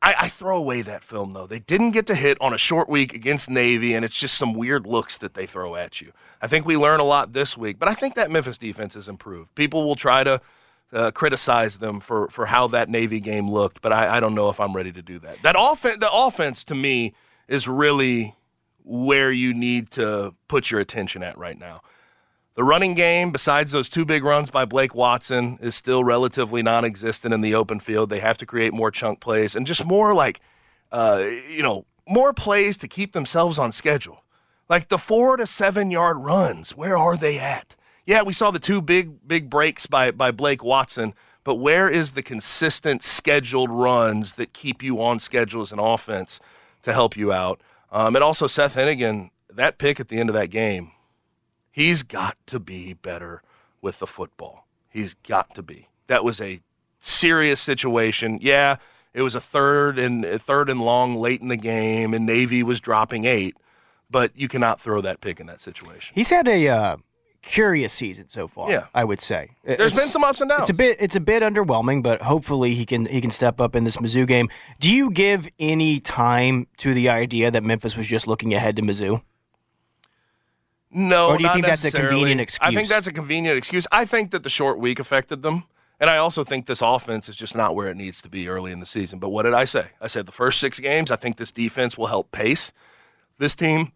I, 0.00 0.14
I, 0.16 0.28
throw 0.28 0.56
away 0.56 0.82
that 0.82 1.02
film 1.02 1.32
though. 1.32 1.48
They 1.48 1.58
didn't 1.58 1.90
get 1.90 2.06
to 2.06 2.14
hit 2.14 2.38
on 2.40 2.54
a 2.54 2.58
short 2.58 2.88
week 2.88 3.12
against 3.12 3.50
Navy, 3.50 3.94
and 3.94 4.04
it's 4.04 4.18
just 4.18 4.38
some 4.38 4.54
weird 4.54 4.86
looks 4.86 5.18
that 5.18 5.34
they 5.34 5.44
throw 5.44 5.74
at 5.74 6.00
you. 6.00 6.12
I 6.40 6.46
think 6.46 6.64
we 6.64 6.76
learn 6.76 7.00
a 7.00 7.04
lot 7.04 7.32
this 7.32 7.56
week, 7.56 7.80
but 7.80 7.88
I 7.88 7.94
think 7.94 8.14
that 8.14 8.30
Memphis 8.30 8.58
defense 8.58 8.94
has 8.94 9.08
improved. 9.08 9.52
People 9.56 9.84
will 9.84 9.96
try 9.96 10.22
to 10.22 10.40
uh, 10.92 11.10
criticize 11.10 11.78
them 11.78 11.98
for 11.98 12.28
for 12.28 12.46
how 12.46 12.68
that 12.68 12.88
Navy 12.88 13.18
game 13.18 13.50
looked, 13.50 13.82
but 13.82 13.92
I, 13.92 14.16
I 14.16 14.20
don't 14.20 14.36
know 14.36 14.48
if 14.50 14.60
I'm 14.60 14.74
ready 14.74 14.92
to 14.92 15.02
do 15.02 15.18
that. 15.18 15.42
That 15.42 15.56
offense, 15.58 15.98
the 15.98 16.12
offense 16.12 16.62
to 16.64 16.76
me 16.76 17.12
is 17.48 17.66
really 17.66 18.36
where 18.84 19.32
you 19.32 19.52
need 19.52 19.90
to 19.90 20.32
put 20.46 20.70
your 20.70 20.78
attention 20.78 21.24
at 21.24 21.36
right 21.36 21.58
now. 21.58 21.82
The 22.58 22.64
running 22.64 22.94
game, 22.94 23.30
besides 23.30 23.70
those 23.70 23.88
two 23.88 24.04
big 24.04 24.24
runs 24.24 24.50
by 24.50 24.64
Blake 24.64 24.92
Watson, 24.92 25.58
is 25.62 25.76
still 25.76 26.02
relatively 26.02 26.60
non-existent 26.60 27.32
in 27.32 27.40
the 27.40 27.54
open 27.54 27.78
field. 27.78 28.10
They 28.10 28.18
have 28.18 28.36
to 28.38 28.46
create 28.46 28.74
more 28.74 28.90
chunk 28.90 29.20
plays 29.20 29.54
and 29.54 29.64
just 29.64 29.84
more 29.84 30.12
like, 30.12 30.40
uh, 30.90 31.24
you 31.48 31.62
know, 31.62 31.86
more 32.08 32.32
plays 32.32 32.76
to 32.78 32.88
keep 32.88 33.12
themselves 33.12 33.60
on 33.60 33.70
schedule. 33.70 34.24
Like 34.68 34.88
the 34.88 34.98
four 34.98 35.36
to 35.36 35.46
seven 35.46 35.92
yard 35.92 36.16
runs, 36.18 36.76
where 36.76 36.98
are 36.98 37.16
they 37.16 37.38
at? 37.38 37.76
yeah, 38.08 38.22
we 38.22 38.32
saw 38.32 38.50
the 38.50 38.58
two 38.58 38.80
big 38.80 39.28
big 39.28 39.50
breaks 39.50 39.84
by 39.84 40.10
by 40.10 40.30
Blake 40.30 40.64
Watson, 40.64 41.12
but 41.44 41.56
where 41.56 41.90
is 41.90 42.12
the 42.12 42.22
consistent 42.22 43.02
scheduled 43.02 43.68
runs 43.68 44.36
that 44.36 44.54
keep 44.54 44.82
you 44.82 45.02
on 45.02 45.20
schedule 45.20 45.60
as 45.60 45.72
an 45.72 45.78
offense 45.78 46.40
to 46.82 46.94
help 46.94 47.18
you 47.18 47.32
out? 47.32 47.60
Um, 47.92 48.16
and 48.16 48.24
also 48.24 48.46
Seth 48.46 48.76
Henigan, 48.76 49.28
that 49.50 49.76
pick 49.76 50.00
at 50.00 50.08
the 50.08 50.18
end 50.18 50.30
of 50.30 50.34
that 50.34 50.48
game, 50.48 50.92
he's 51.78 52.02
got 52.02 52.36
to 52.46 52.58
be 52.58 52.92
better 52.92 53.42
with 53.80 54.00
the 54.00 54.06
football. 54.06 54.66
He's 54.88 55.14
got 55.14 55.54
to 55.54 55.62
be. 55.62 55.88
That 56.08 56.24
was 56.24 56.40
a 56.40 56.60
serious 56.98 57.60
situation. 57.60 58.38
Yeah, 58.42 58.76
it 59.14 59.22
was 59.22 59.34
a 59.34 59.40
third 59.40 59.98
and 59.98 60.24
a 60.24 60.38
third 60.38 60.68
and 60.68 60.80
long 60.80 61.14
late 61.14 61.40
in 61.40 61.48
the 61.48 61.56
game, 61.56 62.14
and 62.14 62.26
Navy 62.26 62.62
was 62.62 62.80
dropping 62.80 63.24
eight, 63.24 63.56
but 64.10 64.32
you 64.34 64.48
cannot 64.48 64.80
throw 64.80 65.00
that 65.02 65.20
pick 65.20 65.38
in 65.38 65.46
that 65.46 65.60
situation. 65.60 66.14
He's 66.14 66.30
had 66.30 66.48
a. 66.48 66.68
Uh 66.68 66.96
curious 67.40 67.92
season 67.92 68.26
so 68.26 68.48
far. 68.48 68.68
Yeah. 68.68 68.86
I 68.92 69.04
would 69.04 69.20
say 69.20 69.52
there's 69.64 69.92
it's, 69.92 70.00
been 70.00 70.08
some 70.08 70.24
ups 70.24 70.40
and 70.40 70.50
downs. 70.50 70.62
It's 70.62 70.70
a 70.70 70.74
bit 70.74 70.96
it's 71.00 71.16
a 71.16 71.20
bit 71.20 71.42
underwhelming, 71.42 72.02
but 72.02 72.20
hopefully 72.20 72.74
he 72.74 72.84
can 72.84 73.06
he 73.06 73.20
can 73.20 73.30
step 73.30 73.60
up 73.60 73.76
in 73.76 73.84
this 73.84 73.96
Mizzou 73.96 74.26
game. 74.26 74.48
Do 74.80 74.92
you 74.92 75.10
give 75.10 75.48
any 75.58 76.00
time 76.00 76.66
to 76.78 76.92
the 76.92 77.08
idea 77.08 77.50
that 77.52 77.62
Memphis 77.62 77.96
was 77.96 78.08
just 78.08 78.26
looking 78.26 78.54
ahead 78.54 78.74
to 78.76 78.82
Mizzou? 78.82 79.22
No, 80.90 81.30
or 81.30 81.38
do 81.38 81.44
you 81.44 81.52
think 81.52 81.66
that's 81.66 81.84
a 81.84 81.90
convenient 81.90 82.40
excuse? 82.40 82.66
I 82.66 82.74
think 82.74 82.88
that's 82.88 83.06
a 83.06 83.12
convenient 83.12 83.58
excuse. 83.58 83.86
I 83.92 84.04
think 84.04 84.30
that 84.30 84.42
the 84.42 84.50
short 84.50 84.78
week 84.78 84.98
affected 84.98 85.42
them. 85.42 85.64
And 86.00 86.08
I 86.08 86.16
also 86.16 86.44
think 86.44 86.66
this 86.66 86.80
offense 86.80 87.28
is 87.28 87.34
just 87.34 87.56
not 87.56 87.74
where 87.74 87.88
it 87.88 87.96
needs 87.96 88.22
to 88.22 88.28
be 88.28 88.48
early 88.48 88.70
in 88.70 88.78
the 88.78 88.86
season. 88.86 89.18
But 89.18 89.30
what 89.30 89.42
did 89.42 89.52
I 89.52 89.64
say? 89.64 89.90
I 90.00 90.06
said 90.06 90.26
the 90.26 90.32
first 90.32 90.60
six 90.60 90.78
games, 90.78 91.10
I 91.10 91.16
think 91.16 91.36
this 91.36 91.50
defense 91.50 91.98
will 91.98 92.06
help 92.06 92.30
pace 92.30 92.72
this 93.38 93.56
team. 93.56 93.92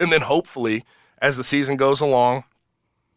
And 0.00 0.12
then 0.12 0.22
hopefully, 0.22 0.84
as 1.18 1.36
the 1.36 1.44
season 1.44 1.76
goes 1.76 2.00
along, 2.00 2.42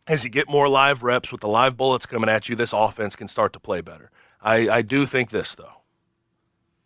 as 0.05 0.23
you 0.23 0.29
get 0.29 0.49
more 0.49 0.69
live 0.69 1.01
reps 1.01 1.31
with 1.31 1.41
the 1.41 1.47
live 1.47 1.75
bullets 1.75 2.05
coming 2.05 2.29
at 2.29 2.47
you, 2.47 2.55
this 2.55 2.73
offense 2.73 3.15
can 3.15 3.27
start 3.27 3.53
to 3.53 3.59
play 3.59 3.81
better. 3.81 4.11
I, 4.39 4.69
I 4.69 4.81
do 4.83 5.07
think 5.07 5.31
this, 5.31 5.55
though. 5.55 5.81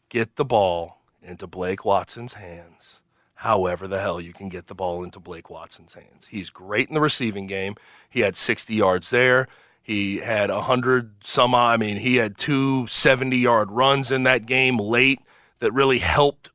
Get 0.08 0.38
the 0.38 0.45
ball 0.45 1.01
into 1.21 1.47
Blake 1.47 1.84
Watson's 1.84 2.34
hands. 2.34 3.01
However, 3.41 3.88
the 3.88 3.99
hell 3.99 4.21
you 4.21 4.34
can 4.34 4.49
get 4.49 4.67
the 4.67 4.75
ball 4.75 5.04
into 5.04 5.19
Blake 5.19 5.49
Watson's 5.49 5.95
hands. 5.95 6.27
He's 6.30 6.51
great 6.51 6.89
in 6.89 6.93
the 6.93 7.01
receiving 7.01 7.47
game. 7.47 7.75
He 8.08 8.19
had 8.19 8.38
60 8.38 8.75
yards 8.75 9.10
there. 9.10 9.47
He 9.82 10.17
had 10.17 10.51
100 10.51 11.13
some, 11.23 11.56
I 11.56 11.75
mean, 11.75 11.97
he 11.97 12.17
had 12.17 12.38
two 12.38 12.86
70 12.86 13.36
yard 13.36 13.71
runs 13.71 14.12
in 14.12 14.21
that 14.23 14.45
game 14.45 14.77
late 14.77 15.21
that 15.58 15.71
really 15.73 15.97
helped 15.97 16.51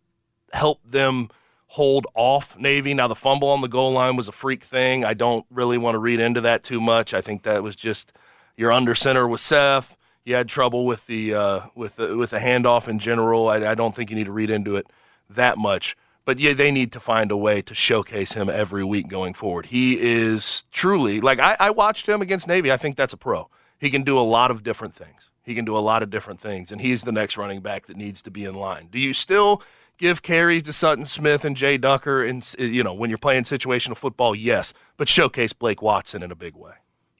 help 0.52 0.80
them 0.88 1.28
hold 1.70 2.06
off 2.14 2.56
Navy. 2.56 2.94
Now, 2.94 3.08
the 3.08 3.16
fumble 3.16 3.48
on 3.48 3.62
the 3.62 3.68
goal 3.68 3.90
line 3.90 4.14
was 4.14 4.28
a 4.28 4.32
freak 4.32 4.62
thing. 4.62 5.04
I 5.04 5.12
don't 5.12 5.44
really 5.50 5.78
want 5.78 5.96
to 5.96 5.98
read 5.98 6.20
into 6.20 6.40
that 6.42 6.62
too 6.62 6.80
much. 6.80 7.12
I 7.12 7.20
think 7.20 7.42
that 7.42 7.64
was 7.64 7.74
just 7.74 8.12
your 8.56 8.70
under 8.70 8.94
center 8.94 9.26
with 9.26 9.40
Seth. 9.40 9.96
You 10.24 10.36
had 10.36 10.48
trouble 10.48 10.86
with 10.86 11.08
the 11.08 11.34
uh, 11.34 11.60
with 11.74 11.96
the, 11.96 12.16
with 12.16 12.30
the 12.30 12.38
handoff 12.38 12.86
in 12.86 13.00
general. 13.00 13.48
I, 13.48 13.56
I 13.56 13.74
don't 13.74 13.92
think 13.92 14.08
you 14.08 14.14
need 14.14 14.26
to 14.26 14.32
read 14.32 14.50
into 14.50 14.76
it 14.76 14.86
that 15.28 15.58
much. 15.58 15.96
But 16.26 16.38
yeah, 16.40 16.52
they 16.52 16.70
need 16.70 16.92
to 16.92 17.00
find 17.00 17.30
a 17.30 17.36
way 17.36 17.62
to 17.62 17.74
showcase 17.74 18.34
him 18.34 18.50
every 18.50 18.84
week 18.84 19.08
going 19.08 19.32
forward. 19.32 19.66
He 19.66 19.98
is 19.98 20.64
truly 20.72 21.20
like 21.22 21.38
I, 21.38 21.56
I 21.58 21.70
watched 21.70 22.06
him 22.06 22.20
against 22.20 22.46
Navy. 22.46 22.70
I 22.70 22.76
think 22.76 22.96
that's 22.96 23.14
a 23.14 23.16
pro. 23.16 23.48
He 23.78 23.88
can 23.88 24.02
do 24.02 24.18
a 24.18 24.20
lot 24.20 24.50
of 24.50 24.62
different 24.62 24.94
things. 24.94 25.30
He 25.42 25.54
can 25.54 25.64
do 25.64 25.76
a 25.76 25.78
lot 25.78 26.02
of 26.02 26.10
different 26.10 26.40
things, 26.40 26.72
and 26.72 26.80
he's 26.80 27.04
the 27.04 27.12
next 27.12 27.36
running 27.36 27.60
back 27.60 27.86
that 27.86 27.96
needs 27.96 28.20
to 28.22 28.30
be 28.30 28.44
in 28.44 28.56
line. 28.56 28.88
Do 28.90 28.98
you 28.98 29.14
still 29.14 29.62
give 29.98 30.20
carries 30.22 30.64
to 30.64 30.72
Sutton 30.72 31.04
Smith 31.04 31.44
and 31.44 31.56
Jay 31.56 31.78
Ducker, 31.78 32.24
and 32.24 32.46
you 32.58 32.82
know 32.82 32.92
when 32.92 33.08
you're 33.08 33.18
playing 33.18 33.44
situational 33.44 33.96
football, 33.96 34.34
yes, 34.34 34.72
but 34.96 35.08
showcase 35.08 35.52
Blake 35.52 35.80
Watson 35.80 36.22
in 36.22 36.32
a 36.32 36.36
big 36.36 36.56
way. 36.56 36.72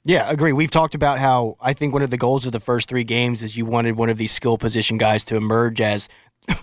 Yeah, 0.04 0.30
agree. 0.30 0.52
We've 0.52 0.70
talked 0.70 0.94
about 0.94 1.18
how 1.18 1.56
I 1.60 1.72
think 1.72 1.92
one 1.92 2.02
of 2.02 2.10
the 2.10 2.16
goals 2.16 2.46
of 2.46 2.52
the 2.52 2.60
first 2.60 2.88
three 2.88 3.02
games 3.02 3.42
is 3.42 3.56
you 3.56 3.66
wanted 3.66 3.96
one 3.96 4.08
of 4.08 4.18
these 4.18 4.30
skill 4.30 4.56
position 4.56 4.98
guys 4.98 5.24
to 5.24 5.36
emerge 5.36 5.80
as 5.80 6.08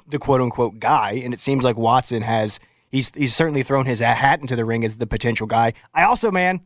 the 0.07 0.19
quote 0.19 0.41
unquote 0.41 0.79
guy, 0.79 1.21
and 1.23 1.33
it 1.33 1.39
seems 1.39 1.63
like 1.63 1.77
Watson 1.77 2.21
has. 2.21 2.59
He's, 2.89 3.11
he's 3.15 3.35
certainly 3.35 3.63
thrown 3.63 3.87
his 3.87 4.01
hat 4.01 4.39
into 4.39 4.55
the 4.55 4.65
ring 4.65 4.85
as 4.85 4.99
the 4.99 5.07
potential 5.07 5.47
guy. 5.47 5.73
I 5.95 6.03
also, 6.03 6.29
man, 6.29 6.61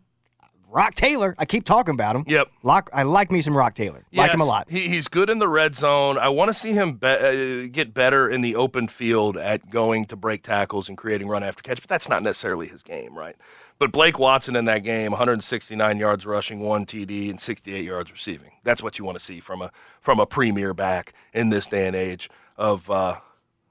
Roc 0.70 0.94
Taylor. 0.94 1.34
I 1.38 1.46
keep 1.46 1.64
talking 1.64 1.94
about 1.94 2.16
him. 2.16 2.24
Yep. 2.28 2.52
Lock, 2.64 2.90
I 2.92 3.04
like 3.04 3.32
me 3.32 3.42
some 3.42 3.56
Roc 3.56 3.74
Taylor. 3.74 4.06
Yes, 4.12 4.20
like 4.20 4.34
him 4.34 4.42
a 4.42 4.46
lot. 4.46 4.70
He, 4.70 4.90
he's 4.90 5.08
good 5.08 5.30
in 5.30 5.40
the 5.40 5.48
red 5.48 5.76
zone. 5.76 6.18
I 6.18 6.30
want 6.30 6.50
to 6.50 6.54
see 6.54 6.74
him 6.74 6.94
be, 6.94 7.08
uh, 7.08 7.68
get 7.72 7.94
better 7.94 8.30
in 8.30 8.42
the 8.42 8.56
open 8.56 8.88
field 8.88 9.38
at 9.38 9.70
going 9.70 10.06
to 10.06 10.16
break 10.16 10.44
tackles 10.44 10.90
and 10.90 10.98
creating 10.98 11.28
run 11.30 11.44
after 11.44 11.64
catch, 11.64 11.80
but 11.82 11.90
that's 11.90 12.10
not 12.10 12.22
necessarily 12.22 12.68
his 12.68 12.84
game, 12.84 13.18
right? 13.18 13.38
But 13.80 13.92
Blake 13.92 14.20
Watson 14.20 14.56
in 14.56 14.66
that 14.66 14.84
game, 14.84 15.12
169 15.12 15.98
yards 15.98 16.26
rushing, 16.26 16.60
one 16.60 16.86
TD, 16.86 17.30
and 17.30 17.40
68 17.40 17.86
yards 17.86 18.12
receiving. 18.12 18.52
That's 18.64 18.84
what 18.84 19.00
you 19.00 19.06
want 19.06 19.18
to 19.18 19.24
see 19.24 19.40
from 19.40 19.62
a 19.62 19.72
from 20.02 20.20
a 20.20 20.26
premier 20.26 20.74
back 20.74 21.14
in 21.34 21.50
this 21.50 21.68
day 21.68 21.88
and 21.88 21.96
age 21.96 22.30
of 22.58 22.90
uh, 22.90 23.18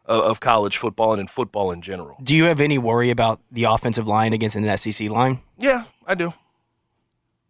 of 0.06 0.40
college 0.40 0.76
football 0.76 1.12
and 1.12 1.20
in 1.20 1.26
football 1.26 1.72
in 1.72 1.82
general. 1.82 2.16
Do 2.22 2.36
you 2.36 2.44
have 2.44 2.60
any 2.60 2.78
worry 2.78 3.10
about 3.10 3.40
the 3.50 3.64
offensive 3.64 4.06
line 4.06 4.32
against 4.32 4.56
an 4.56 4.76
SEC 4.76 5.10
line? 5.10 5.40
Yeah, 5.58 5.84
I 6.06 6.14
do. 6.14 6.32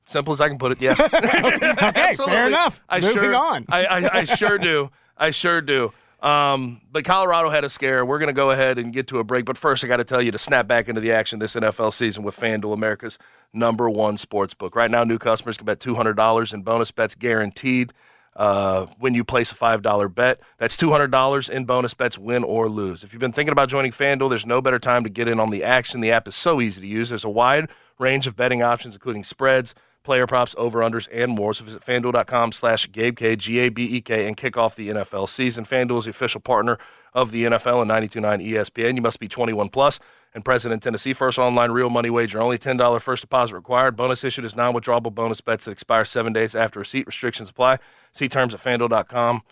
Simple 0.07 0.33
as 0.33 0.41
I 0.41 0.49
can 0.49 0.59
put 0.59 0.73
it. 0.73 0.81
Yes. 0.81 1.01
okay, 1.83 2.15
fair 2.15 2.47
enough. 2.47 2.83
I 2.89 3.01
Moving 3.01 3.15
sure, 3.15 3.35
on. 3.35 3.67
I, 3.69 3.85
I, 3.87 4.19
I 4.19 4.25
sure 4.25 4.57
do. 4.57 4.91
I 5.17 5.31
sure 5.31 5.61
do. 5.61 5.93
Um, 6.21 6.81
but 6.91 7.05
Colorado 7.05 7.51
had 7.51 7.65
a 7.65 7.69
scare. 7.69 8.05
We're 8.07 8.19
going 8.19 8.29
to 8.29 8.33
go 8.33 8.51
ahead 8.53 8.79
and 8.79 8.93
get 8.93 9.09
to 9.09 9.19
a 9.19 9.25
break. 9.25 9.45
But 9.45 9.59
first, 9.59 9.85
I 9.85 9.89
got 9.89 9.99
to 9.99 10.05
tell 10.05 10.23
you 10.23 10.31
to 10.31 10.39
snap 10.39 10.67
back 10.69 10.89
into 10.89 11.01
the 11.01 11.13
action 11.13 11.41
this 11.41 11.55
NFL 11.55 11.93
season 11.93 12.23
with 12.23 12.37
FanDuel, 12.37 12.73
America's 12.73 13.19
number 13.53 13.91
one 13.91 14.17
sports 14.17 14.55
book. 14.55 14.77
Right 14.77 14.91
now, 14.91 15.05
new 15.05 15.19
customers 15.19 15.57
can 15.57 15.67
bet 15.67 15.81
$200 15.81 16.55
in 16.55 16.63
bonus 16.63 16.91
bets 16.91 17.15
guaranteed 17.15 17.93
uh, 18.37 18.87
when 18.99 19.15
you 19.15 19.25
place 19.25 19.51
a 19.51 19.55
$5 19.55 20.15
bet. 20.15 20.41
That's 20.59 20.77
$200 20.77 21.51
in 21.51 21.65
bonus 21.65 21.95
bets, 21.95 22.19
win 22.19 22.45
or 22.45 22.69
lose. 22.69 23.03
If 23.03 23.13
you've 23.13 23.21
been 23.21 23.33
thinking 23.33 23.53
about 23.53 23.69
joining 23.69 23.93
FanDuel, 23.93 24.29
there's 24.29 24.47
no 24.47 24.61
better 24.61 24.79
time 24.79 25.03
to 25.05 25.11
get 25.11 25.27
in 25.27 25.41
on 25.41 25.51
the 25.51 25.65
action. 25.65 26.01
The 26.01 26.13
app 26.13 26.29
is 26.29 26.37
so 26.37 26.61
easy 26.61 26.83
to 26.83 26.87
use. 26.87 27.09
There's 27.09 27.25
a 27.25 27.31
wide 27.31 27.69
range 27.99 28.27
of 28.27 28.37
betting 28.37 28.63
options, 28.63 28.95
including 28.95 29.25
spreads 29.25 29.75
player 30.07 30.27
props, 30.27 30.55
over-unders, 30.57 31.09
and 31.13 31.33
more. 31.33 31.53
So 31.53 31.65
visit 31.65 31.85
FanDuel.com 31.85 32.53
slash 32.53 32.89
GabeK, 32.89 33.37
G-A-B-E-K, 33.37 34.27
and 34.27 34.37
kick 34.37 34.57
off 34.57 34.77
the 34.77 34.89
NFL 34.89 35.29
season. 35.29 35.65
FanDuel 35.65 35.99
is 35.99 36.05
the 36.05 36.11
official 36.11 36.41
partner 36.41 36.79
of 37.13 37.33
the 37.33 37.45
NFL 37.45 37.83
and 37.83 37.91
92.9 37.91 38.49
ESPN. 38.49 38.95
You 38.95 39.03
must 39.03 39.19
be 39.19 39.27
21 39.27 39.69
plus 39.69 39.99
and 40.33 40.45
present 40.45 40.73
in 40.73 40.81
Tennessee. 40.81 41.13
First 41.13 41.39
online 41.39 41.73
real 41.73 41.91
money 41.91 42.09
wager. 42.09 42.41
Only 42.41 42.57
$10 42.57 43.01
first 43.01 43.23
deposit 43.23 43.55
required. 43.57 43.97
Bonus 43.97 44.23
issued 44.23 44.45
is 44.45 44.55
non-withdrawable 44.55 45.15
bonus 45.15 45.41
bets 45.41 45.65
that 45.65 45.73
expire 45.73 46.05
seven 46.05 46.33
days 46.33 46.55
after 46.55 46.79
receipt. 46.79 47.07
Restrictions 47.07 47.51
apply. 47.51 47.79
See 48.17 48.29
terms 48.37 48.55
at 48.55 48.61
FanDuel.com. 48.61 49.43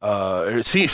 Uh, 0.00 0.62
see, 0.62 0.88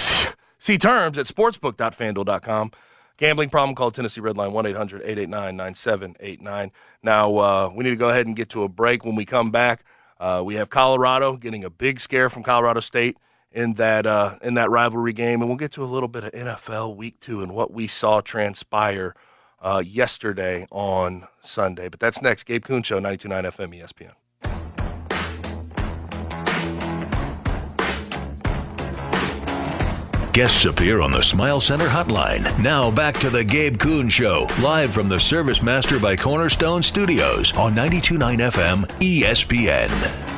see 0.58 0.78
terms 0.78 1.18
at 1.18 1.26
sportsbook.fanduel.com. 1.26 2.72
Gambling 3.16 3.50
problem, 3.50 3.74
call 3.74 3.90
Tennessee 3.90 4.20
Redline 4.20 4.52
1 4.52 4.66
800 4.66 5.02
889 5.02 5.56
9789. 5.56 6.72
Now, 7.02 7.36
uh, 7.36 7.72
we 7.74 7.82
need 7.82 7.90
to 7.90 7.96
go 7.96 8.10
ahead 8.10 8.26
and 8.26 8.36
get 8.36 8.48
to 8.50 8.62
a 8.62 8.68
break. 8.68 9.04
When 9.04 9.16
we 9.16 9.24
come 9.24 9.50
back, 9.50 9.84
uh, 10.20 10.42
we 10.44 10.54
have 10.54 10.70
Colorado 10.70 11.36
getting 11.36 11.64
a 11.64 11.70
big 11.70 11.98
scare 11.98 12.30
from 12.30 12.44
Colorado 12.44 12.78
State 12.78 13.16
in 13.50 13.74
that 13.74 14.06
uh, 14.06 14.36
in 14.40 14.54
that 14.54 14.70
rivalry 14.70 15.12
game, 15.12 15.40
and 15.40 15.48
we'll 15.48 15.56
get 15.56 15.72
to 15.72 15.82
a 15.82 15.86
little 15.86 16.08
bit 16.08 16.22
of 16.24 16.32
NFL 16.32 16.94
Week 16.94 17.18
Two 17.18 17.42
and 17.42 17.52
what 17.52 17.72
we 17.72 17.88
saw 17.88 18.20
transpire 18.20 19.16
uh, 19.60 19.82
yesterday 19.84 20.66
on 20.70 21.26
Sunday. 21.40 21.88
But 21.88 21.98
that's 21.98 22.22
next. 22.22 22.44
Gabe 22.44 22.64
Kuhn 22.64 22.84
Show, 22.84 23.00
92.9 23.00 23.44
FM 23.44 23.82
ESPN. 23.82 24.12
Guests 30.38 30.66
appear 30.66 31.00
on 31.00 31.10
the 31.10 31.20
Smile 31.20 31.60
Center 31.60 31.88
hotline. 31.88 32.56
Now 32.62 32.92
back 32.92 33.18
to 33.18 33.28
the 33.28 33.42
Gabe 33.42 33.76
Kuhn 33.76 34.08
Show, 34.08 34.46
live 34.62 34.92
from 34.92 35.08
the 35.08 35.18
Service 35.18 35.64
Master 35.64 35.98
by 35.98 36.14
Cornerstone 36.14 36.80
Studios 36.80 37.52
on 37.56 37.74
92.9 37.74 38.52
FM 38.52 38.86
ESPN. 39.00 40.37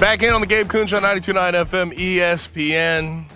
Back 0.00 0.22
in 0.22 0.32
on 0.32 0.40
the 0.40 0.46
Gabe 0.46 0.66
Kuhn 0.66 0.86
Show, 0.86 0.98
92.9 0.98 1.52
FM, 1.66 1.92
ESPN. 1.92 3.26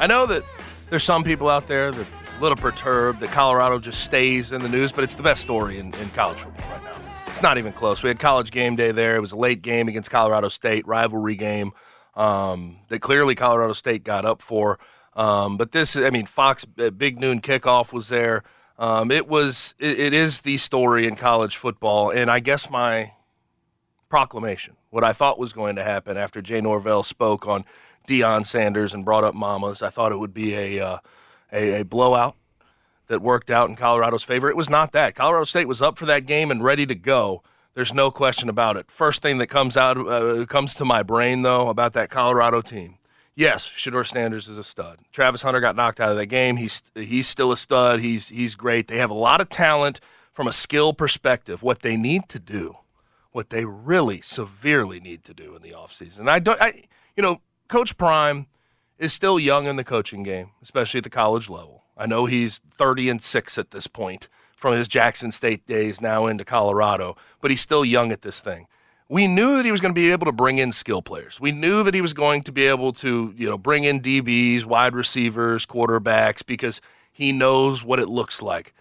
I 0.00 0.08
know 0.08 0.26
that 0.26 0.42
there's 0.90 1.04
some 1.04 1.22
people 1.22 1.48
out 1.48 1.68
there 1.68 1.92
that 1.92 2.00
are 2.00 2.36
a 2.36 2.40
little 2.42 2.56
perturbed 2.56 3.20
that 3.20 3.30
Colorado 3.30 3.78
just 3.78 4.02
stays 4.02 4.50
in 4.50 4.60
the 4.60 4.68
news, 4.68 4.90
but 4.90 5.04
it's 5.04 5.14
the 5.14 5.22
best 5.22 5.40
story 5.40 5.78
in, 5.78 5.94
in 5.94 6.08
college 6.10 6.38
football 6.38 6.68
right 6.68 6.82
now. 6.82 6.96
It's 7.28 7.42
not 7.44 7.58
even 7.58 7.72
close. 7.72 8.02
We 8.02 8.08
had 8.08 8.18
college 8.18 8.50
game 8.50 8.74
day 8.74 8.90
there. 8.90 9.14
It 9.14 9.20
was 9.20 9.30
a 9.30 9.36
late 9.36 9.62
game 9.62 9.86
against 9.86 10.10
Colorado 10.10 10.48
State, 10.48 10.84
rivalry 10.84 11.36
game 11.36 11.70
um, 12.16 12.78
that 12.88 12.98
clearly 12.98 13.36
Colorado 13.36 13.72
State 13.72 14.02
got 14.02 14.24
up 14.24 14.42
for. 14.42 14.80
Um, 15.14 15.58
but 15.58 15.70
this, 15.70 15.96
I 15.96 16.10
mean, 16.10 16.26
Fox 16.26 16.66
uh, 16.76 16.90
Big 16.90 17.20
Noon 17.20 17.40
kickoff 17.40 17.92
was 17.92 18.08
there. 18.08 18.42
Um, 18.80 19.12
it 19.12 19.28
was, 19.28 19.76
it, 19.78 20.00
it 20.00 20.12
is 20.12 20.40
the 20.40 20.56
story 20.56 21.06
in 21.06 21.14
college 21.14 21.56
football, 21.56 22.10
and 22.10 22.32
I 22.32 22.40
guess 22.40 22.68
my 22.68 23.12
proclamation, 24.08 24.74
what 24.92 25.02
I 25.02 25.14
thought 25.14 25.38
was 25.38 25.54
going 25.54 25.76
to 25.76 25.82
happen 25.82 26.18
after 26.18 26.42
Jay 26.42 26.60
Norvell 26.60 27.02
spoke 27.02 27.48
on 27.48 27.64
Deion 28.06 28.44
Sanders 28.44 28.92
and 28.92 29.06
brought 29.06 29.24
up 29.24 29.34
Mamas. 29.34 29.80
I 29.80 29.88
thought 29.88 30.12
it 30.12 30.18
would 30.18 30.34
be 30.34 30.54
a, 30.54 30.80
uh, 30.80 30.98
a, 31.50 31.80
a 31.80 31.84
blowout 31.84 32.36
that 33.06 33.22
worked 33.22 33.50
out 33.50 33.70
in 33.70 33.74
Colorado's 33.74 34.22
favor. 34.22 34.50
It 34.50 34.56
was 34.56 34.68
not 34.68 34.92
that. 34.92 35.14
Colorado 35.14 35.44
State 35.44 35.66
was 35.66 35.80
up 35.80 35.96
for 35.96 36.04
that 36.04 36.26
game 36.26 36.50
and 36.50 36.62
ready 36.62 36.84
to 36.84 36.94
go. 36.94 37.42
There's 37.72 37.94
no 37.94 38.10
question 38.10 38.50
about 38.50 38.76
it. 38.76 38.90
First 38.90 39.22
thing 39.22 39.38
that 39.38 39.46
comes 39.46 39.78
out 39.78 39.96
uh, 39.96 40.44
comes 40.44 40.74
to 40.74 40.84
my 40.84 41.02
brain 41.02 41.40
though 41.40 41.70
about 41.70 41.94
that 41.94 42.10
Colorado 42.10 42.60
team. 42.60 42.98
Yes, 43.34 43.66
Shedeur 43.66 44.06
Sanders 44.06 44.46
is 44.46 44.58
a 44.58 44.64
stud. 44.64 44.98
Travis 45.10 45.40
Hunter 45.40 45.60
got 45.60 45.74
knocked 45.74 46.00
out 46.00 46.10
of 46.10 46.18
that 46.18 46.26
game. 46.26 46.56
He's 46.56 46.82
he's 46.94 47.28
still 47.28 47.50
a 47.50 47.56
stud. 47.56 48.00
He's 48.00 48.28
he's 48.28 48.54
great. 48.56 48.88
They 48.88 48.98
have 48.98 49.08
a 49.10 49.14
lot 49.14 49.40
of 49.40 49.48
talent 49.48 50.00
from 50.34 50.46
a 50.46 50.52
skill 50.52 50.92
perspective. 50.92 51.62
What 51.62 51.80
they 51.80 51.96
need 51.96 52.28
to 52.28 52.38
do 52.38 52.76
what 53.32 53.50
they 53.50 53.64
really 53.64 54.20
severely 54.20 55.00
need 55.00 55.24
to 55.24 55.34
do 55.34 55.56
in 55.56 55.62
the 55.62 55.70
offseason. 55.72 56.28
I 56.28 56.38
don't 56.38 56.60
I 56.60 56.84
you 57.16 57.22
know, 57.22 57.40
Coach 57.68 57.96
Prime 57.96 58.46
is 58.98 59.12
still 59.12 59.38
young 59.38 59.66
in 59.66 59.76
the 59.76 59.84
coaching 59.84 60.22
game, 60.22 60.50
especially 60.62 60.98
at 60.98 61.04
the 61.04 61.10
college 61.10 61.50
level. 61.50 61.82
I 61.96 62.06
know 62.06 62.26
he's 62.26 62.60
30 62.74 63.10
and 63.10 63.22
6 63.22 63.58
at 63.58 63.70
this 63.70 63.86
point 63.86 64.28
from 64.56 64.74
his 64.74 64.88
Jackson 64.88 65.32
State 65.32 65.66
days 65.66 66.00
now 66.00 66.26
into 66.26 66.44
Colorado, 66.44 67.16
but 67.40 67.50
he's 67.50 67.60
still 67.60 67.84
young 67.84 68.12
at 68.12 68.22
this 68.22 68.40
thing. 68.40 68.66
We 69.08 69.26
knew 69.26 69.56
that 69.56 69.64
he 69.64 69.70
was 69.70 69.80
going 69.80 69.92
to 69.92 70.00
be 70.00 70.10
able 70.10 70.24
to 70.26 70.32
bring 70.32 70.58
in 70.58 70.72
skill 70.72 71.02
players. 71.02 71.38
We 71.38 71.52
knew 71.52 71.82
that 71.82 71.92
he 71.92 72.00
was 72.00 72.14
going 72.14 72.42
to 72.44 72.52
be 72.52 72.66
able 72.66 72.92
to, 72.94 73.34
you 73.36 73.48
know, 73.48 73.58
bring 73.58 73.84
in 73.84 74.00
DBs, 74.00 74.64
wide 74.64 74.94
receivers, 74.94 75.66
quarterbacks 75.66 76.46
because 76.46 76.80
he 77.12 77.30
knows 77.30 77.84
what 77.84 77.98
it 77.98 78.08
looks 78.08 78.40
like. 78.40 78.72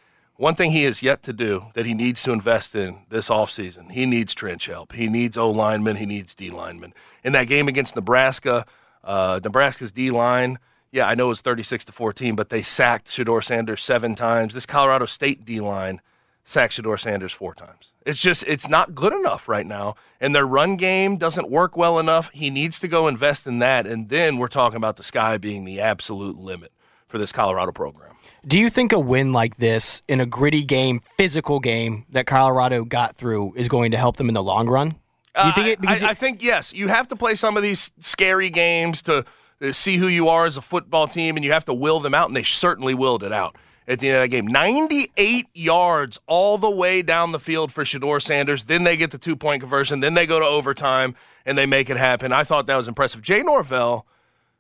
One 0.42 0.56
thing 0.56 0.72
he 0.72 0.86
has 0.86 1.04
yet 1.04 1.22
to 1.24 1.34
do 1.34 1.68
that 1.76 1.86
he 1.86 1.94
needs 1.94 2.24
to 2.24 2.32
invest 2.32 2.74
in 2.74 3.02
this 3.10 3.30
offseason, 3.30 3.92
he 3.92 4.08
needs 4.08 4.34
trench 4.34 4.66
help. 4.66 4.92
He 4.94 5.08
needs 5.08 5.38
O 5.38 5.52
linemen, 5.52 5.98
he 5.98 6.08
needs 6.08 6.34
D 6.34 6.50
linemen. 6.50 6.96
In 7.24 7.34
that 7.34 7.44
game 7.44 7.68
against 7.68 7.96
Nebraska, 7.96 8.66
uh, 9.04 9.39
Nebraska's 9.44 9.92
D 9.92 10.10
line, 10.10 10.58
yeah, 10.92 11.08
I 11.08 11.14
know 11.14 11.26
it 11.26 11.28
was 11.28 11.42
36 11.42 11.86
to 11.86 11.92
14, 11.92 12.36
but 12.36 12.50
they 12.50 12.64
sacked 12.64 13.06
Shedeur 13.06 13.44
Sanders 13.44 13.84
seven 13.84 14.16
times. 14.16 14.56
This 14.56 14.66
Colorado 14.66 15.06
State 15.06 15.46
D 15.46 15.60
line 15.60 16.02
sacked 16.44 16.74
Shedeur 16.74 17.00
Sanders 17.00 17.34
four 17.34 17.54
times. 17.54 17.92
It's 18.04 18.18
just, 18.18 18.44
it's 18.48 18.68
not 18.68 18.96
good 18.96 19.14
enough 19.14 19.48
right 19.48 19.68
now. 19.68 19.94
And 20.20 20.34
their 20.34 20.48
run 20.48 20.76
game 20.76 21.18
doesn't 21.18 21.52
work 21.52 21.78
well 21.78 22.00
enough. 22.00 22.32
He 22.34 22.50
needs 22.50 22.80
to 22.80 22.88
go 22.88 23.08
invest 23.08 23.46
in 23.46 23.60
that. 23.60 23.86
And 23.86 24.10
then 24.10 24.39
we're 24.39 24.48
talking 24.48 24.78
about 24.78 24.98
the 24.98 25.04
sky 25.04 25.38
being 25.38 25.66
the 25.66 25.80
absolute 25.80 26.39
limit 26.39 26.72
for 27.08 27.20
this 27.20 27.32
Colorado 27.32 27.72
program. 27.72 28.16
Do 28.46 28.58
you 28.58 28.70
think 28.70 28.92
a 28.92 29.00
win 29.00 29.34
like 29.34 29.58
this 29.58 30.02
in 30.08 30.20
a 30.20 30.26
gritty 30.26 30.64
game, 30.64 31.02
physical 31.16 31.60
game 31.60 32.06
that 32.10 32.26
Colorado 32.26 32.84
got 32.84 33.16
through 33.16 33.54
is 33.56 33.68
going 33.68 33.92
to 33.92 33.98
help 33.98 34.18
them 34.18 34.30
in 34.30 34.34
the 34.34 34.42
long 34.42 34.68
run? 34.68 34.96
Do 35.36 35.46
you 35.48 35.54
think 35.54 35.68
it, 35.68 35.80
uh, 35.80 35.89
I, 35.89 36.08
I, 36.08 36.10
I 36.10 36.14
think 36.14 36.44
yes. 36.44 36.74
You 36.74 36.88
have 36.88 37.08
to 37.10 37.16
play 37.16 37.36
some 37.36 37.56
of 37.56 37.64
these 37.64 37.92
scary 38.00 38.50
games 38.50 39.02
to 39.04 39.26
see 39.72 39.98
who 39.98 40.08
you 40.08 40.28
are 40.28 40.46
as 40.46 40.58
a 40.58 40.62
football 40.62 41.08
team, 41.08 41.36
and 41.36 41.46
you 41.46 41.52
have 41.52 41.66
to 41.66 41.74
will 41.74 42.00
them 42.00 42.14
out, 42.14 42.28
and 42.28 42.36
they 42.36 42.44
certainly 42.44 42.94
willed 42.94 43.24
it 43.24 43.32
out 43.32 43.56
at 43.88 44.00
the 44.00 44.10
end 44.10 44.18
of 44.18 44.24
that 44.24 44.30
game. 44.30 44.48
98 44.48 45.48
yards 45.54 46.20
all 46.26 46.58
the 46.58 46.70
way 46.70 47.02
down 47.02 47.32
the 47.32 47.39
field 47.39 47.72
for 47.72 47.84
Shedeur 47.84 48.22
Sanders. 48.22 48.66
Then 48.66 48.84
they 48.84 48.98
get 48.98 49.12
the 49.12 49.18
two 49.18 49.36
point 49.36 49.62
conversion. 49.62 50.00
Then 50.00 50.16
they 50.16 50.26
go 50.26 50.39
to 50.39 50.46
overtime 50.46 51.16
and 51.46 51.58
they 51.58 51.66
make 51.66 51.89
it 51.89 51.98
happen. 51.98 52.32
I 52.32 52.44
thought 52.44 52.68
that 52.68 52.76
was 52.76 52.88
impressive. 52.88 53.22
Jay 53.22 53.44
Norvell, 53.44 54.06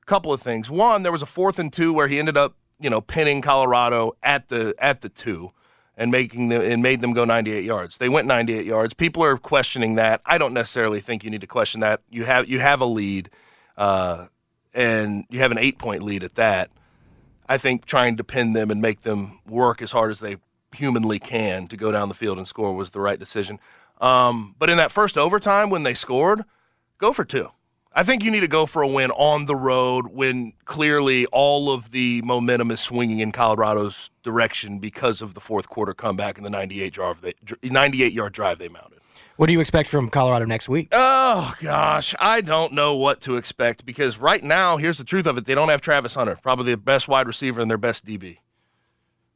a 0.01 0.05
couple 0.05 0.33
of 0.33 0.41
things. 0.41 0.69
One, 0.69 1.03
there 1.03 1.11
was 1.11 1.21
a 1.21 1.27
fourth 1.27 1.59
and 1.59 1.71
two 1.71 1.93
where 1.93 2.07
he 2.07 2.19
ended 2.19 2.37
up 2.37 2.55
you 2.81 2.89
know, 2.89 3.01
pinning 3.01 3.41
Colorado 3.41 4.13
at 4.23 4.49
the 4.49 4.73
at 4.79 5.01
the 5.01 5.09
two 5.09 5.51
and 5.97 6.11
making 6.11 6.49
them 6.49 6.61
and 6.61 6.81
made 6.81 7.01
them 7.01 7.13
go 7.13 7.25
98 7.25 7.63
yards. 7.63 7.97
They 7.97 8.09
went 8.09 8.27
98 8.27 8.65
yards. 8.65 8.93
People 8.93 9.23
are 9.23 9.37
questioning 9.37 9.95
that. 9.95 10.21
I 10.25 10.37
don't 10.37 10.53
necessarily 10.53 10.99
think 10.99 11.23
you 11.23 11.29
need 11.29 11.41
to 11.41 11.47
question 11.47 11.81
that. 11.81 12.01
You 12.09 12.25
have 12.25 12.49
you 12.49 12.59
have 12.59 12.81
a 12.81 12.85
lead, 12.85 13.29
uh, 13.77 14.27
and 14.73 15.25
you 15.29 15.39
have 15.39 15.51
an 15.51 15.57
eight 15.57 15.77
point 15.77 16.03
lead 16.03 16.23
at 16.23 16.35
that. 16.35 16.71
I 17.47 17.57
think 17.57 17.85
trying 17.85 18.17
to 18.17 18.23
pin 18.23 18.53
them 18.53 18.71
and 18.71 18.81
make 18.81 19.01
them 19.01 19.39
work 19.47 19.81
as 19.81 19.91
hard 19.91 20.11
as 20.11 20.21
they 20.21 20.37
humanly 20.75 21.19
can 21.19 21.67
to 21.67 21.77
go 21.77 21.91
down 21.91 22.07
the 22.07 22.15
field 22.15 22.37
and 22.37 22.47
score 22.47 22.73
was 22.73 22.91
the 22.91 23.01
right 23.01 23.19
decision. 23.19 23.59
Um, 23.99 24.55
but 24.57 24.69
in 24.69 24.77
that 24.77 24.91
first 24.91 25.17
overtime 25.17 25.69
when 25.69 25.83
they 25.83 25.93
scored, 25.93 26.43
go 26.97 27.13
for 27.13 27.25
two. 27.25 27.49
I 27.93 28.03
think 28.03 28.23
you 28.23 28.31
need 28.31 28.39
to 28.39 28.47
go 28.47 28.65
for 28.65 28.81
a 28.81 28.87
win 28.87 29.11
on 29.11 29.47
the 29.47 29.55
road 29.55 30.07
when 30.07 30.53
clearly 30.63 31.25
all 31.27 31.69
of 31.69 31.91
the 31.91 32.21
momentum 32.21 32.71
is 32.71 32.79
swinging 32.79 33.19
in 33.19 33.33
Colorado's 33.33 34.09
direction 34.23 34.79
because 34.79 35.21
of 35.21 35.33
the 35.33 35.41
fourth 35.41 35.67
quarter 35.67 35.93
comeback 35.93 36.37
and 36.37 36.45
the 36.45 36.49
98 36.49 36.93
drive 36.93 37.21
they, 37.21 37.33
98 37.61 38.13
yard 38.13 38.31
drive 38.31 38.59
they 38.59 38.69
mounted. 38.69 38.99
What 39.35 39.47
do 39.47 39.53
you 39.53 39.59
expect 39.59 39.89
from 39.89 40.09
Colorado 40.09 40.45
next 40.45 40.69
week? 40.69 40.87
Oh 40.93 41.53
gosh, 41.59 42.15
I 42.17 42.39
don't 42.39 42.71
know 42.71 42.95
what 42.95 43.19
to 43.21 43.35
expect 43.35 43.85
because 43.85 44.17
right 44.17 44.43
now, 44.43 44.77
here's 44.77 44.97
the 44.97 45.03
truth 45.03 45.25
of 45.25 45.37
it: 45.37 45.45
they 45.45 45.55
don't 45.55 45.69
have 45.69 45.81
Travis 45.81 46.15
Hunter, 46.15 46.37
probably 46.41 46.71
the 46.71 46.77
best 46.77 47.09
wide 47.09 47.27
receiver 47.27 47.59
and 47.59 47.69
their 47.69 47.77
best 47.77 48.05
DB. 48.05 48.37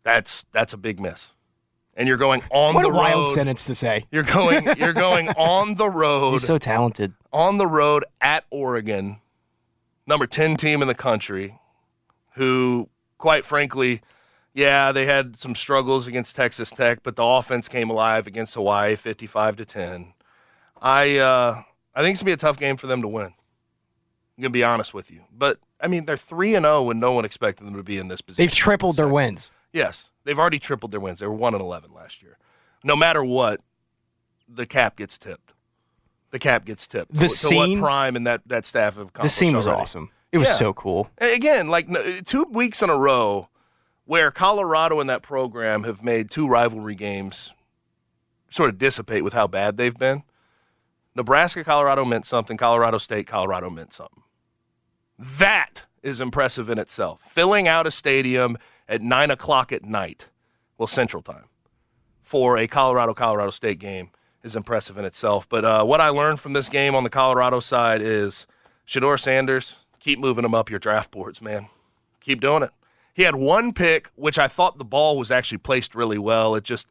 That's 0.03 0.45
that's 0.53 0.73
a 0.73 0.77
big 0.77 0.99
miss 0.99 1.34
and 1.95 2.07
you're 2.07 2.17
going 2.17 2.41
on 2.51 2.73
what 2.75 2.81
the 2.83 2.89
a 2.89 2.91
road. 2.91 2.97
wild 2.97 3.29
sentence 3.29 3.65
to 3.65 3.75
say. 3.75 4.05
You're 4.11 4.23
going 4.23 4.77
you're 4.77 4.93
going 4.93 5.29
on 5.37 5.75
the 5.75 5.89
road. 5.89 6.31
He's 6.31 6.43
so 6.45 6.57
talented. 6.57 7.13
On 7.31 7.57
the 7.57 7.67
road 7.67 8.05
at 8.21 8.45
Oregon, 8.49 9.21
number 10.07 10.27
10 10.27 10.57
team 10.57 10.81
in 10.81 10.87
the 10.87 10.95
country, 10.95 11.59
who 12.35 12.89
quite 13.17 13.45
frankly, 13.45 14.01
yeah, 14.53 14.91
they 14.91 15.05
had 15.05 15.37
some 15.37 15.55
struggles 15.55 16.07
against 16.07 16.35
Texas 16.35 16.71
Tech, 16.71 16.99
but 17.03 17.15
the 17.15 17.23
offense 17.23 17.67
came 17.67 17.89
alive 17.89 18.27
against 18.27 18.53
Hawaii 18.55 18.95
55 18.95 19.57
to 19.57 19.65
10. 19.65 20.13
I 20.81 21.17
uh, 21.17 21.61
I 21.93 22.01
think 22.01 22.13
it's 22.13 22.21
going 22.21 22.25
to 22.25 22.25
be 22.25 22.31
a 22.33 22.37
tough 22.37 22.57
game 22.57 22.77
for 22.77 22.87
them 22.87 23.01
to 23.01 23.07
win. 23.07 23.25
I'm 24.37 24.41
going 24.41 24.51
to 24.51 24.57
be 24.57 24.63
honest 24.63 24.93
with 24.93 25.09
you. 25.11 25.21
But 25.31 25.59
I 25.79 25.87
mean, 25.87 26.05
they're 26.05 26.17
3 26.17 26.55
and 26.55 26.65
0 26.65 26.83
when 26.83 26.99
no 26.99 27.13
one 27.13 27.25
expected 27.25 27.65
them 27.65 27.75
to 27.75 27.83
be 27.83 27.97
in 27.97 28.07
this 28.09 28.21
position. 28.21 28.43
They've 28.43 28.53
tripled 28.53 28.97
their 28.97 29.07
wins. 29.07 29.49
Yes. 29.71 30.09
They've 30.25 30.37
already 30.37 30.59
tripled 30.59 30.91
their 30.91 30.99
wins. 30.99 31.19
They 31.19 31.27
were 31.27 31.33
one 31.33 31.53
and 31.53 31.61
eleven 31.61 31.93
last 31.93 32.21
year. 32.21 32.37
No 32.83 32.95
matter 32.95 33.23
what, 33.23 33.61
the 34.47 34.65
cap 34.65 34.97
gets 34.97 35.17
tipped. 35.17 35.53
The 36.31 36.39
cap 36.39 36.65
gets 36.65 36.85
tipped. 36.87 37.13
The 37.13 37.21
to, 37.21 37.29
scene, 37.29 37.75
to 37.77 37.81
what 37.81 37.87
Prime 37.87 38.15
and 38.17 38.27
that 38.27 38.41
that 38.47 38.65
staff 38.65 38.97
have. 38.97 39.13
The 39.13 39.29
scene 39.29 39.55
was 39.55 39.67
already. 39.67 39.81
awesome. 39.83 40.11
It 40.31 40.39
was 40.39 40.49
Yeah. 40.49 40.53
so 40.55 40.73
cool. 40.73 41.09
Again, 41.19 41.69
like 41.69 41.87
two 42.25 42.43
weeks 42.49 42.81
in 42.81 42.89
a 42.89 42.97
row, 42.97 43.47
where 44.03 44.31
Colorado 44.31 44.99
and 44.99 45.09
that 45.09 45.21
program 45.21 45.83
have 45.83 46.03
made 46.03 46.29
two 46.29 46.47
rivalry 46.47 46.95
games 46.95 47.53
sort 48.49 48.69
of 48.69 48.77
dissipate 48.77 49.23
with 49.23 49.33
how 49.33 49.47
bad 49.47 49.77
they've 49.77 49.97
been. 49.97 50.23
Nebraska, 51.15 51.63
Colorado 51.63 52.03
meant 52.03 52.25
something. 52.25 52.57
Colorado 52.57 52.97
State, 52.97 53.27
Colorado 53.27 53.69
meant 53.69 53.93
something. 53.93 54.23
That 55.17 55.85
is 56.03 56.19
impressive 56.19 56.69
in 56.69 56.77
itself. 56.77 57.21
Filling 57.29 57.67
out 57.67 57.87
a 57.87 57.91
stadium 57.91 58.57
at 58.87 59.01
nine 59.01 59.31
o'clock 59.31 59.71
at 59.71 59.83
night, 59.83 60.27
well, 60.77 60.87
Central 60.87 61.21
Time, 61.21 61.45
for 62.21 62.57
a 62.57 62.67
Colorado 62.67 63.13
Colorado 63.13 63.51
State 63.51 63.79
game 63.79 64.09
is 64.43 64.55
impressive 64.55 64.97
in 64.97 65.05
itself. 65.05 65.47
But 65.49 65.65
uh, 65.65 65.83
what 65.83 66.01
I 66.01 66.09
learned 66.09 66.39
from 66.39 66.53
this 66.53 66.69
game 66.69 66.95
on 66.95 67.03
the 67.03 67.09
Colorado 67.09 67.59
side 67.59 68.01
is 68.01 68.45
Shedeur 68.87 69.19
Sanders, 69.19 69.77
keep 69.99 70.19
moving 70.19 70.45
him 70.45 70.53
up 70.53 70.69
your 70.69 70.79
draft 70.79 71.11
boards, 71.11 71.41
man. 71.41 71.69
Keep 72.21 72.41
doing 72.41 72.63
it. 72.63 72.71
He 73.13 73.23
had 73.23 73.35
one 73.35 73.73
pick, 73.73 74.11
which 74.15 74.37
I 74.37 74.47
thought 74.47 74.77
the 74.77 74.85
ball 74.85 75.17
was 75.17 75.31
actually 75.31 75.59
placed 75.59 75.95
really 75.95 76.17
well. 76.17 76.53
It 76.55 76.63
just 76.63 76.87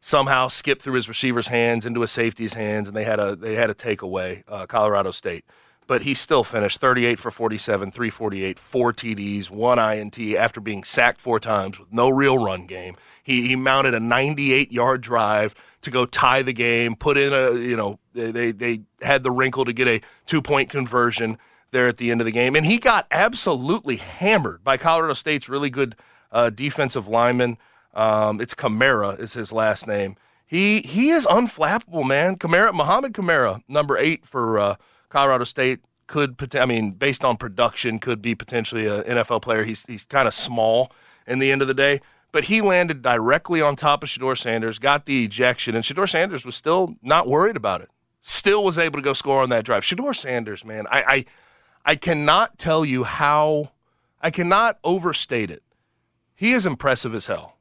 somehow 0.00 0.48
skipped 0.48 0.82
through 0.82 0.94
his 0.94 1.08
receiver's 1.08 1.48
hands 1.48 1.86
into 1.86 2.02
a 2.02 2.08
safety's 2.08 2.54
hands, 2.54 2.88
and 2.88 2.96
they 2.96 3.04
had 3.04 3.20
a 3.20 3.36
they 3.36 3.54
had 3.54 3.70
a 3.70 3.74
takeaway. 3.74 4.42
Uh, 4.48 4.66
Colorado 4.66 5.12
State, 5.12 5.44
but 5.88 6.02
he 6.02 6.12
still 6.12 6.44
finished 6.44 6.78
38 6.80 7.18
for 7.18 7.30
47, 7.30 7.90
348, 7.90 8.58
four 8.58 8.92
TDs, 8.92 9.50
one 9.50 9.78
INT 9.78 10.18
after 10.36 10.60
being 10.60 10.84
sacked 10.84 11.20
four 11.20 11.40
times 11.40 11.78
with 11.80 11.90
no 11.90 12.10
real 12.10 12.38
run 12.38 12.66
game. 12.66 12.94
He, 13.24 13.48
he 13.48 13.56
mounted 13.56 13.94
a 13.94 14.00
98 14.00 14.70
yard 14.70 15.00
drive 15.00 15.54
to 15.80 15.90
go 15.90 16.04
tie 16.04 16.42
the 16.42 16.52
game, 16.52 16.94
put 16.94 17.16
in 17.16 17.32
a, 17.32 17.54
you 17.54 17.74
know, 17.74 17.98
they, 18.12 18.52
they 18.52 18.82
had 19.00 19.22
the 19.22 19.30
wrinkle 19.30 19.64
to 19.64 19.72
get 19.72 19.88
a 19.88 20.02
two 20.26 20.42
point 20.42 20.68
conversion 20.68 21.38
there 21.70 21.88
at 21.88 21.96
the 21.96 22.10
end 22.10 22.20
of 22.20 22.26
the 22.26 22.32
game. 22.32 22.54
And 22.54 22.66
he 22.66 22.78
got 22.78 23.06
absolutely 23.10 23.96
hammered 23.96 24.62
by 24.62 24.76
Colorado 24.76 25.14
State's 25.14 25.48
really 25.48 25.70
good 25.70 25.96
uh, 26.30 26.50
defensive 26.50 27.08
lineman. 27.08 27.56
Um, 27.94 28.42
it's 28.42 28.54
Kamara 28.54 29.18
is 29.18 29.32
his 29.32 29.52
last 29.54 29.86
name. 29.86 30.16
He 30.46 30.80
he 30.80 31.10
is 31.10 31.26
unflappable, 31.26 32.06
man. 32.06 32.36
Kamara, 32.36 32.72
Mohamed 32.72 33.12
Kamara, 33.12 33.62
number 33.68 33.98
eight 33.98 34.26
for 34.26 34.58
uh, 34.58 34.76
Colorado 35.08 35.44
State 35.44 35.80
could, 36.06 36.56
I 36.56 36.66
mean, 36.66 36.92
based 36.92 37.24
on 37.24 37.36
production, 37.36 37.98
could 37.98 38.20
be 38.20 38.34
potentially 38.34 38.86
an 38.86 39.02
NFL 39.02 39.42
player. 39.42 39.64
He's 39.64 39.84
he's 39.84 40.06
kind 40.06 40.26
of 40.26 40.34
small 40.34 40.90
in 41.26 41.38
the 41.38 41.52
end 41.52 41.62
of 41.62 41.68
the 41.68 41.74
day, 41.74 42.00
but 42.32 42.44
he 42.44 42.60
landed 42.60 43.02
directly 43.02 43.60
on 43.60 43.76
top 43.76 44.02
of 44.02 44.08
Shedeur 44.08 44.36
Sanders, 44.36 44.78
got 44.78 45.06
the 45.06 45.24
ejection, 45.24 45.74
and 45.74 45.84
Shedeur 45.84 46.08
Sanders 46.08 46.44
was 46.44 46.56
still 46.56 46.96
not 47.02 47.28
worried 47.28 47.56
about 47.56 47.82
it. 47.82 47.90
Still 48.22 48.64
was 48.64 48.78
able 48.78 48.98
to 48.98 49.02
go 49.02 49.12
score 49.12 49.42
on 49.42 49.50
that 49.50 49.64
drive. 49.64 49.82
Shedeur 49.82 50.16
Sanders, 50.16 50.64
man, 50.64 50.86
I 50.90 51.02
I, 51.02 51.24
I 51.84 51.96
cannot 51.96 52.58
tell 52.58 52.84
you 52.84 53.04
how, 53.04 53.72
I 54.20 54.30
cannot 54.30 54.78
overstate 54.82 55.50
it. 55.50 55.62
He 56.34 56.52
is 56.52 56.64
impressive 56.66 57.14
as 57.14 57.26
hell. 57.26 57.57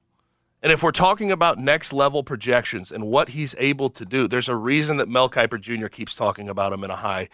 And 0.61 0.71
if 0.71 0.81
we're 0.81 0.91
talking 0.91 1.31
about 1.31 1.59
next 1.59 1.93
level 1.93 2.23
projections 2.23 2.91
and 2.91 3.05
what 3.07 3.29
he's 3.29 3.53
able 3.59 3.89
to 3.91 4.05
do, 4.05 4.27
there's 4.27 4.49
a 4.49 4.55
reason 4.55 4.97
that 4.97 5.07
Mel 5.07 5.29
Kiper 5.29 5.61
Jr. 5.61 5.87
keeps 5.87 6.15
talking 6.15 6.49
about 6.49 6.73
him 6.73 6.83
in 6.83 6.89
a 6.89 6.95
high, 6.95 7.29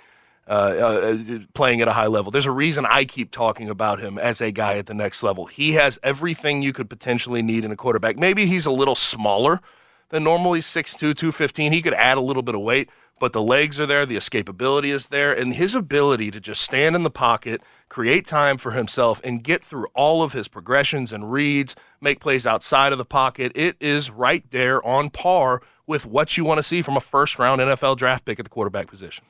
uh, 0.46 0.52
uh, 0.52 1.18
playing 1.54 1.82
at 1.82 1.88
a 1.88 1.94
high 1.94 2.08
level. 2.08 2.32
There's 2.32 2.46
a 2.46 2.52
reason 2.52 2.86
I 2.86 3.06
keep 3.06 3.32
talking 3.32 3.70
about 3.70 4.00
him 4.00 4.18
as 4.18 4.42
a 4.42 4.52
guy 4.52 4.78
at 4.78 4.88
the 4.88 4.94
next 4.94 5.24
level. 5.24 5.46
He 5.46 5.74
has 5.74 5.98
everything 6.04 6.62
you 6.62 6.74
could 6.74 6.90
potentially 6.90 7.42
need 7.42 7.64
in 7.64 7.72
a 7.72 7.78
quarterback. 7.78 8.20
Maybe 8.20 8.46
he's 8.46 8.66
a 8.66 8.72
little 8.72 8.96
smaller 8.96 9.62
than 10.14 10.24
normally 10.24 10.60
6'2, 10.60 11.00
215. 11.00 11.72
He 11.72 11.82
could 11.82 11.96
add 11.96 12.20
a 12.20 12.22
little 12.22 12.44
bit 12.44 12.54
of 12.54 12.62
weight, 12.62 12.88
but 13.20 13.34
the 13.34 13.42
legs 13.42 13.80
are 13.80 13.88
there, 13.88 14.06
the 14.06 14.16
escapability 14.16 14.94
is 14.94 15.08
there, 15.08 15.34
and 15.34 15.56
his 15.56 15.74
ability 15.74 16.30
to 16.30 16.40
just 16.40 16.62
stand 16.62 16.96
in 16.96 17.02
the 17.02 17.10
pocket, 17.10 17.62
create 17.90 18.28
time 18.28 18.60
for 18.60 18.72
himself, 18.74 19.20
and 19.24 19.44
get 19.44 19.64
through 19.64 19.88
all 19.96 20.22
of 20.22 20.34
his 20.34 20.48
progressions 20.48 21.12
and 21.12 21.32
reads, 21.32 21.76
make 22.00 22.20
plays 22.20 22.46
outside 22.46 22.92
of 22.92 23.00
the 23.00 23.06
pocket. 23.06 23.52
It 23.56 23.76
is 23.80 24.12
right 24.12 24.46
there 24.52 24.86
on 24.86 25.10
par 25.10 25.64
with 25.88 26.06
what 26.06 26.38
you 26.38 26.46
want 26.46 26.60
to 26.60 26.64
see 26.64 26.84
from 26.84 26.96
a 26.96 27.02
first 27.02 27.40
round 27.40 27.60
NFL 27.60 27.98
draft 27.98 28.24
pick 28.24 28.38
at 28.38 28.46
the 28.46 28.52
quarterback 28.52 28.86
position. 28.86 29.26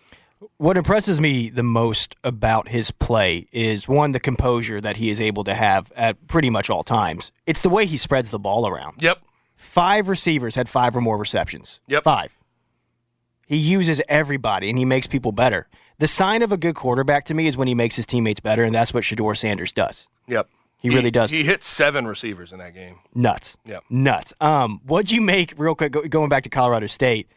What 0.58 0.76
impresses 0.76 1.22
me 1.22 1.50
the 1.50 1.64
most 1.64 2.18
about 2.26 2.68
his 2.68 2.92
play 2.92 3.48
is 3.54 3.88
one, 3.88 4.12
the 4.12 4.20
composure 4.20 4.82
that 4.82 4.98
he 4.98 5.10
is 5.10 5.22
able 5.22 5.46
to 5.46 5.54
have 5.54 5.94
at 5.96 6.28
pretty 6.28 6.50
much 6.50 6.70
all 6.70 6.84
times. 6.84 7.32
It's 7.46 7.62
the 7.62 7.70
way 7.70 7.86
he 7.86 7.96
spreads 7.96 8.32
the 8.32 8.40
ball 8.40 8.68
around. 8.68 9.02
Yep. 9.02 9.20
Five 9.64 10.10
receivers 10.10 10.56
had 10.56 10.70
five 10.70 10.96
or 10.96 11.02
more 11.02 11.18
receptions. 11.18 11.80
Yep. 11.88 12.04
Five. 12.04 12.38
He 13.48 13.58
uses 13.58 14.02
everybody 14.08 14.70
and 14.70 14.78
he 14.78 14.86
makes 14.86 15.08
people 15.08 15.32
better. 15.32 15.68
The 16.00 16.08
sign 16.08 16.42
of 16.42 16.52
a 16.52 16.58
good 16.58 16.76
quarterback 16.76 17.26
to 17.26 17.34
me 17.34 17.48
is 17.48 17.56
when 17.56 17.68
he 17.68 17.74
makes 17.74 17.96
his 17.96 18.06
teammates 18.06 18.40
better, 18.40 18.64
and 18.64 18.76
that's 18.76 18.94
what 18.94 19.04
Shedeur 19.04 19.38
Sanders 19.38 19.72
does. 19.72 20.08
Yep. 20.28 20.50
He, 20.80 20.90
really 20.90 21.12
does. 21.12 21.32
He 21.32 21.44
hit 21.44 21.64
seven 21.64 22.06
receivers 22.06 22.52
in 22.52 22.60
that 22.60 22.74
game. 22.74 23.00
Nuts. 23.16 23.56
Yep. 23.66 23.84
Nuts. 23.90 24.34
Um, 24.42 24.82
what'd 24.86 25.12
you 25.12 25.22
make, 25.22 25.54
real 25.56 25.76
quick, 25.76 25.94
go, 25.94 26.02
going 26.02 26.28
back 26.28 26.44
to 26.44 26.50
Colorado 26.50 26.88
State? 26.88 27.30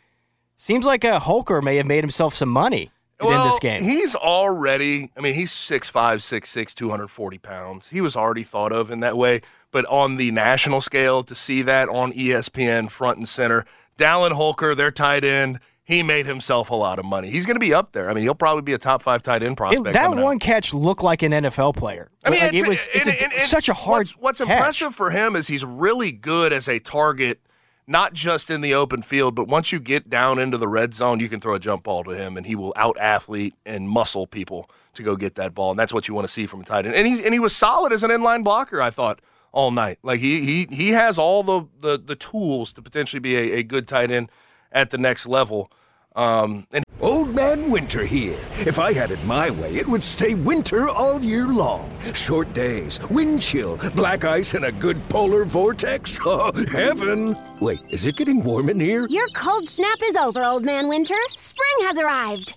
Seems 0.59 0.85
like 0.85 1.05
a 1.05 1.21
Holker 1.21 1.63
may 1.63 1.77
have 1.77 1.87
made 1.87 2.03
himself 2.03 2.35
some 2.35 2.49
money 2.49 2.91
well, 3.21 3.41
in 3.41 3.49
this 3.49 3.59
game. 3.61 3.85
He's 3.85 4.17
already, 4.17 5.13
I 5.17 5.21
mean, 5.21 5.35
he's 5.35 5.53
6'5, 5.53 5.93
6'6, 6.17 6.75
240 6.75 7.39
pounds. 7.39 7.89
He 7.89 8.01
was 8.01 8.17
already 8.17 8.43
thought 8.43 8.73
of 8.73 8.91
in 8.91 9.01
that 9.01 9.17
way. 9.17 9.43
But 9.77 9.85
on 9.91 10.17
the 10.17 10.31
national 10.31 10.81
scale, 10.81 11.23
to 11.25 11.35
see 11.35 11.61
that 11.61 11.91
on 11.91 12.11
ESPN 12.15 12.91
front 12.91 13.19
and 13.19 13.29
center, 13.29 13.67
Dallin 13.99 14.33
Holker, 14.33 14.75
their 14.75 14.91
tight 14.91 15.23
end, 15.23 15.61
he 15.85 16.03
made 16.03 16.25
himself 16.25 16.71
a 16.71 16.75
lot 16.75 16.99
of 16.99 17.05
money. 17.05 17.29
He's 17.29 17.45
going 17.45 17.57
to 17.57 17.61
be 17.61 17.75
up 17.75 17.93
there. 17.93 18.09
I 18.09 18.15
mean, 18.15 18.23
he'll 18.25 18.35
probably 18.35 18.63
be 18.63 18.73
a 18.73 18.79
top 18.79 19.03
five 19.03 19.23
tight 19.23 19.43
end 19.43 19.59
prospect. 19.59 19.89
It- 19.89 19.93
that 19.93 20.05
coming 20.05 20.21
out. 20.21 20.25
one 20.25 20.39
catch 20.39 20.73
looked 20.73 21.03
like 21.03 21.21
an 21.23 21.33
NFL 21.33 21.77
player. 21.77 22.09
I 22.25 22.31
mean, 22.31 22.41
Like, 22.41 22.55
it 22.55 22.67
was 22.67 22.89
it's 22.95 23.07
and- 23.07 23.15
a- 23.17 23.23
and- 23.25 23.33
and 23.35 23.43
such 23.43 23.69
a 23.69 23.75
hard. 23.75 23.99
What's, 23.99 24.11
what's 24.13 24.41
impressive 24.41 24.95
for 24.95 25.11
him 25.11 25.37
is 25.37 25.49
he's 25.49 25.63
really 25.63 26.11
good 26.11 26.55
as 26.55 26.71
a 26.71 26.79
target, 26.79 27.41
not 27.87 28.15
just 28.15 28.49
in 28.49 28.63
the 28.63 28.73
open 28.73 29.03
field, 29.03 29.35
but 29.35 29.47
once 29.47 29.73
you 29.73 29.79
get 29.79 30.09
down 30.09 30.39
into 30.39 30.57
the 30.57 30.69
red 30.69 30.95
zone, 30.95 31.21
you 31.21 31.29
can 31.29 31.39
throw 31.39 31.53
a 31.55 31.59
jump 31.61 31.83
ball 31.83 32.03
to 32.05 32.13
him, 32.13 32.39
and 32.39 32.47
he 32.47 32.57
will 32.57 32.73
out 32.77 32.97
athlete 32.99 33.53
and 33.67 33.91
muscle 33.91 34.27
people 34.27 34.71
to 34.95 35.03
go 35.03 35.17
get 35.17 35.35
that 35.35 35.55
ball, 35.55 35.69
and 35.73 35.79
that's 35.79 35.93
what 35.93 36.09
you 36.09 36.15
want 36.15 36.27
to 36.27 36.33
see 36.33 36.47
from 36.47 36.63
a 36.63 36.65
tight 36.65 36.87
end. 36.87 36.95
And 36.95 37.07
he 37.07 37.23
and 37.23 37.35
he 37.35 37.39
was 37.39 37.55
solid 37.55 37.93
as 37.93 38.03
an 38.03 38.11
inline 38.11 38.43
blocker, 38.43 38.81
I 38.81 38.89
thought. 38.89 39.21
All 39.57 39.71
night, 39.71 39.99
like 40.03 40.21
he 40.21 40.45
he 40.45 40.69
he 40.71 40.91
has 40.91 41.19
all 41.19 41.43
the 41.43 41.63
the, 41.81 41.97
the 41.97 42.15
tools 42.15 42.75
to 42.75 42.83
potentially 42.83 43.21
be 43.21 43.37
a, 43.37 43.61
a 43.61 43.63
good 43.63 43.89
tight 43.89 44.11
end 44.11 44.31
at 44.71 44.91
the 44.91 44.99
next 44.99 45.27
level. 45.27 45.73
Um, 46.15 46.67
and 46.73 46.85
Old 47.01 47.35
Man 47.35 47.71
Winter 47.71 48.05
here. 48.05 48.39
If 48.67 48.79
I 48.79 48.93
had 48.93 49.11
it 49.11 49.23
my 49.25 49.49
way, 49.51 49.75
it 49.77 49.87
would 49.87 50.03
stay 50.03 50.35
winter 50.35 50.89
all 50.89 51.23
year 51.23 51.47
long. 51.47 51.91
Short 52.13 52.53
days, 52.53 53.01
wind 53.09 53.41
chill, 53.41 53.79
black 53.95 54.25
ice, 54.25 54.53
and 54.53 54.67
a 54.67 54.73
good 54.73 54.99
polar 55.09 55.47
vortex. 55.47 56.19
Oh, 56.27 56.53
heaven! 56.71 57.35
Wait, 57.61 57.79
is 57.91 58.05
it 58.05 58.17
getting 58.17 58.45
warm 58.45 58.69
in 58.69 58.79
here? 58.79 59.07
Your 59.09 59.29
cold 59.29 59.69
snap 59.69 59.99
is 60.03 60.17
over, 60.17 60.45
Old 60.45 60.65
Man 60.65 60.89
Winter. 60.89 61.15
Spring 61.35 61.87
has 61.87 61.97
arrived. 61.97 62.57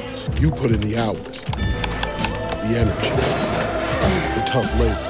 You 0.39 0.51
put 0.51 0.71
in 0.71 0.81
the 0.81 0.97
hours, 0.97 1.45
the 1.45 2.75
energy, 2.77 3.09
the 4.35 4.43
tough 4.45 4.71
labor. 4.79 5.07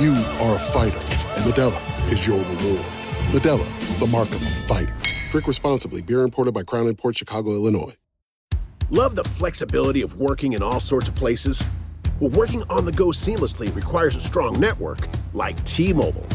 You 0.00 0.14
are 0.40 0.56
a 0.56 0.58
fighter, 0.58 0.98
and 0.98 1.44
Modelo 1.44 2.12
is 2.12 2.26
your 2.26 2.38
reward. 2.38 2.84
Modelo, 3.32 3.98
the 3.98 4.06
mark 4.06 4.28
of 4.28 4.42
a 4.42 4.50
fighter. 4.50 4.96
Drink 5.30 5.46
responsibly. 5.46 6.02
Beer 6.02 6.22
imported 6.22 6.52
by 6.52 6.62
Crown 6.62 6.92
Port 6.94 7.16
Chicago, 7.16 7.50
Illinois. 7.50 7.94
Love 8.90 9.14
the 9.14 9.22
flexibility 9.22 10.02
of 10.02 10.18
working 10.18 10.54
in 10.54 10.62
all 10.62 10.80
sorts 10.80 11.08
of 11.08 11.14
places? 11.14 11.64
Well, 12.18 12.30
working 12.30 12.64
on 12.64 12.84
the 12.84 12.92
go 12.92 13.06
seamlessly 13.08 13.74
requires 13.74 14.16
a 14.16 14.20
strong 14.20 14.58
network 14.58 15.08
like 15.32 15.62
T 15.64 15.92
Mobile. 15.92 16.26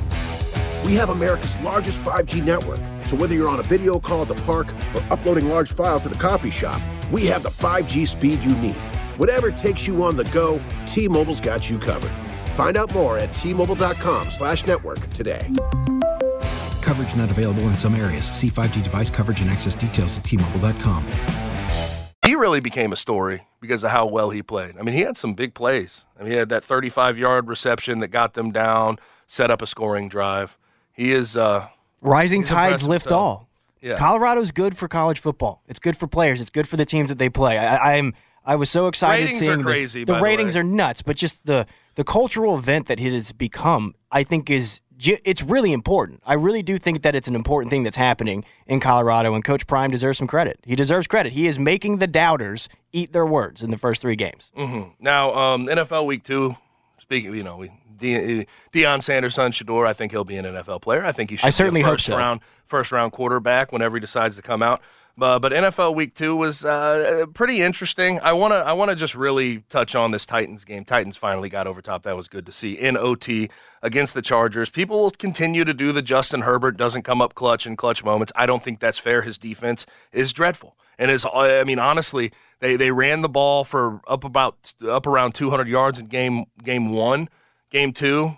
We 0.86 0.94
have 0.94 1.10
America's 1.10 1.58
largest 1.58 2.02
5G 2.02 2.44
network, 2.44 2.80
so 3.06 3.16
whether 3.16 3.34
you're 3.34 3.50
on 3.50 3.60
a 3.60 3.64
video 3.64 4.00
call 4.00 4.22
at 4.22 4.28
the 4.28 4.36
park 4.36 4.72
or 4.94 5.02
uploading 5.10 5.50
large 5.50 5.74
files 5.74 6.06
at 6.06 6.16
a 6.16 6.20
coffee 6.20 6.52
shop, 6.52 6.80
we 7.12 7.26
have 7.26 7.42
the 7.42 7.50
5G 7.50 8.08
speed 8.08 8.44
you 8.44 8.56
need. 8.56 8.78
Whatever 9.18 9.50
takes 9.50 9.88
you 9.88 10.04
on 10.04 10.16
the 10.16 10.26
go, 10.26 10.62
T 10.86 11.08
Mobile's 11.08 11.42
got 11.42 11.72
you 11.72 11.80
covered. 11.80 12.12
Find 12.56 12.78
out 12.78 12.94
more 12.94 13.18
at 13.18 13.34
T-Mobile.com 13.34 14.30
slash 14.30 14.66
network 14.68 15.00
today. 15.10 15.50
Coverage 16.82 17.16
not 17.16 17.32
available 17.32 17.64
in 17.64 17.78
some 17.80 17.96
areas. 17.96 18.28
See 18.28 18.50
5G 18.50 18.84
device 18.84 19.10
coverage 19.10 19.42
and 19.42 19.50
access 19.50 19.74
details 19.74 20.20
at 20.20 20.24
tmobile.com. 20.24 21.04
he 22.24 22.36
really 22.36 22.60
became 22.60 22.94
a 22.94 22.96
story 22.96 23.42
because 23.60 23.84
of 23.84 23.90
how 23.90 24.06
well 24.06 24.30
he 24.30 24.44
played. 24.44 24.78
I 24.78 24.84
mean, 24.84 24.94
he 24.94 25.02
had 25.02 25.18
some 25.18 25.34
big 25.34 25.56
plays. 25.56 26.06
I 26.18 26.24
mean, 26.24 26.34
he 26.34 26.38
had 26.38 26.50
that 26.50 26.64
35 26.64 27.18
yard 27.18 27.48
reception 27.48 28.02
that 28.02 28.10
got 28.10 28.36
them 28.36 28.52
down, 28.52 29.00
set 29.26 29.50
up 29.50 29.64
a 29.64 29.68
scoring 29.68 30.10
drive. 30.10 30.60
He 30.96 31.12
is 31.12 31.36
uh, 31.38 31.68
Rising 32.02 32.44
tides 32.44 32.88
lift 32.88 33.06
himself. 33.06 33.22
all. 33.22 33.50
Yeah. 33.82 33.98
Colorado's 33.98 34.52
good 34.52 34.76
for 34.78 34.88
college 34.88 35.20
football. 35.20 35.62
It's 35.68 35.80
good 35.80 35.96
for 35.98 36.08
players. 36.08 36.42
It's 36.42 36.50
good 36.50 36.68
for 36.68 36.78
the 36.78 36.86
teams 36.86 37.10
that 37.10 37.18
they 37.20 37.30
play. 37.30 37.58
I, 37.58 37.98
I'm 37.98 38.14
I 38.48 38.56
was 38.56 38.70
so 38.70 38.88
excited 38.88 39.24
Ratings 39.26 39.40
seeing 39.40 39.52
are 39.52 39.58
this. 39.58 39.66
crazy, 39.66 40.04
The 40.04 40.14
by 40.14 40.18
the 40.20 40.24
ratings 40.24 40.56
way. 40.56 40.62
are 40.62 40.64
nuts, 40.64 41.02
but 41.02 41.16
just 41.16 41.46
the 41.46 41.66
the 41.96 42.04
cultural 42.04 42.58
event 42.58 42.88
that 42.88 43.00
it 43.00 43.14
has 43.14 43.32
become, 43.32 43.94
I 44.12 44.24
think 44.24 44.50
is 44.50 44.82
it's 44.98 45.44
really 45.44 45.74
important. 45.74 46.22
I 46.26 46.36
really 46.36 46.64
do 46.64 46.78
think 46.78 47.02
that 47.02 47.16
it's 47.16 47.28
an 47.28 47.36
important 47.36 47.70
thing 47.70 47.84
that's 47.84 47.98
happening 47.98 48.46
in 48.66 48.80
Colorado, 48.80 49.34
and 49.34 49.44
Coach 49.44 49.68
Prime 49.68 49.92
deserves 49.92 50.18
some 50.20 50.28
credit. 50.28 50.58
He 50.64 50.76
deserves 50.76 51.06
credit. 51.06 51.34
He 51.34 51.48
is 51.48 51.60
making 51.60 51.98
the 51.98 52.08
doubters 52.08 52.70
eat 52.94 53.12
their 53.12 53.26
words 53.26 53.62
in 53.62 53.72
the 53.72 53.78
first 53.78 54.02
three 54.02 54.16
games. 54.16 54.52
hmm 54.56 54.84
Now, 55.00 55.34
um, 55.36 55.68
NFL 55.68 56.06
Week 56.06 56.24
Two. 56.24 56.56
Speaking, 56.98 57.36
you 57.36 57.44
know, 57.44 57.58
we, 57.58 57.72
De- 57.98 58.46
Deion 58.74 59.02
Sanders' 59.02 59.36
son 59.36 59.52
Shedeur. 59.52 59.86
I 59.86 59.94
think 59.94 60.12
he'll 60.12 60.24
be 60.24 60.38
an 60.38 60.46
NFL 60.46 60.82
player. 60.82 61.04
I 61.04 61.12
think 61.12 61.30
he 61.30 61.38
should. 61.38 61.48
I 61.48 61.50
certainly 61.50 61.82
hope 61.82 61.96
first 61.96 62.06
so. 62.06 62.18
Round, 62.18 62.42
first 62.66 62.92
round 62.92 63.12
quarterback 63.12 63.72
whenever 63.72 63.96
he 63.98 64.02
decides 64.02 64.36
to 64.36 64.42
come 64.42 64.62
out. 64.62 64.82
But, 65.18 65.40
but 65.40 65.54
NFL 65.54 65.96
Week 65.96 66.14
Two 66.14 66.36
was 66.36 66.66
uh, 66.66 67.26
pretty 67.34 67.62
interesting. 67.62 68.20
I 68.20 68.34
wanna 68.34 68.56
I 68.56 68.74
wanna 68.74 68.96
just 68.96 69.16
really 69.16 69.60
touch 69.70 69.96
on 69.96 70.12
this 70.12 70.26
Titans 70.26 70.66
game. 70.66 70.84
Titans 70.84 71.16
finally 71.16 71.48
got 71.48 71.68
over 71.68 71.82
top. 71.82 72.04
That 72.04 72.18
was 72.18 72.28
good 72.28 72.46
to 72.48 72.52
see 72.52 72.74
in 72.74 72.98
OT 72.98 73.50
against 73.82 74.14
the 74.14 74.22
Chargers. 74.22 74.70
People 74.70 75.00
will 75.00 75.12
continue 75.12 75.64
to 75.64 75.74
do 75.74 75.94
the 75.94 76.02
Justin 76.02 76.42
Herbert 76.42 76.76
doesn't 76.76 77.04
come 77.04 77.22
up 77.22 77.34
clutch 77.34 77.66
in 77.66 77.78
clutch 77.78 78.04
moments. 78.04 78.34
I 78.36 78.46
don't 78.46 78.62
think 78.62 78.82
that's 78.82 79.00
fair. 79.00 79.22
His 79.22 79.38
defense 79.38 79.86
is 80.12 80.34
dreadful, 80.34 80.76
and 80.98 81.10
is 81.10 81.26
I 81.34 81.64
mean 81.64 81.80
honestly, 81.80 82.34
they 82.60 82.76
they 82.76 82.92
ran 82.92 83.22
the 83.22 83.30
ball 83.30 83.64
for 83.64 84.02
up 84.08 84.26
about 84.26 84.74
up 84.86 85.08
around 85.08 85.34
200 85.34 85.70
yards 85.70 85.98
in 85.98 86.08
game 86.08 86.46
game 86.62 86.92
one, 86.92 87.30
game 87.76 87.92
two, 87.92 88.38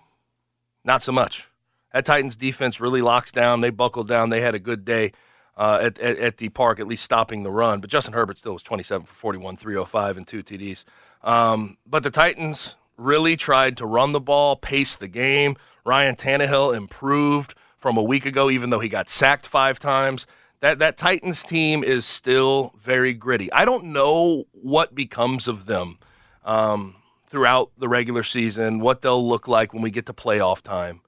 not 0.84 1.04
so 1.04 1.12
much. 1.12 1.48
That 1.94 2.06
Titans 2.06 2.36
defense 2.36 2.80
really 2.80 3.04
locks 3.04 3.32
down. 3.32 3.62
They 3.62 3.70
buckled 3.70 4.08
down. 4.08 4.32
They 4.32 4.42
had 4.42 4.56
a 4.56 4.60
good 4.60 4.84
day 4.84 5.12
uh, 5.56 5.78
at, 5.80 6.00
at 6.00 6.18
at 6.18 6.38
the 6.38 6.50
park, 6.50 6.80
at 6.80 6.88
least 6.88 7.04
stopping 7.04 7.44
the 7.44 7.52
run. 7.52 7.80
But 7.80 7.92
Justin 7.92 8.16
Herbert 8.16 8.40
still 8.40 8.54
was 8.54 8.64
27 8.64 9.06
for 9.06 9.14
41, 9.14 9.58
305, 9.58 10.18
and 10.18 10.28
two 10.28 10.42
TDs. 10.42 10.86
Um, 11.22 11.78
but 11.86 12.02
the 12.02 12.10
Titans 12.10 12.76
really 12.98 13.38
tried 13.38 13.78
to 13.78 13.86
run 13.86 14.12
the 14.12 14.20
ball, 14.20 14.56
pace 14.56 14.96
the 14.96 15.08
game. 15.08 15.56
Ryan 15.86 16.16
Tannehill 16.16 16.76
improved 16.76 17.54
from 17.78 17.96
a 17.96 18.04
week 18.04 18.26
ago, 18.26 18.50
even 18.50 18.72
though 18.72 18.80
he 18.80 18.90
got 18.90 19.08
sacked 19.08 19.46
five 19.46 19.78
times. 19.78 20.26
That 20.62 20.80
that 20.80 20.98
Titans 20.98 21.44
team 21.44 21.84
is 21.84 22.08
still 22.08 22.74
very 22.76 23.14
gritty. 23.14 23.52
I 23.52 23.66
don't 23.66 23.86
know 23.86 24.46
what 24.52 24.96
becomes 24.96 25.48
of 25.48 25.68
them 25.68 26.00
um, 26.44 26.96
throughout 27.28 27.72
the 27.78 27.88
regular 27.88 28.24
season, 28.24 28.80
what 28.80 29.02
they'll 29.02 29.28
look 29.28 29.48
like 29.48 29.74
when 29.74 29.82
we 29.82 29.92
get 29.92 30.06
to 30.08 30.14
playoff 30.14 30.62
time, 30.62 31.02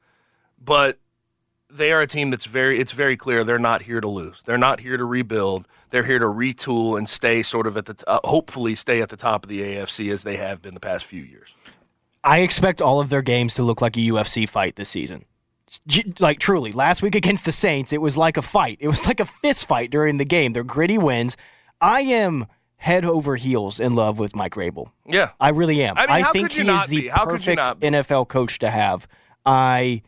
but 0.61 0.99
they 1.70 1.91
are 1.91 2.01
a 2.01 2.07
team 2.07 2.32
that's 2.32 2.45
very 2.45 2.80
it's 2.80 2.91
very 2.91 3.15
clear 3.15 3.43
they're 3.43 3.59
not 3.59 3.84
here 3.84 4.01
to 4.01 4.07
lose. 4.07 4.41
They're 4.41 4.57
not 4.57 4.80
here 4.80 4.97
to 4.97 5.05
rebuild. 5.05 5.67
They're 5.91 6.03
here 6.03 6.20
to 6.20 6.26
retool 6.26 6.97
and 6.97 7.07
stay 7.07 7.43
sort 7.43 7.67
of 7.67 7.78
at 7.78 7.86
the 7.86 8.03
uh, 8.07 8.20
hopefully 8.24 8.76
stay 8.76 9.01
at 9.01 9.09
the 9.09 9.17
top 9.17 9.43
of 9.43 9.49
the 9.49 9.61
AFC 9.61 10.11
as 10.11 10.24
they 10.24 10.38
have 10.38 10.61
been 10.61 10.74
the 10.74 10.80
past 10.80 11.05
few 11.05 11.22
years. 11.22 11.53
I 12.24 12.39
expect 12.39 12.82
all 12.82 12.99
of 12.99 13.09
their 13.09 13.22
games 13.22 13.53
to 13.55 13.63
look 13.63 13.82
like 13.82 13.95
a 13.95 14.01
UFC 14.01 14.47
fight 14.47 14.76
this 14.76 14.89
season. 14.89 15.26
Like 16.20 16.39
truly, 16.39 16.72
last 16.72 17.01
week 17.03 17.15
against 17.15 17.45
the 17.45 17.51
Saints, 17.51 17.93
it 17.93 18.01
was 18.01 18.17
like 18.17 18.38
a 18.38 18.41
fight. 18.41 18.78
It 18.82 18.88
was 18.88 19.05
like 19.07 19.20
a 19.20 19.26
fist 19.26 19.65
fight 19.65 19.91
during 19.91 20.17
the 20.17 20.26
game. 20.26 20.53
They're 20.53 20.63
gritty 20.63 20.97
wins. 20.97 21.38
I 21.80 22.01
am 22.01 22.47
head 22.80 23.03
over 23.03 23.36
heels 23.36 23.80
in 23.80 23.93
love 23.93 24.17
with 24.17 24.36
Mike 24.36 24.55
Vrabel. 24.55 24.89
Yeah. 25.05 25.32
I 25.39 25.49
really 25.49 25.84
am. 25.84 25.95
I 25.97 26.07
mean, 26.07 26.23
how 26.23 26.32
think 26.32 26.53
he 26.53 26.61
is 26.61 26.88
the 26.88 27.01
be? 27.01 27.07
How 27.09 27.25
could 27.25 27.45
you 27.45 27.55
perfect? 27.55 27.82
NFL 27.82 28.30
coach 28.30 28.57
to 28.59 28.69
have. 28.69 29.07
I 29.45 30.01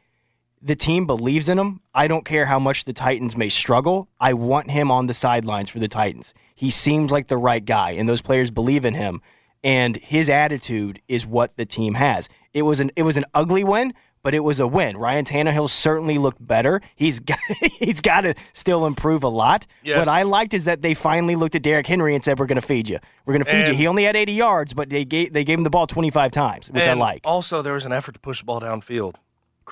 the 0.61 0.75
team 0.75 1.05
believes 1.05 1.49
in 1.49 1.59
him. 1.59 1.81
I 1.93 2.07
don't 2.07 2.23
care 2.23 2.45
how 2.45 2.59
much 2.59 2.85
the 2.85 2.93
Titans 2.93 3.35
may 3.35 3.49
struggle. 3.49 4.07
I 4.19 4.33
want 4.33 4.71
him 4.71 4.89
on 4.89 5.07
the 5.07 5.13
sidelines 5.13 5.69
for 5.69 5.79
the 5.79 5.87
Titans. 5.87 6.33
He 6.55 6.69
seems 6.69 7.11
like 7.11 7.27
the 7.27 7.37
right 7.37 7.63
guy, 7.63 7.91
and 7.91 8.07
those 8.07 8.21
players 8.21 8.51
believe 8.51 8.85
in 8.85 8.93
him. 8.93 9.21
And 9.63 9.97
his 9.97 10.29
attitude 10.29 11.01
is 11.07 11.25
what 11.25 11.57
the 11.57 11.65
team 11.65 11.95
has. 11.95 12.29
It 12.53 12.61
was 12.61 12.79
an 12.79 12.91
it 12.95 13.03
was 13.03 13.17
an 13.17 13.25
ugly 13.33 13.65
win, 13.65 13.93
but 14.23 14.33
it 14.33 14.39
was 14.41 14.59
a 14.59 14.67
win. 14.67 14.97
Ryan 14.97 15.25
Tannehill 15.25 15.69
certainly 15.69 16.17
looked 16.17 16.45
better. 16.45 16.81
He's 16.95 17.19
got, 17.19 17.39
he's 17.79 18.01
got 18.01 18.21
to 18.21 18.33
still 18.53 18.85
improve 18.85 19.23
a 19.23 19.29
lot. 19.29 19.67
Yes. 19.83 19.97
What 19.97 20.07
I 20.07 20.23
liked 20.23 20.53
is 20.53 20.65
that 20.65 20.81
they 20.81 20.93
finally 20.93 21.35
looked 21.35 21.55
at 21.55 21.63
Derrick 21.63 21.87
Henry 21.87 22.15
and 22.15 22.23
said, 22.23 22.39
"We're 22.39 22.45
going 22.45 22.61
to 22.61 22.61
feed 22.61 22.89
you. 22.89 22.99
We're 23.25 23.33
going 23.33 23.45
to 23.45 23.51
feed 23.51 23.67
you." 23.67 23.73
He 23.73 23.87
only 23.87 24.03
had 24.03 24.15
80 24.15 24.33
yards, 24.33 24.73
but 24.73 24.89
they 24.89 25.05
gave 25.05 25.33
they 25.33 25.43
gave 25.43 25.57
him 25.57 25.63
the 25.63 25.69
ball 25.69 25.87
25 25.87 26.31
times, 26.31 26.71
which 26.71 26.87
I 26.87 26.93
like. 26.93 27.21
Also, 27.25 27.61
there 27.61 27.73
was 27.73 27.85
an 27.85 27.91
effort 27.91 28.13
to 28.13 28.19
push 28.19 28.39
the 28.39 28.45
ball 28.45 28.61
downfield. 28.61 29.15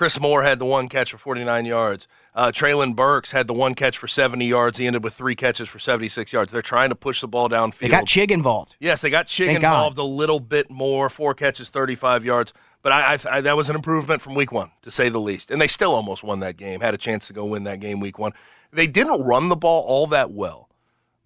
Chris 0.00 0.18
Moore 0.18 0.42
had 0.42 0.58
the 0.58 0.64
one 0.64 0.88
catch 0.88 1.10
for 1.10 1.18
49 1.18 1.66
yards. 1.66 2.08
Uh, 2.34 2.50
Treylon 2.50 2.96
Burks 2.96 3.32
had 3.32 3.46
the 3.46 3.52
one 3.52 3.74
catch 3.74 3.98
for 3.98 4.08
70 4.08 4.46
yards. 4.46 4.78
He 4.78 4.86
ended 4.86 5.04
with 5.04 5.12
three 5.12 5.34
catches 5.34 5.68
for 5.68 5.78
76 5.78 6.32
yards. 6.32 6.52
They're 6.52 6.62
trying 6.62 6.88
to 6.88 6.94
push 6.94 7.20
the 7.20 7.28
ball 7.28 7.50
downfield. 7.50 7.80
They 7.80 7.88
got 7.88 8.06
Chig 8.06 8.30
involved. 8.30 8.76
Yes, 8.80 9.02
they 9.02 9.10
got 9.10 9.26
Chig 9.26 9.46
Thank 9.46 9.60
God. 9.60 9.74
involved 9.74 9.98
a 9.98 10.04
little 10.04 10.40
bit 10.40 10.70
more. 10.70 11.10
Four 11.10 11.34
catches, 11.34 11.68
35 11.68 12.24
yards. 12.24 12.54
But 12.82 12.92
I, 12.92 13.14
I, 13.14 13.18
I, 13.30 13.40
that 13.42 13.56
was 13.56 13.68
an 13.68 13.76
improvement 13.76 14.22
from 14.22 14.34
week 14.34 14.52
one, 14.52 14.70
to 14.82 14.90
say 14.90 15.08
the 15.10 15.20
least. 15.20 15.50
And 15.50 15.60
they 15.60 15.66
still 15.66 15.94
almost 15.94 16.22
won 16.22 16.40
that 16.40 16.56
game, 16.56 16.80
had 16.80 16.94
a 16.94 16.98
chance 16.98 17.26
to 17.26 17.32
go 17.34 17.44
win 17.44 17.64
that 17.64 17.78
game 17.80 18.00
week 18.00 18.18
one. 18.18 18.32
They 18.72 18.86
didn't 18.86 19.20
run 19.22 19.48
the 19.50 19.56
ball 19.56 19.82
all 19.84 20.06
that 20.08 20.30
well, 20.32 20.68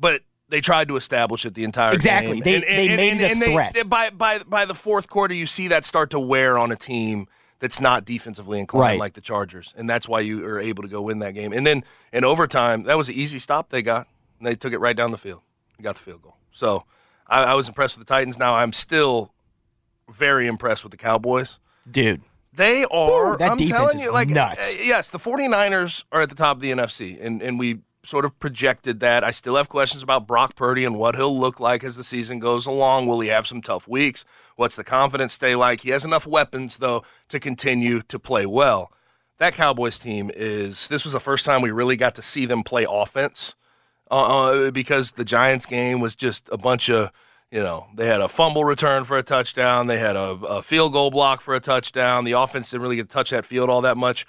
but 0.01 0.23
they 0.49 0.61
tried 0.61 0.89
to 0.89 0.97
establish 0.97 1.47
it 1.47 1.55
the 1.55 1.65
entire 1.65 1.93
Exactly. 1.93 2.41
game. 2.41 2.63
They- 2.63 2.89
they 2.89 2.97
made 2.97 3.21
it 3.21 3.37
a 3.43 3.53
threat. 3.53 3.75
they- 3.75 3.83
by, 3.83 4.11
by, 4.11 4.41
by 4.41 4.65
the 4.65 4.75
fourth 4.75 5.09
quarter, 5.09 5.35
you 5.35 5.47
see 5.47 5.69
that 5.69 5.85
start 5.85 6.11
to 6.11 6.19
wear 6.21 6.59
on 6.59 6.73
a 6.73 6.77
team 6.77 7.29
that's 7.61 7.81
not 7.81 8.05
defensively 8.05 8.59
inclined 8.61 8.81
Right. 8.95 8.99
like 8.99 9.13
the 9.15 9.21
Chargers. 9.21 9.73
And 9.77 9.89
that's 9.89 10.09
why 10.09 10.21
you 10.21 10.45
are 10.45 10.59
able 10.59 10.83
to 10.83 10.89
go 10.89 11.03
win 11.03 11.21
that 11.21 11.33
game. 11.35 11.53
And 11.53 11.67
then 11.67 11.85
in 12.13 12.25
overtime, 12.25 12.83
that 12.85 12.97
was 12.97 13.09
an 13.09 13.15
easy 13.15 13.39
stop 13.39 13.69
they 13.71 13.81
got. 13.81 14.07
And 14.39 14.47
they 14.47 14.55
took 14.57 14.73
it 14.73 14.79
right 14.79 14.97
down 14.97 15.13
the 15.13 15.19
field. 15.19 15.41
They 15.79 15.85
got 15.85 15.95
the 15.95 16.03
field 16.03 16.21
goal. 16.23 16.37
So 16.51 16.85
I, 17.29 17.45
I 17.45 17.55
was 17.55 17.69
impressed 17.69 17.97
with 17.97 18.07
the 18.07 18.13
Titans. 18.13 18.39
Now 18.39 18.57
I'm 18.57 18.73
still 18.73 19.33
very 20.11 20.47
impressed 20.47 20.85
with 20.85 20.91
the 20.91 20.97
Cowboys. 20.97 21.59
Dude. 21.91 22.23
They 22.53 22.85
are. 22.85 23.35
Ooh, 23.35 23.37
that 23.39 23.53
I'm 23.53 23.57
defense 23.57 23.77
telling 23.77 23.97
is 23.97 24.05
you, 24.05 24.13
like, 24.13 24.29
nuts. 24.29 24.75
uh, 24.75 24.79
yes, 24.81 25.11
the 25.11 25.19
49ers 25.19 26.05
are 26.13 26.23
at 26.23 26.29
the 26.29 26.37
top 26.37 26.57
of 26.57 26.61
the 26.61 26.71
NFC, 26.71 27.19
and, 27.21 27.43
and 27.43 27.59
we 27.59 27.81
sort 28.05 28.25
of 28.25 28.39
projected 28.39 29.01
that. 29.01 29.25
I 29.25 29.31
still 29.31 29.57
have 29.57 29.69
questions 29.69 30.03
about 30.03 30.27
Brock 30.27 30.55
Purdy 30.55 30.85
and 30.85 30.97
what 30.97 31.17
he'll 31.17 31.37
look 31.37 31.59
like 31.59 31.83
as 31.83 31.97
the 31.97 32.05
season 32.05 32.39
goes 32.39 32.67
along. 32.67 33.07
Will 33.07 33.21
he 33.21 33.29
have 33.29 33.47
some 33.47 33.63
tough 33.63 33.89
weeks? 33.89 34.25
What's 34.57 34.77
the 34.77 34.85
confidence 34.85 35.33
stay 35.33 35.57
like? 35.57 35.81
He 35.81 35.91
has 35.91 36.05
enough 36.05 36.27
weapons, 36.27 36.77
though, 36.77 37.03
to 37.29 37.41
continue 37.41 38.03
to 38.03 38.19
play 38.19 38.47
well. 38.47 38.93
That 39.39 39.55
Cowboys 39.55 39.99
team 39.99 40.31
is. 40.35 40.87
This 40.89 41.05
was 41.05 41.13
the 41.13 41.21
first 41.21 41.45
time 41.45 41.61
we 41.61 41.71
really 41.71 41.97
got 41.97 42.15
to 42.17 42.23
see 42.23 42.47
them 42.47 42.63
play 42.63 42.87
offense 42.89 43.55
uh, 44.11 44.15
uh, 44.15 44.71
because 44.71 45.13
the 45.13 45.25
Giants 45.25 45.67
game 45.67 46.01
was 46.01 46.15
just 46.15 46.49
a 46.53 46.59
bunch 46.59 46.89
of, 46.89 47.11
you 47.55 47.63
know, 47.63 47.87
they 47.95 48.09
had 48.09 48.21
a 48.21 48.27
fumble 48.27 48.65
return 48.65 49.05
for 49.05 49.17
a 49.17 49.23
touchdown, 49.23 49.87
they 49.87 49.99
had 49.99 50.17
a, 50.17 50.31
a 50.31 50.61
field 50.61 50.93
goal 50.93 51.13
block 51.13 51.41
for 51.41 51.55
a 51.55 51.61
touchdown. 51.61 52.25
The 52.25 52.33
offense 52.33 52.69
didn't 52.69 52.83
really 52.83 52.97
get 52.97 53.09
to 53.09 53.15
touch 53.15 53.31
that 53.31 53.47
field 53.47 53.71
all 53.71 53.81
that 53.83 53.97
much. 53.97 54.27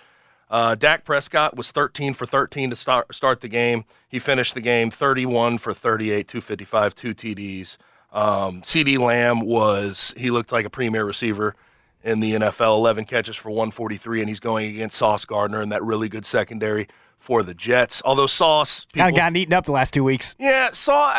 Uh, 0.47 0.75
Dak 0.75 1.05
Prescott 1.05 1.57
was 1.57 1.71
13 1.71 2.13
for 2.13 2.27
13 2.27 2.69
to 2.69 2.75
start 2.75 3.15
start 3.15 3.41
the 3.41 3.47
game. 3.47 3.83
He 4.07 4.19
finished 4.19 4.53
the 4.53 4.61
game 4.61 4.91
31 4.91 5.57
for 5.57 5.73
38, 5.73 6.27
255, 6.27 6.93
two 6.93 7.15
TDs. 7.15 7.77
Um, 8.13 8.61
CeeDee 8.61 8.99
Lamb 8.99 9.39
was 9.39 10.13
he 10.15 10.29
looked 10.29 10.51
like 10.51 10.67
a 10.67 10.69
premier 10.69 11.03
receiver 11.03 11.55
in 12.03 12.19
the 12.19 12.33
NFL, 12.33 12.75
11 12.77 13.05
catches 13.05 13.35
for 13.35 13.49
143, 13.49 14.19
and 14.19 14.29
he's 14.29 14.39
going 14.39 14.67
against 14.69 14.99
Sauce 14.99 15.25
Gardner 15.25 15.61
and 15.61 15.71
that 15.71 15.83
really 15.83 16.09
good 16.09 16.27
secondary 16.27 16.87
for 17.17 17.41
the 17.41 17.55
Jets. 17.55 18.03
Although 18.05 18.27
Sauce 18.27 18.85
Kind 18.93 19.09
of 19.09 19.17
gotten 19.17 19.35
eaten 19.35 19.53
up 19.55 19.65
the 19.65 19.71
last 19.71 19.95
two 19.95 20.03
weeks. 20.03 20.35
yeah, 20.37 20.69
Saw. 20.73 21.11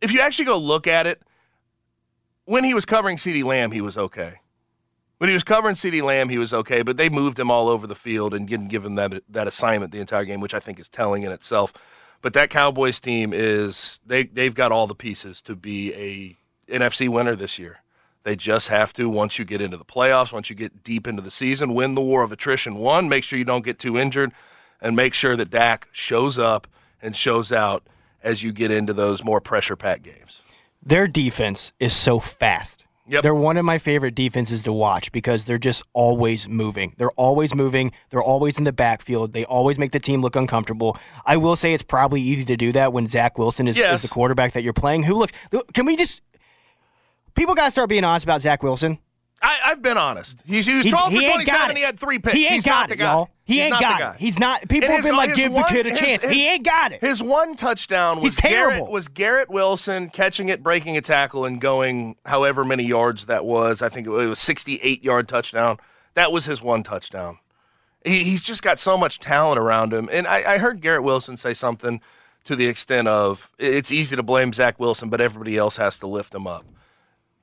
If 0.00 0.12
you 0.12 0.20
actually 0.20 0.44
go 0.44 0.58
look 0.58 0.86
at 0.86 1.06
it, 1.06 1.22
when 2.44 2.64
he 2.64 2.74
was 2.74 2.84
covering 2.84 3.16
CeeDee 3.16 3.44
Lamb, 3.44 3.72
he 3.72 3.80
was 3.80 3.98
okay. 3.98 4.40
When 5.18 5.28
he 5.28 5.34
was 5.34 5.44
covering 5.44 5.74
CeeDee 5.74 6.02
Lamb, 6.02 6.28
he 6.28 6.38
was 6.38 6.54
okay, 6.54 6.82
but 6.82 6.96
they 6.96 7.08
moved 7.08 7.38
him 7.38 7.50
all 7.50 7.68
over 7.68 7.86
the 7.86 7.96
field 7.96 8.32
and 8.32 8.46
didn't 8.48 8.68
give 8.68 8.84
him 8.84 8.94
that 8.94 9.22
that 9.28 9.48
assignment 9.48 9.92
the 9.92 10.00
entire 10.00 10.24
game, 10.24 10.40
which 10.40 10.54
I 10.54 10.60
think 10.60 10.78
is 10.78 10.88
telling 10.88 11.24
in 11.24 11.32
itself. 11.32 11.72
But 12.22 12.32
that 12.34 12.50
Cowboys 12.50 13.00
team 13.00 13.32
is 13.32 13.98
they 14.06 14.24
they've 14.24 14.54
got 14.54 14.72
all 14.72 14.86
the 14.86 14.94
pieces 14.94 15.42
to 15.42 15.56
be 15.56 15.92
a 15.94 16.72
NFC 16.72 17.08
winner 17.08 17.34
this 17.34 17.58
year. 17.58 17.78
They 18.22 18.36
just 18.36 18.68
have 18.68 18.92
to 18.94 19.08
once 19.08 19.38
you 19.38 19.44
get 19.44 19.60
into 19.60 19.76
the 19.76 19.84
playoffs, 19.84 20.32
once 20.32 20.50
you 20.50 20.56
get 20.56 20.84
deep 20.84 21.06
into 21.06 21.22
the 21.22 21.30
season, 21.30 21.74
win 21.74 21.94
the 21.94 22.00
war 22.00 22.22
of 22.22 22.30
attrition. 22.30 22.76
One, 22.76 23.08
make 23.08 23.24
sure 23.24 23.38
you 23.38 23.44
don't 23.44 23.64
get 23.64 23.78
too 23.78 23.98
injured, 23.98 24.32
and 24.80 24.94
make 24.94 25.14
sure 25.14 25.34
that 25.34 25.50
Dak 25.50 25.88
shows 25.92 26.38
up 26.38 26.66
and 27.02 27.16
shows 27.16 27.52
out 27.52 27.86
as 28.22 28.42
you 28.42 28.52
get 28.52 28.70
into 28.70 28.92
those 28.92 29.22
more 29.24 29.40
pressure 29.40 29.76
packed 29.76 30.02
games. 30.02 30.40
Their 30.84 31.06
defense 31.08 31.72
is 31.80 31.94
so 31.94 32.20
fast. 32.20 32.84
Yep. 33.10 33.22
They're 33.22 33.34
one 33.34 33.56
of 33.56 33.64
my 33.64 33.78
favorite 33.78 34.14
defenses 34.14 34.62
to 34.64 34.72
watch 34.72 35.10
because 35.12 35.46
they're 35.46 35.56
just 35.56 35.82
always 35.94 36.46
moving. 36.46 36.94
They're 36.98 37.10
always 37.12 37.54
moving. 37.54 37.92
They're 38.10 38.22
always 38.22 38.58
in 38.58 38.64
the 38.64 38.72
backfield. 38.72 39.32
They 39.32 39.46
always 39.46 39.78
make 39.78 39.92
the 39.92 39.98
team 40.00 40.20
look 40.20 40.36
uncomfortable. 40.36 40.96
I 41.24 41.38
will 41.38 41.56
say 41.56 41.72
it's 41.72 41.82
probably 41.82 42.20
easy 42.20 42.44
to 42.46 42.56
do 42.56 42.70
that 42.72 42.92
when 42.92 43.08
Zach 43.08 43.38
Wilson 43.38 43.66
is, 43.66 43.78
Yes. 43.78 43.94
is 43.94 44.02
the 44.02 44.12
quarterback 44.12 44.52
that 44.52 44.62
you're 44.62 44.74
playing. 44.74 45.04
Who 45.04 45.14
looks? 45.14 45.32
Can 45.72 45.86
we 45.86 45.96
just? 45.96 46.20
People 47.34 47.54
got 47.54 47.66
to 47.66 47.70
start 47.70 47.88
being 47.88 48.04
honest 48.04 48.24
about 48.24 48.42
Zach 48.42 48.62
Wilson. 48.62 48.98
I, 49.40 49.58
I've 49.66 49.82
been 49.82 49.96
honest. 49.96 50.42
He's 50.46 50.66
he 50.66 50.76
was 50.76 50.84
He- 50.84 50.90
12 50.90 51.12
he 51.12 51.18
for 51.20 51.24
27. 51.32 51.60
got 51.60 51.70
it. 51.70 51.76
He 51.76 51.82
had 51.84 51.98
three 51.98 52.18
picks. 52.18 52.36
He 52.36 52.44
ain't 52.44 52.54
He's 52.54 52.64
got 52.64 52.80
not 52.80 52.88
the 52.88 52.94
it, 52.94 52.98
guy. 52.98 53.12
y'all. 53.12 53.30
He 53.44 53.54
He's 53.54 53.62
ain't 53.62 53.70
not 53.70 53.80
got 53.80 53.98
the 53.98 54.10
it. 54.16 54.20
He's 54.20 54.38
not- 54.38 54.60
people 54.68 54.88
And 54.90 54.94
have 54.96 55.04
been 55.04 55.16
like, 55.16 55.28
his 55.30 55.36
give 55.38 55.52
the 55.52 55.62
kid 55.68 55.86
a 55.86 55.90
his- 55.90 56.00
chance. 56.00 56.22
his- 56.24 56.32
He 56.32 56.48
ain't 56.48 56.64
got 56.64 56.92
it. 56.92 57.00
His 57.00 57.22
one 57.22 57.54
touchdown 57.54 58.20
was 58.20 58.34
terrible. 58.36 58.70
Garrett, 58.78 58.90
was 58.90 59.08
Garrett 59.08 59.48
Wilson 59.50 60.10
catching 60.10 60.48
it, 60.48 60.62
breaking 60.62 60.96
a 60.96 61.00
tackle, 61.00 61.44
and 61.44 61.60
going 61.60 62.16
however 62.26 62.64
many 62.64 62.82
yards 62.82 63.26
that 63.26 63.44
was. 63.44 63.80
I 63.80 63.88
think 63.88 64.06
it 64.06 64.10
was 64.10 64.38
68 64.40 65.04
yard 65.04 65.28
touchdown. 65.28 65.78
That 66.14 66.32
was 66.32 66.46
his 66.46 66.60
one 66.60 66.82
touchdown. 66.82 67.38
He, 68.04 68.24
he's 68.24 68.42
just 68.42 68.62
got 68.62 68.78
so 68.80 68.98
much 68.98 69.18
talent 69.20 69.58
around 69.58 69.92
him. 69.92 70.08
And 70.10 70.26
I, 70.26 70.54
I 70.54 70.58
heard 70.58 70.80
Garrett 70.80 71.02
Wilson 71.04 71.36
say 71.36 71.54
something 71.54 72.00
to 72.44 72.56
the 72.56 72.66
extent 72.66 73.06
of 73.08 73.50
it's 73.58 73.92
easy 73.92 74.16
to 74.16 74.22
blame 74.22 74.52
Zach 74.52 74.80
Wilson, 74.80 75.10
but 75.10 75.20
everybody 75.20 75.56
else 75.56 75.76
has 75.76 75.96
to 75.98 76.06
lift 76.06 76.34
him 76.34 76.46
up. 76.46 76.64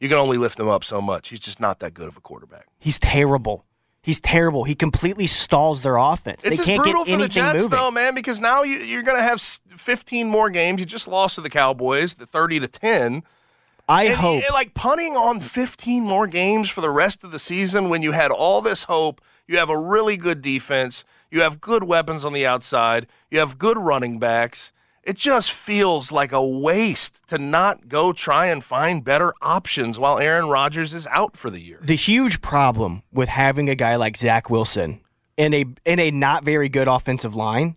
You 0.05 0.09
can 0.09 0.19
only 0.19 0.37
lift 0.37 0.59
him 0.59 0.67
up 0.67 0.83
so 0.83 1.01
much. 1.01 1.29
He's 1.29 1.39
just 1.39 1.59
not 1.59 1.79
that 1.79 1.95
good 1.95 2.07
of 2.07 2.15
a 2.15 2.21
quarterback. 2.21 2.67
He's 2.77 2.99
terrible. 2.99 3.65
He's 4.03 4.21
terrible. 4.21 4.65
He 4.65 4.75
completely 4.75 5.25
stalls 5.25 5.81
their 5.81 5.97
offense. 5.97 6.45
It's 6.45 6.59
they 6.59 6.63
can't 6.63 6.83
brutal 6.83 7.05
get 7.05 7.11
for 7.13 7.17
the 7.17 7.23
anything 7.23 7.43
Jets, 7.43 7.63
moving. 7.63 7.75
though, 7.79 7.89
man, 7.89 8.13
because 8.13 8.39
now 8.39 8.61
you, 8.61 8.77
you're 8.77 9.01
going 9.01 9.17
to 9.17 9.23
have 9.23 9.41
15 9.41 10.27
more 10.27 10.51
games. 10.51 10.79
You 10.79 10.85
just 10.85 11.07
lost 11.07 11.33
to 11.35 11.41
the 11.41 11.49
Cowboys, 11.49 12.13
the 12.13 12.27
30 12.27 12.59
to 12.59 12.67
10. 12.67 13.23
I 13.89 14.03
And 14.05 14.15
hope. 14.17 14.43
like 14.53 14.75
punting 14.75 15.15
on 15.17 15.39
15 15.39 16.03
more 16.03 16.27
games 16.27 16.69
for 16.69 16.81
the 16.81 16.91
rest 16.91 17.23
of 17.23 17.31
the 17.31 17.39
season 17.39 17.89
when 17.89 18.03
you 18.03 18.11
had 18.11 18.29
all 18.29 18.61
this 18.61 18.83
hope. 18.83 19.21
You 19.47 19.57
have 19.57 19.69
a 19.71 19.77
really 19.77 20.17
good 20.17 20.43
defense. 20.43 21.03
You 21.31 21.41
have 21.41 21.59
good 21.59 21.83
weapons 21.85 22.23
on 22.23 22.33
the 22.33 22.45
outside. 22.45 23.07
You 23.31 23.39
have 23.39 23.57
good 23.57 23.77
running 23.79 24.19
backs. 24.19 24.71
It 25.05 25.17
just 25.17 25.51
feels 25.51 26.11
like 26.11 26.31
a 26.31 26.43
waste 26.43 27.21
to 27.27 27.37
not 27.37 27.87
go 27.87 28.11
try 28.11 28.47
and 28.47 28.63
find 28.63 29.03
better 29.03 29.35
options 29.39 29.99
while 29.99 30.17
Aaron 30.17 30.49
Rodgers 30.49 30.95
is 30.95 31.05
out 31.11 31.37
for 31.37 31.51
the 31.51 31.59
year. 31.59 31.79
the 31.81 31.95
huge 31.95 32.41
problem 32.41 33.03
with 33.13 33.29
having 33.29 33.69
a 33.69 33.75
guy 33.75 33.95
like 33.97 34.17
Zach 34.17 34.49
Wilson 34.49 35.01
in 35.37 35.53
a 35.53 35.65
in 35.85 35.99
a 35.99 36.09
not 36.09 36.43
very 36.43 36.69
good 36.69 36.87
offensive 36.87 37.35
line 37.35 37.75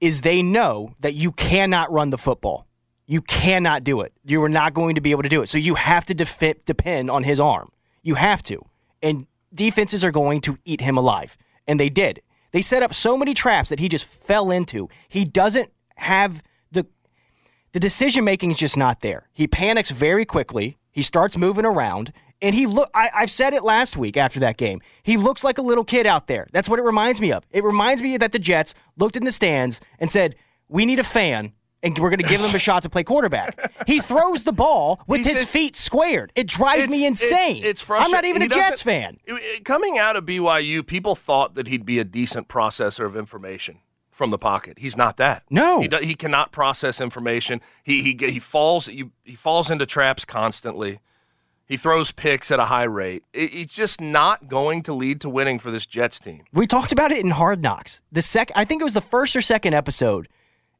is 0.00 0.22
they 0.22 0.42
know 0.42 0.94
that 1.00 1.14
you 1.14 1.30
cannot 1.32 1.92
run 1.92 2.10
the 2.10 2.18
football. 2.18 2.66
You 3.06 3.22
cannot 3.22 3.84
do 3.84 4.00
it. 4.00 4.12
You 4.24 4.42
are 4.42 4.48
not 4.48 4.74
going 4.74 4.96
to 4.96 5.00
be 5.00 5.12
able 5.12 5.22
to 5.22 5.28
do 5.28 5.42
it. 5.42 5.48
So 5.48 5.58
you 5.58 5.76
have 5.76 6.04
to 6.06 6.14
def- 6.14 6.64
depend 6.64 7.10
on 7.10 7.22
his 7.22 7.40
arm. 7.40 7.70
You 8.02 8.16
have 8.16 8.42
to. 8.44 8.64
And 9.02 9.26
defenses 9.54 10.04
are 10.04 10.10
going 10.10 10.40
to 10.42 10.58
eat 10.64 10.80
him 10.80 10.96
alive. 10.98 11.36
And 11.66 11.80
they 11.80 11.88
did. 11.88 12.20
They 12.52 12.60
set 12.60 12.82
up 12.82 12.94
so 12.94 13.16
many 13.16 13.34
traps 13.34 13.70
that 13.70 13.80
he 13.80 13.88
just 13.88 14.04
fell 14.04 14.50
into. 14.50 14.88
He 15.08 15.24
doesn't 15.24 15.70
have 15.98 16.42
the 16.70 16.86
the 17.72 17.80
decision 17.80 18.24
making 18.24 18.50
is 18.50 18.56
just 18.56 18.76
not 18.76 19.00
there. 19.00 19.28
He 19.32 19.46
panics 19.46 19.90
very 19.90 20.24
quickly. 20.24 20.78
He 20.90 21.02
starts 21.02 21.36
moving 21.36 21.64
around, 21.64 22.12
and 22.40 22.54
he 22.54 22.66
look. 22.66 22.90
I, 22.94 23.10
I've 23.14 23.30
said 23.30 23.52
it 23.52 23.62
last 23.62 23.96
week 23.96 24.16
after 24.16 24.40
that 24.40 24.56
game. 24.56 24.80
He 25.02 25.16
looks 25.16 25.44
like 25.44 25.58
a 25.58 25.62
little 25.62 25.84
kid 25.84 26.06
out 26.06 26.26
there. 26.28 26.46
That's 26.52 26.68
what 26.68 26.78
it 26.78 26.82
reminds 26.82 27.20
me 27.20 27.32
of. 27.32 27.44
It 27.50 27.64
reminds 27.64 28.02
me 28.02 28.16
that 28.16 28.32
the 28.32 28.38
Jets 28.38 28.74
looked 28.96 29.16
in 29.16 29.24
the 29.24 29.32
stands 29.32 29.80
and 29.98 30.10
said, 30.10 30.34
"We 30.68 30.86
need 30.86 30.98
a 30.98 31.04
fan." 31.04 31.52
And 31.80 31.96
we're 31.96 32.10
going 32.10 32.18
to 32.18 32.26
give 32.28 32.40
him 32.40 32.52
a 32.52 32.58
shot 32.58 32.82
to 32.82 32.90
play 32.90 33.04
quarterback. 33.04 33.70
He 33.86 34.00
throws 34.00 34.42
the 34.42 34.52
ball 34.52 35.00
with 35.06 35.24
He's 35.24 35.38
his 35.38 35.48
feet 35.48 35.76
squared. 35.76 36.32
It 36.34 36.48
drives 36.48 36.88
me 36.88 37.06
insane. 37.06 37.62
It's, 37.62 37.82
it's 37.82 37.88
I'm 37.88 38.10
not 38.10 38.24
even 38.24 38.42
He 38.42 38.46
a 38.46 38.50
Jets 38.50 38.82
fan. 38.82 39.18
Coming 39.64 39.96
out 39.96 40.16
of 40.16 40.24
BYU, 40.24 40.84
people 40.84 41.14
thought 41.14 41.54
that 41.54 41.68
he'd 41.68 41.86
be 41.86 42.00
a 42.00 42.04
decent 42.04 42.48
processor 42.48 43.06
of 43.06 43.16
information 43.16 43.78
from 44.18 44.30
the 44.30 44.36
pocket. 44.36 44.78
He's 44.80 44.96
not 44.96 45.16
that. 45.16 45.44
No. 45.48 45.80
he, 45.80 45.86
do, 45.86 45.98
he 45.98 46.14
cannot 46.14 46.50
process 46.50 47.00
information. 47.00 47.62
He 47.84 48.02
he 48.02 48.30
he 48.30 48.40
falls 48.40 48.86
he, 48.86 49.04
he 49.24 49.36
falls 49.36 49.70
into 49.70 49.86
traps 49.86 50.24
constantly. 50.24 50.98
He 51.64 51.76
throws 51.76 52.10
picks 52.10 52.50
at 52.50 52.58
a 52.58 52.64
high 52.64 52.84
rate. 52.84 53.22
It, 53.32 53.54
it's 53.54 53.74
just 53.74 54.00
not 54.00 54.48
going 54.48 54.82
to 54.82 54.92
lead 54.92 55.20
to 55.20 55.30
winning 55.30 55.60
for 55.60 55.70
this 55.70 55.86
Jets 55.86 56.18
team. 56.18 56.42
We 56.52 56.66
talked 56.66 56.90
about 56.90 57.12
it 57.12 57.24
in 57.24 57.30
Hard 57.30 57.62
Knocks. 57.62 58.02
The 58.10 58.20
sec 58.20 58.50
I 58.56 58.64
think 58.64 58.82
it 58.82 58.84
was 58.84 58.94
the 58.94 59.00
first 59.00 59.36
or 59.36 59.40
second 59.40 59.74
episode. 59.74 60.28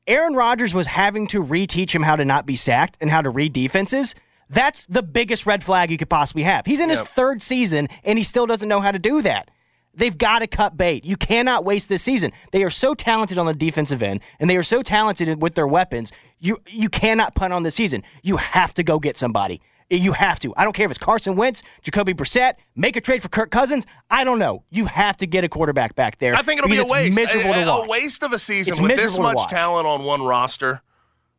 Aaron 0.09 0.34
Rodgers 0.34 0.74
was 0.74 0.89
having 0.89 1.28
to 1.28 1.43
reteach 1.43 1.95
him 1.95 2.03
how 2.03 2.16
to 2.16 2.24
not 2.24 2.45
be 2.45 2.57
sacked 2.57 2.97
and 3.01 3.09
how 3.09 3.20
to 3.20 3.30
read 3.30 3.53
defenses. 3.53 4.16
That's 4.51 4.84
the 4.86 5.03
biggest 5.03 5.47
red 5.47 5.62
flag 5.62 5.91
you 5.91 5.99
could 5.99 6.11
possibly 6.11 6.43
have. 6.43 6.66
He's 6.66 6.80
in 6.80 6.89
his 6.89 7.03
third 7.03 7.41
season 7.43 7.89
and 8.03 8.18
he 8.18 8.24
still 8.24 8.47
doesn't 8.47 8.68
know 8.68 8.80
how 8.80 8.91
to 8.91 8.99
do 8.99 9.22
that. 9.22 9.51
They've 9.99 10.16
got 10.16 10.38
to 10.38 10.46
cut 10.46 10.76
bait. 10.76 11.05
You 11.05 11.16
cannot 11.16 11.64
waste 11.64 11.88
this 11.88 12.03
season. 12.03 12.32
They 12.53 12.62
are 12.62 12.70
so 12.70 12.94
talented 12.94 13.36
on 13.36 13.46
the 13.46 13.55
defensive 13.55 14.03
end 14.03 14.20
and 14.40 14.49
they 14.49 14.57
are 14.57 14.62
so 14.62 14.82
talented 14.82 15.42
with 15.42 15.55
their 15.55 15.66
weapons. 15.66 16.12
You 16.38 16.62
you 16.68 16.88
cannot 16.88 17.34
punt 17.34 17.53
on 17.53 17.64
the 17.64 17.70
season. 17.70 18.03
You 18.22 18.36
have 18.36 18.72
to 18.74 18.82
go 18.82 18.99
get 18.99 19.16
somebody. 19.16 19.61
You 19.90 20.12
have 20.12 20.38
to. 20.40 20.55
I 20.57 20.64
don't 20.64 20.74
care 20.74 20.84
if 20.84 20.90
it's 20.90 20.99
Carson 20.99 21.34
Wentz, 21.34 21.62
Jacoby 21.82 22.12
Brissett, 22.12 22.55
make 22.76 22.96
a 22.96 23.01
trade 23.01 23.22
for 23.22 23.30
Kirk 23.30 23.51
Cousins. 23.51 23.86
I 24.11 24.22
don't 24.22 24.38
know. 24.38 24.64
You 24.70 24.84
have 24.84 25.16
to 25.18 25.26
get 25.26 25.44
a 25.44 25.49
quarterback 25.49 25.94
back 25.94 26.18
there. 26.18 26.34
I 26.34 26.42
think 26.42 26.59
it'll 26.59 26.70
be 26.70 26.76
a 26.76 26.84
waste. 26.84 27.16
Miserable 27.16 27.53
a, 27.53 27.64
to 27.64 27.70
a 27.70 27.88
waste 27.88 28.22
of 28.22 28.32
a 28.32 28.38
season 28.38 28.72
It's 28.72 28.80
with 28.80 28.96
this 28.96 29.18
much 29.18 29.49
talent 29.49 29.86
on 29.86 30.05
one 30.05 30.22
roster. 30.22 30.82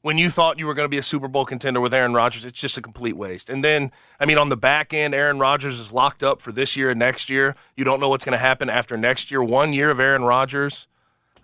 When 0.02 0.18
you 0.18 0.30
thought 0.30 0.58
you 0.58 0.66
were 0.66 0.74
going 0.74 0.86
to 0.86 0.90
be 0.90 0.98
a 0.98 1.04
Super 1.04 1.28
Bowl 1.28 1.44
contender 1.46 1.82
with 1.82 1.94
Aaron 1.94 2.14
Rodgers, 2.14 2.46
it's 2.46 2.60
just 2.60 2.78
a 2.78 2.82
complete 2.82 3.18
waste. 3.18 3.50
And 3.50 3.64
then, 3.64 3.92
I 4.18 4.26
mean, 4.26 4.38
on 4.38 4.48
the 4.48 4.56
back 4.56 4.94
end, 4.94 5.14
Aaron 5.14 5.40
Rodgers 5.40 5.78
is 5.78 5.92
locked 5.92 6.24
up 6.24 6.42
for 6.42 6.54
this 6.54 6.78
year 6.78 6.92
and 6.92 7.00
next 7.00 7.30
year. 7.30 7.56
You 7.76 7.84
don't 7.84 8.00
know 8.00 8.08
what's 8.08 8.24
going 8.24 8.34
to 8.34 8.38
happen 8.38 8.70
after 8.70 8.96
next 8.96 9.30
year. 9.30 9.44
One 9.44 9.74
year 9.74 9.92
of 9.92 10.00
Aaron 10.00 10.24
Rodgers, 10.24 10.88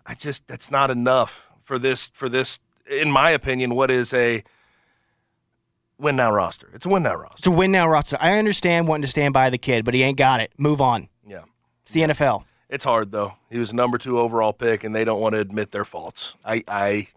I 0.06 0.14
just 0.14 0.48
that's 0.48 0.72
not 0.72 0.90
enough 0.90 1.50
for 1.60 1.78
this. 1.78 2.10
For 2.14 2.30
this, 2.30 2.60
in 2.90 3.12
my 3.12 3.32
opinion, 3.32 3.76
what 3.76 3.92
is 3.92 4.14
a 4.14 4.44
win 5.98 6.16
now 6.16 6.32
roster? 6.32 6.70
It's 6.74 6.86
a 6.86 6.90
win 6.90 7.04
now 7.04 7.16
roster. 7.16 7.38
It's 7.40 7.48
a 7.48 7.52
win 7.52 7.72
now 7.72 7.88
roster. 7.88 8.18
I 8.22 8.38
understand 8.38 8.88
wanting 8.88 9.04
to 9.04 9.10
stand 9.10 9.34
by 9.34 9.50
the 9.50 9.58
kid, 9.58 9.84
but 9.84 9.94
he 9.94 10.04
ain't 10.04 10.18
got 10.18 10.40
it. 10.40 10.54
Move 10.58 10.80
on. 10.80 11.10
Yeah. 11.28 11.44
It's 11.84 11.92
the 11.92 12.02
NFL. 12.02 12.46
It's 12.70 12.84
hard 12.84 13.12
though. 13.12 13.34
He 13.50 13.60
was 13.60 13.72
a 13.72 13.76
number 13.76 13.98
two 13.98 14.20
overall 14.20 14.54
pick, 14.54 14.84
and 14.84 14.96
they 14.96 15.06
don't 15.06 15.20
want 15.20 15.34
to 15.34 15.40
admit 15.40 15.72
their 15.72 15.86
faults. 15.86 16.36
I, 16.44 16.64
I, 16.68 17.08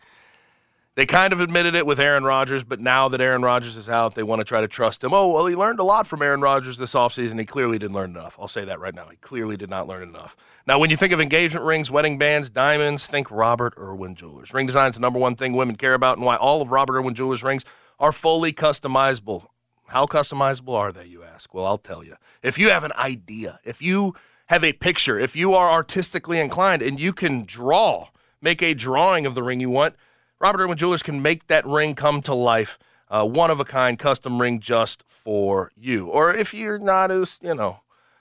they 0.99 1.07
kind 1.07 1.32
of 1.32 1.38
admitted 1.38 1.76
it 1.76 1.86
with 1.86 2.01
Aaron 2.01 2.24
Rodgers, 2.24 2.64
but 2.64 2.80
now 2.80 3.09
that 3.09 3.20
Aaron 3.20 3.42
Rodgers 3.42 3.76
is 3.76 3.88
out, 3.88 4.16
they 4.16 4.24
want 4.24 4.40
to 4.40 4.44
try 4.44 4.61
to 4.61 4.66
trust 4.66 5.05
him. 5.05 5.14
Oh 5.14 5.28
well, 5.28 5.46
he 5.46 5.55
learned 5.55 5.78
a 5.78 5.84
lot 5.84 6.09
from 6.09 6.22
Aaron 6.22 6.40
Rodgers 6.40 6.76
this 6.76 6.92
offseason. 6.92 7.38
He 7.38 7.44
clearly 7.44 7.78
didn't 7.78 7.94
learn 7.94 8.11
enough. 8.11 8.36
I'll 8.36 8.49
say 8.49 8.64
that 8.64 8.80
right 8.80 8.92
now. 8.92 9.07
He 9.09 9.16
clearly 9.18 9.57
did 9.57 9.70
not 9.70 9.86
learn 9.86 10.03
enough. 10.03 10.34
Now, 10.66 10.80
when 10.80 10.90
you 10.90 10.96
think 10.96 11.12
of 11.12 11.20
engagement 11.20 11.64
rings, 11.64 11.88
wedding 11.88 12.18
bands, 12.18 12.51
diamonds, 12.51 13.07
think 13.07 13.30
Robert 13.30 13.74
Irwin 13.78 14.16
Jewelers. 14.16 14.53
Ring 14.53 14.66
design 14.66 14.90
is 14.90 14.96
the 14.96 15.01
number 15.01 15.20
one 15.20 15.36
thing 15.36 15.53
women 15.53 15.76
care 15.76 15.94
about, 15.94 16.16
and 16.16 16.26
why 16.26 16.34
all 16.34 16.61
of 16.61 16.72
Robert 16.72 16.96
Irwin 16.96 17.14
Jewelers 17.14 17.44
rings 17.44 17.64
are 18.01 18.11
fully 18.11 18.53
customizable. 18.53 19.46
How 19.86 20.05
customizable 20.05 20.74
are 20.74 20.90
they, 20.90 21.05
you 21.05 21.22
ask? 21.22 21.55
Well, 21.55 21.64
I'll 21.64 21.78
tell 21.78 22.03
you. 22.03 22.16
If 22.42 22.59
you 22.59 22.70
have 22.70 22.82
an 22.82 22.92
idea, 22.96 23.61
if 23.62 23.80
you 23.80 24.16
have 24.46 24.64
a 24.64 24.72
picture, 24.72 25.16
if 25.16 25.36
you 25.36 25.55
are 25.55 25.70
artistically 25.70 26.40
inclined 26.40 26.82
and 26.82 26.99
you 26.99 27.12
can 27.12 27.44
draw, 27.44 28.09
make 28.42 28.64
a 28.64 28.74
drawing 28.74 29.26
of 29.26 29.36
the 29.36 29.44
ring 29.44 29.61
you 29.61 29.70
want, 29.70 29.94
Robert 30.41 30.62
Irwin 30.62 30.78
Jewelers 30.78 31.03
can 31.03 31.20
make 31.20 31.49
that 31.49 31.66
ring 31.66 31.97
come 31.97 32.22
to 32.22 32.34
life. 32.34 32.78
Uh, 33.11 33.24
one 33.24 33.51
of 33.51 33.59
a 33.59 33.64
kind 33.64 33.99
custom 33.99 34.41
ring 34.41 34.61
just 34.61 35.03
for 35.09 35.72
you. 35.76 36.07
Or 36.07 36.32
if 36.32 36.55
you're 36.55 36.78
not 36.78 37.11
as, 37.11 37.41
you 37.43 37.55
know, 37.55 37.80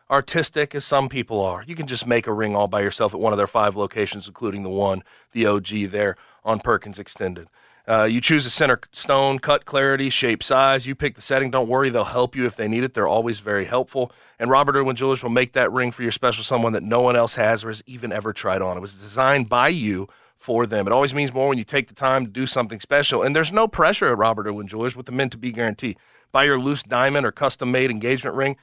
artistic 0.10 0.74
as 0.74 0.84
some 0.84 1.10
people 1.10 1.42
are, 1.42 1.64
you 1.68 1.76
can 1.76 1.86
just 1.86 2.08
make 2.08 2.26
a 2.26 2.34
ring 2.34 2.56
all 2.56 2.68
by 2.68 2.82
yourself 2.82 3.14
at 3.14 3.20
one 3.20 3.34
of 3.34 3.38
their 3.38 3.48
five 3.48 3.76
locations, 3.76 4.28
including 4.28 4.64
the 4.64 4.70
one, 4.70 5.04
the 5.32 5.46
OG 5.46 5.68
there 5.90 6.16
on 6.44 6.60
Perkins 6.60 6.98
Extended. 6.98 7.50
Uh, 7.88 8.04
you 8.04 8.20
choose 8.20 8.46
a 8.46 8.50
center 8.50 8.80
stone, 8.92 9.40
cut, 9.40 9.66
clarity, 9.66 10.10
shape, 10.10 10.42
size. 10.42 10.86
You 10.88 10.96
pick 10.96 11.16
the 11.16 11.22
setting. 11.22 11.52
Don't 11.52 11.70
worry, 11.70 11.90
they'll 11.90 12.04
help 12.04 12.36
you 12.36 12.46
if 12.46 12.56
they 12.56 12.68
need 12.68 12.84
it. 12.84 12.94
They're 12.94 13.08
always 13.08 13.40
very 13.40 13.66
helpful. 13.66 14.12
And 14.40 14.50
Robert 14.50 14.76
Irwin 14.76 14.96
Jewelers 14.96 15.24
will 15.24 15.30
make 15.30 15.54
that 15.54 15.72
ring 15.72 15.92
for 15.92 16.02
your 16.02 16.12
special 16.12 16.44
someone 16.44 16.74
that 16.74 16.84
no 16.84 17.02
one 17.02 17.16
else 17.16 17.36
has 17.36 17.64
or 17.64 17.70
has 17.70 17.84
even 17.86 18.12
ever 18.12 18.34
tried 18.34 18.62
on. 18.62 18.76
It 18.76 18.82
was 18.82 18.96
designed 18.96 19.48
by 19.48 19.70
you 19.70 20.10
for 20.48 20.66
them. 20.66 20.88
It 20.88 20.94
always 20.94 21.14
means 21.14 21.34
more 21.34 21.50
when 21.50 21.58
you 21.58 21.66
take 21.66 21.90
the 21.90 21.94
time 21.94 22.24
to 22.26 22.32
do 22.32 22.48
something 22.48 22.80
special. 22.80 23.22
And 23.22 23.36
there's 23.36 23.52
no 23.52 23.68
pressure 23.68 24.08
at 24.08 24.18
Robert 24.18 24.48
Irwin 24.48 24.70
Jewelers 24.70 24.96
with 24.96 25.06
the 25.06 25.12
mint 25.12 25.34
to 25.34 25.38
be 25.38 25.52
guarantee. 25.52 25.98
Buy 26.32 26.46
your 26.46 26.58
loose 26.58 26.84
diamond 26.84 27.26
or 27.26 27.34
custom 27.34 27.70
made 27.70 27.92
engagement 27.92 28.34
ring 28.34 28.56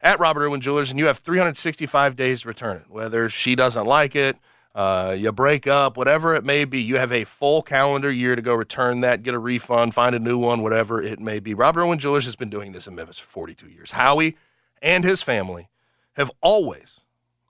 at 0.00 0.20
Robert 0.20 0.44
Irwin 0.44 0.60
Jewelers, 0.60 0.90
and 0.90 0.98
you 1.00 1.06
have 1.06 1.18
365 1.18 2.14
days 2.14 2.42
to 2.42 2.48
return 2.48 2.76
it. 2.76 2.84
Whether 2.88 3.28
she 3.28 3.56
doesn't 3.56 3.84
like 3.84 4.14
it, 4.14 4.36
uh, 4.76 5.16
you 5.18 5.32
break 5.32 5.66
up, 5.66 5.96
whatever 5.96 6.36
it 6.36 6.44
may 6.44 6.64
be, 6.64 6.80
you 6.80 6.98
have 6.98 7.10
a 7.10 7.24
full 7.24 7.62
calendar 7.62 8.12
year 8.12 8.36
to 8.36 8.42
go 8.42 8.54
return 8.54 9.00
that, 9.00 9.24
get 9.24 9.34
a 9.34 9.38
refund, 9.40 9.92
find 9.92 10.14
a 10.14 10.20
new 10.20 10.38
one, 10.38 10.62
whatever 10.62 11.02
it 11.02 11.18
may 11.18 11.40
be. 11.40 11.52
Robert 11.52 11.80
Irwin 11.80 11.98
Jewelers 11.98 12.26
has 12.26 12.36
been 12.36 12.50
doing 12.50 12.70
this 12.70 12.86
in 12.86 12.94
Memphis 12.94 13.18
for 13.18 13.26
42 13.26 13.70
years. 13.70 13.90
Howie 13.90 14.36
and 14.80 15.02
his 15.02 15.20
family 15.20 15.68
have 16.12 16.30
always, 16.40 17.00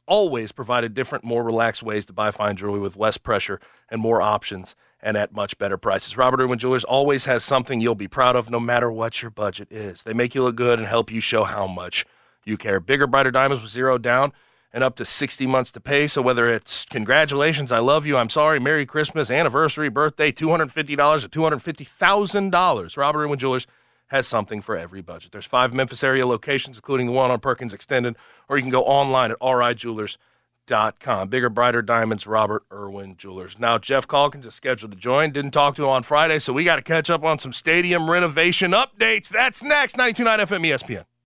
always 0.06 0.52
provided 0.52 0.94
different, 0.94 1.24
more 1.24 1.42
relaxed 1.42 1.82
ways 1.82 2.06
to 2.06 2.12
buy 2.12 2.30
fine 2.30 2.56
jewelry 2.56 2.80
with 2.80 2.96
less 2.96 3.18
pressure 3.18 3.60
and 3.88 4.00
more 4.00 4.20
options 4.20 4.74
and 5.02 5.16
at 5.16 5.34
much 5.34 5.58
better 5.58 5.76
prices. 5.76 6.16
Robert 6.16 6.40
Irwin 6.40 6.58
Jewelers 6.58 6.84
always 6.84 7.26
has 7.26 7.44
something 7.44 7.80
you'll 7.80 7.94
be 7.94 8.08
proud 8.08 8.36
of 8.36 8.50
no 8.50 8.58
matter 8.58 8.90
what 8.90 9.20
your 9.20 9.30
budget 9.30 9.68
is. 9.70 10.02
They 10.02 10.14
make 10.14 10.34
you 10.34 10.42
look 10.42 10.56
good 10.56 10.78
and 10.78 10.88
help 10.88 11.10
you 11.10 11.20
show 11.20 11.44
how 11.44 11.66
much 11.66 12.06
you 12.44 12.56
care. 12.56 12.80
Bigger, 12.80 13.06
brighter 13.06 13.30
diamonds 13.30 13.62
with 13.62 13.70
zero 13.70 13.98
down 13.98 14.32
and 14.72 14.82
up 14.82 14.96
to 14.96 15.04
60 15.04 15.46
months 15.46 15.70
to 15.72 15.80
pay. 15.80 16.08
So 16.08 16.22
whether 16.22 16.46
it's 16.46 16.84
congratulations, 16.86 17.70
I 17.70 17.78
love 17.78 18.06
you, 18.06 18.16
I'm 18.16 18.28
sorry, 18.28 18.58
Merry 18.58 18.86
Christmas, 18.86 19.30
anniversary, 19.30 19.88
birthday, 19.88 20.32
$250 20.32 21.24
or 21.24 21.28
$250,000, 21.28 22.96
Robert 22.96 23.20
Irwin 23.20 23.38
Jewelers 23.38 23.66
has 24.08 24.26
something 24.26 24.60
for 24.60 24.76
every 24.76 25.00
budget. 25.02 25.32
There's 25.32 25.46
five 25.46 25.72
Memphis 25.74 26.04
area 26.04 26.26
locations, 26.26 26.76
including 26.76 27.06
the 27.06 27.12
one 27.12 27.30
on 27.30 27.40
Perkins 27.40 27.72
Extended, 27.72 28.16
or 28.48 28.56
you 28.56 28.62
can 28.62 28.70
go 28.70 28.84
online 28.84 29.30
at 29.30 29.38
rijewelers.com. 29.40 31.28
Bigger, 31.28 31.50
brighter 31.50 31.82
diamonds, 31.82 32.26
Robert 32.26 32.64
Irwin 32.72 33.16
Jewelers. 33.16 33.58
Now, 33.58 33.78
Geoff 33.78 34.06
Calkins 34.06 34.46
is 34.46 34.54
scheduled 34.54 34.92
to 34.92 34.98
join. 34.98 35.30
Didn't 35.30 35.52
talk 35.52 35.76
to 35.76 35.84
him 35.84 35.90
on 35.90 36.02
Friday, 36.02 36.38
so 36.38 36.52
we 36.52 36.64
got 36.64 36.76
to 36.76 36.82
catch 36.82 37.10
up 37.10 37.24
on 37.24 37.38
some 37.38 37.52
stadium 37.52 38.10
renovation 38.10 38.72
updates. 38.72 39.28
That's 39.28 39.62
next. 39.62 39.96
92.9 39.96 40.38
FM 40.38 40.66
ESPN. 40.66 41.04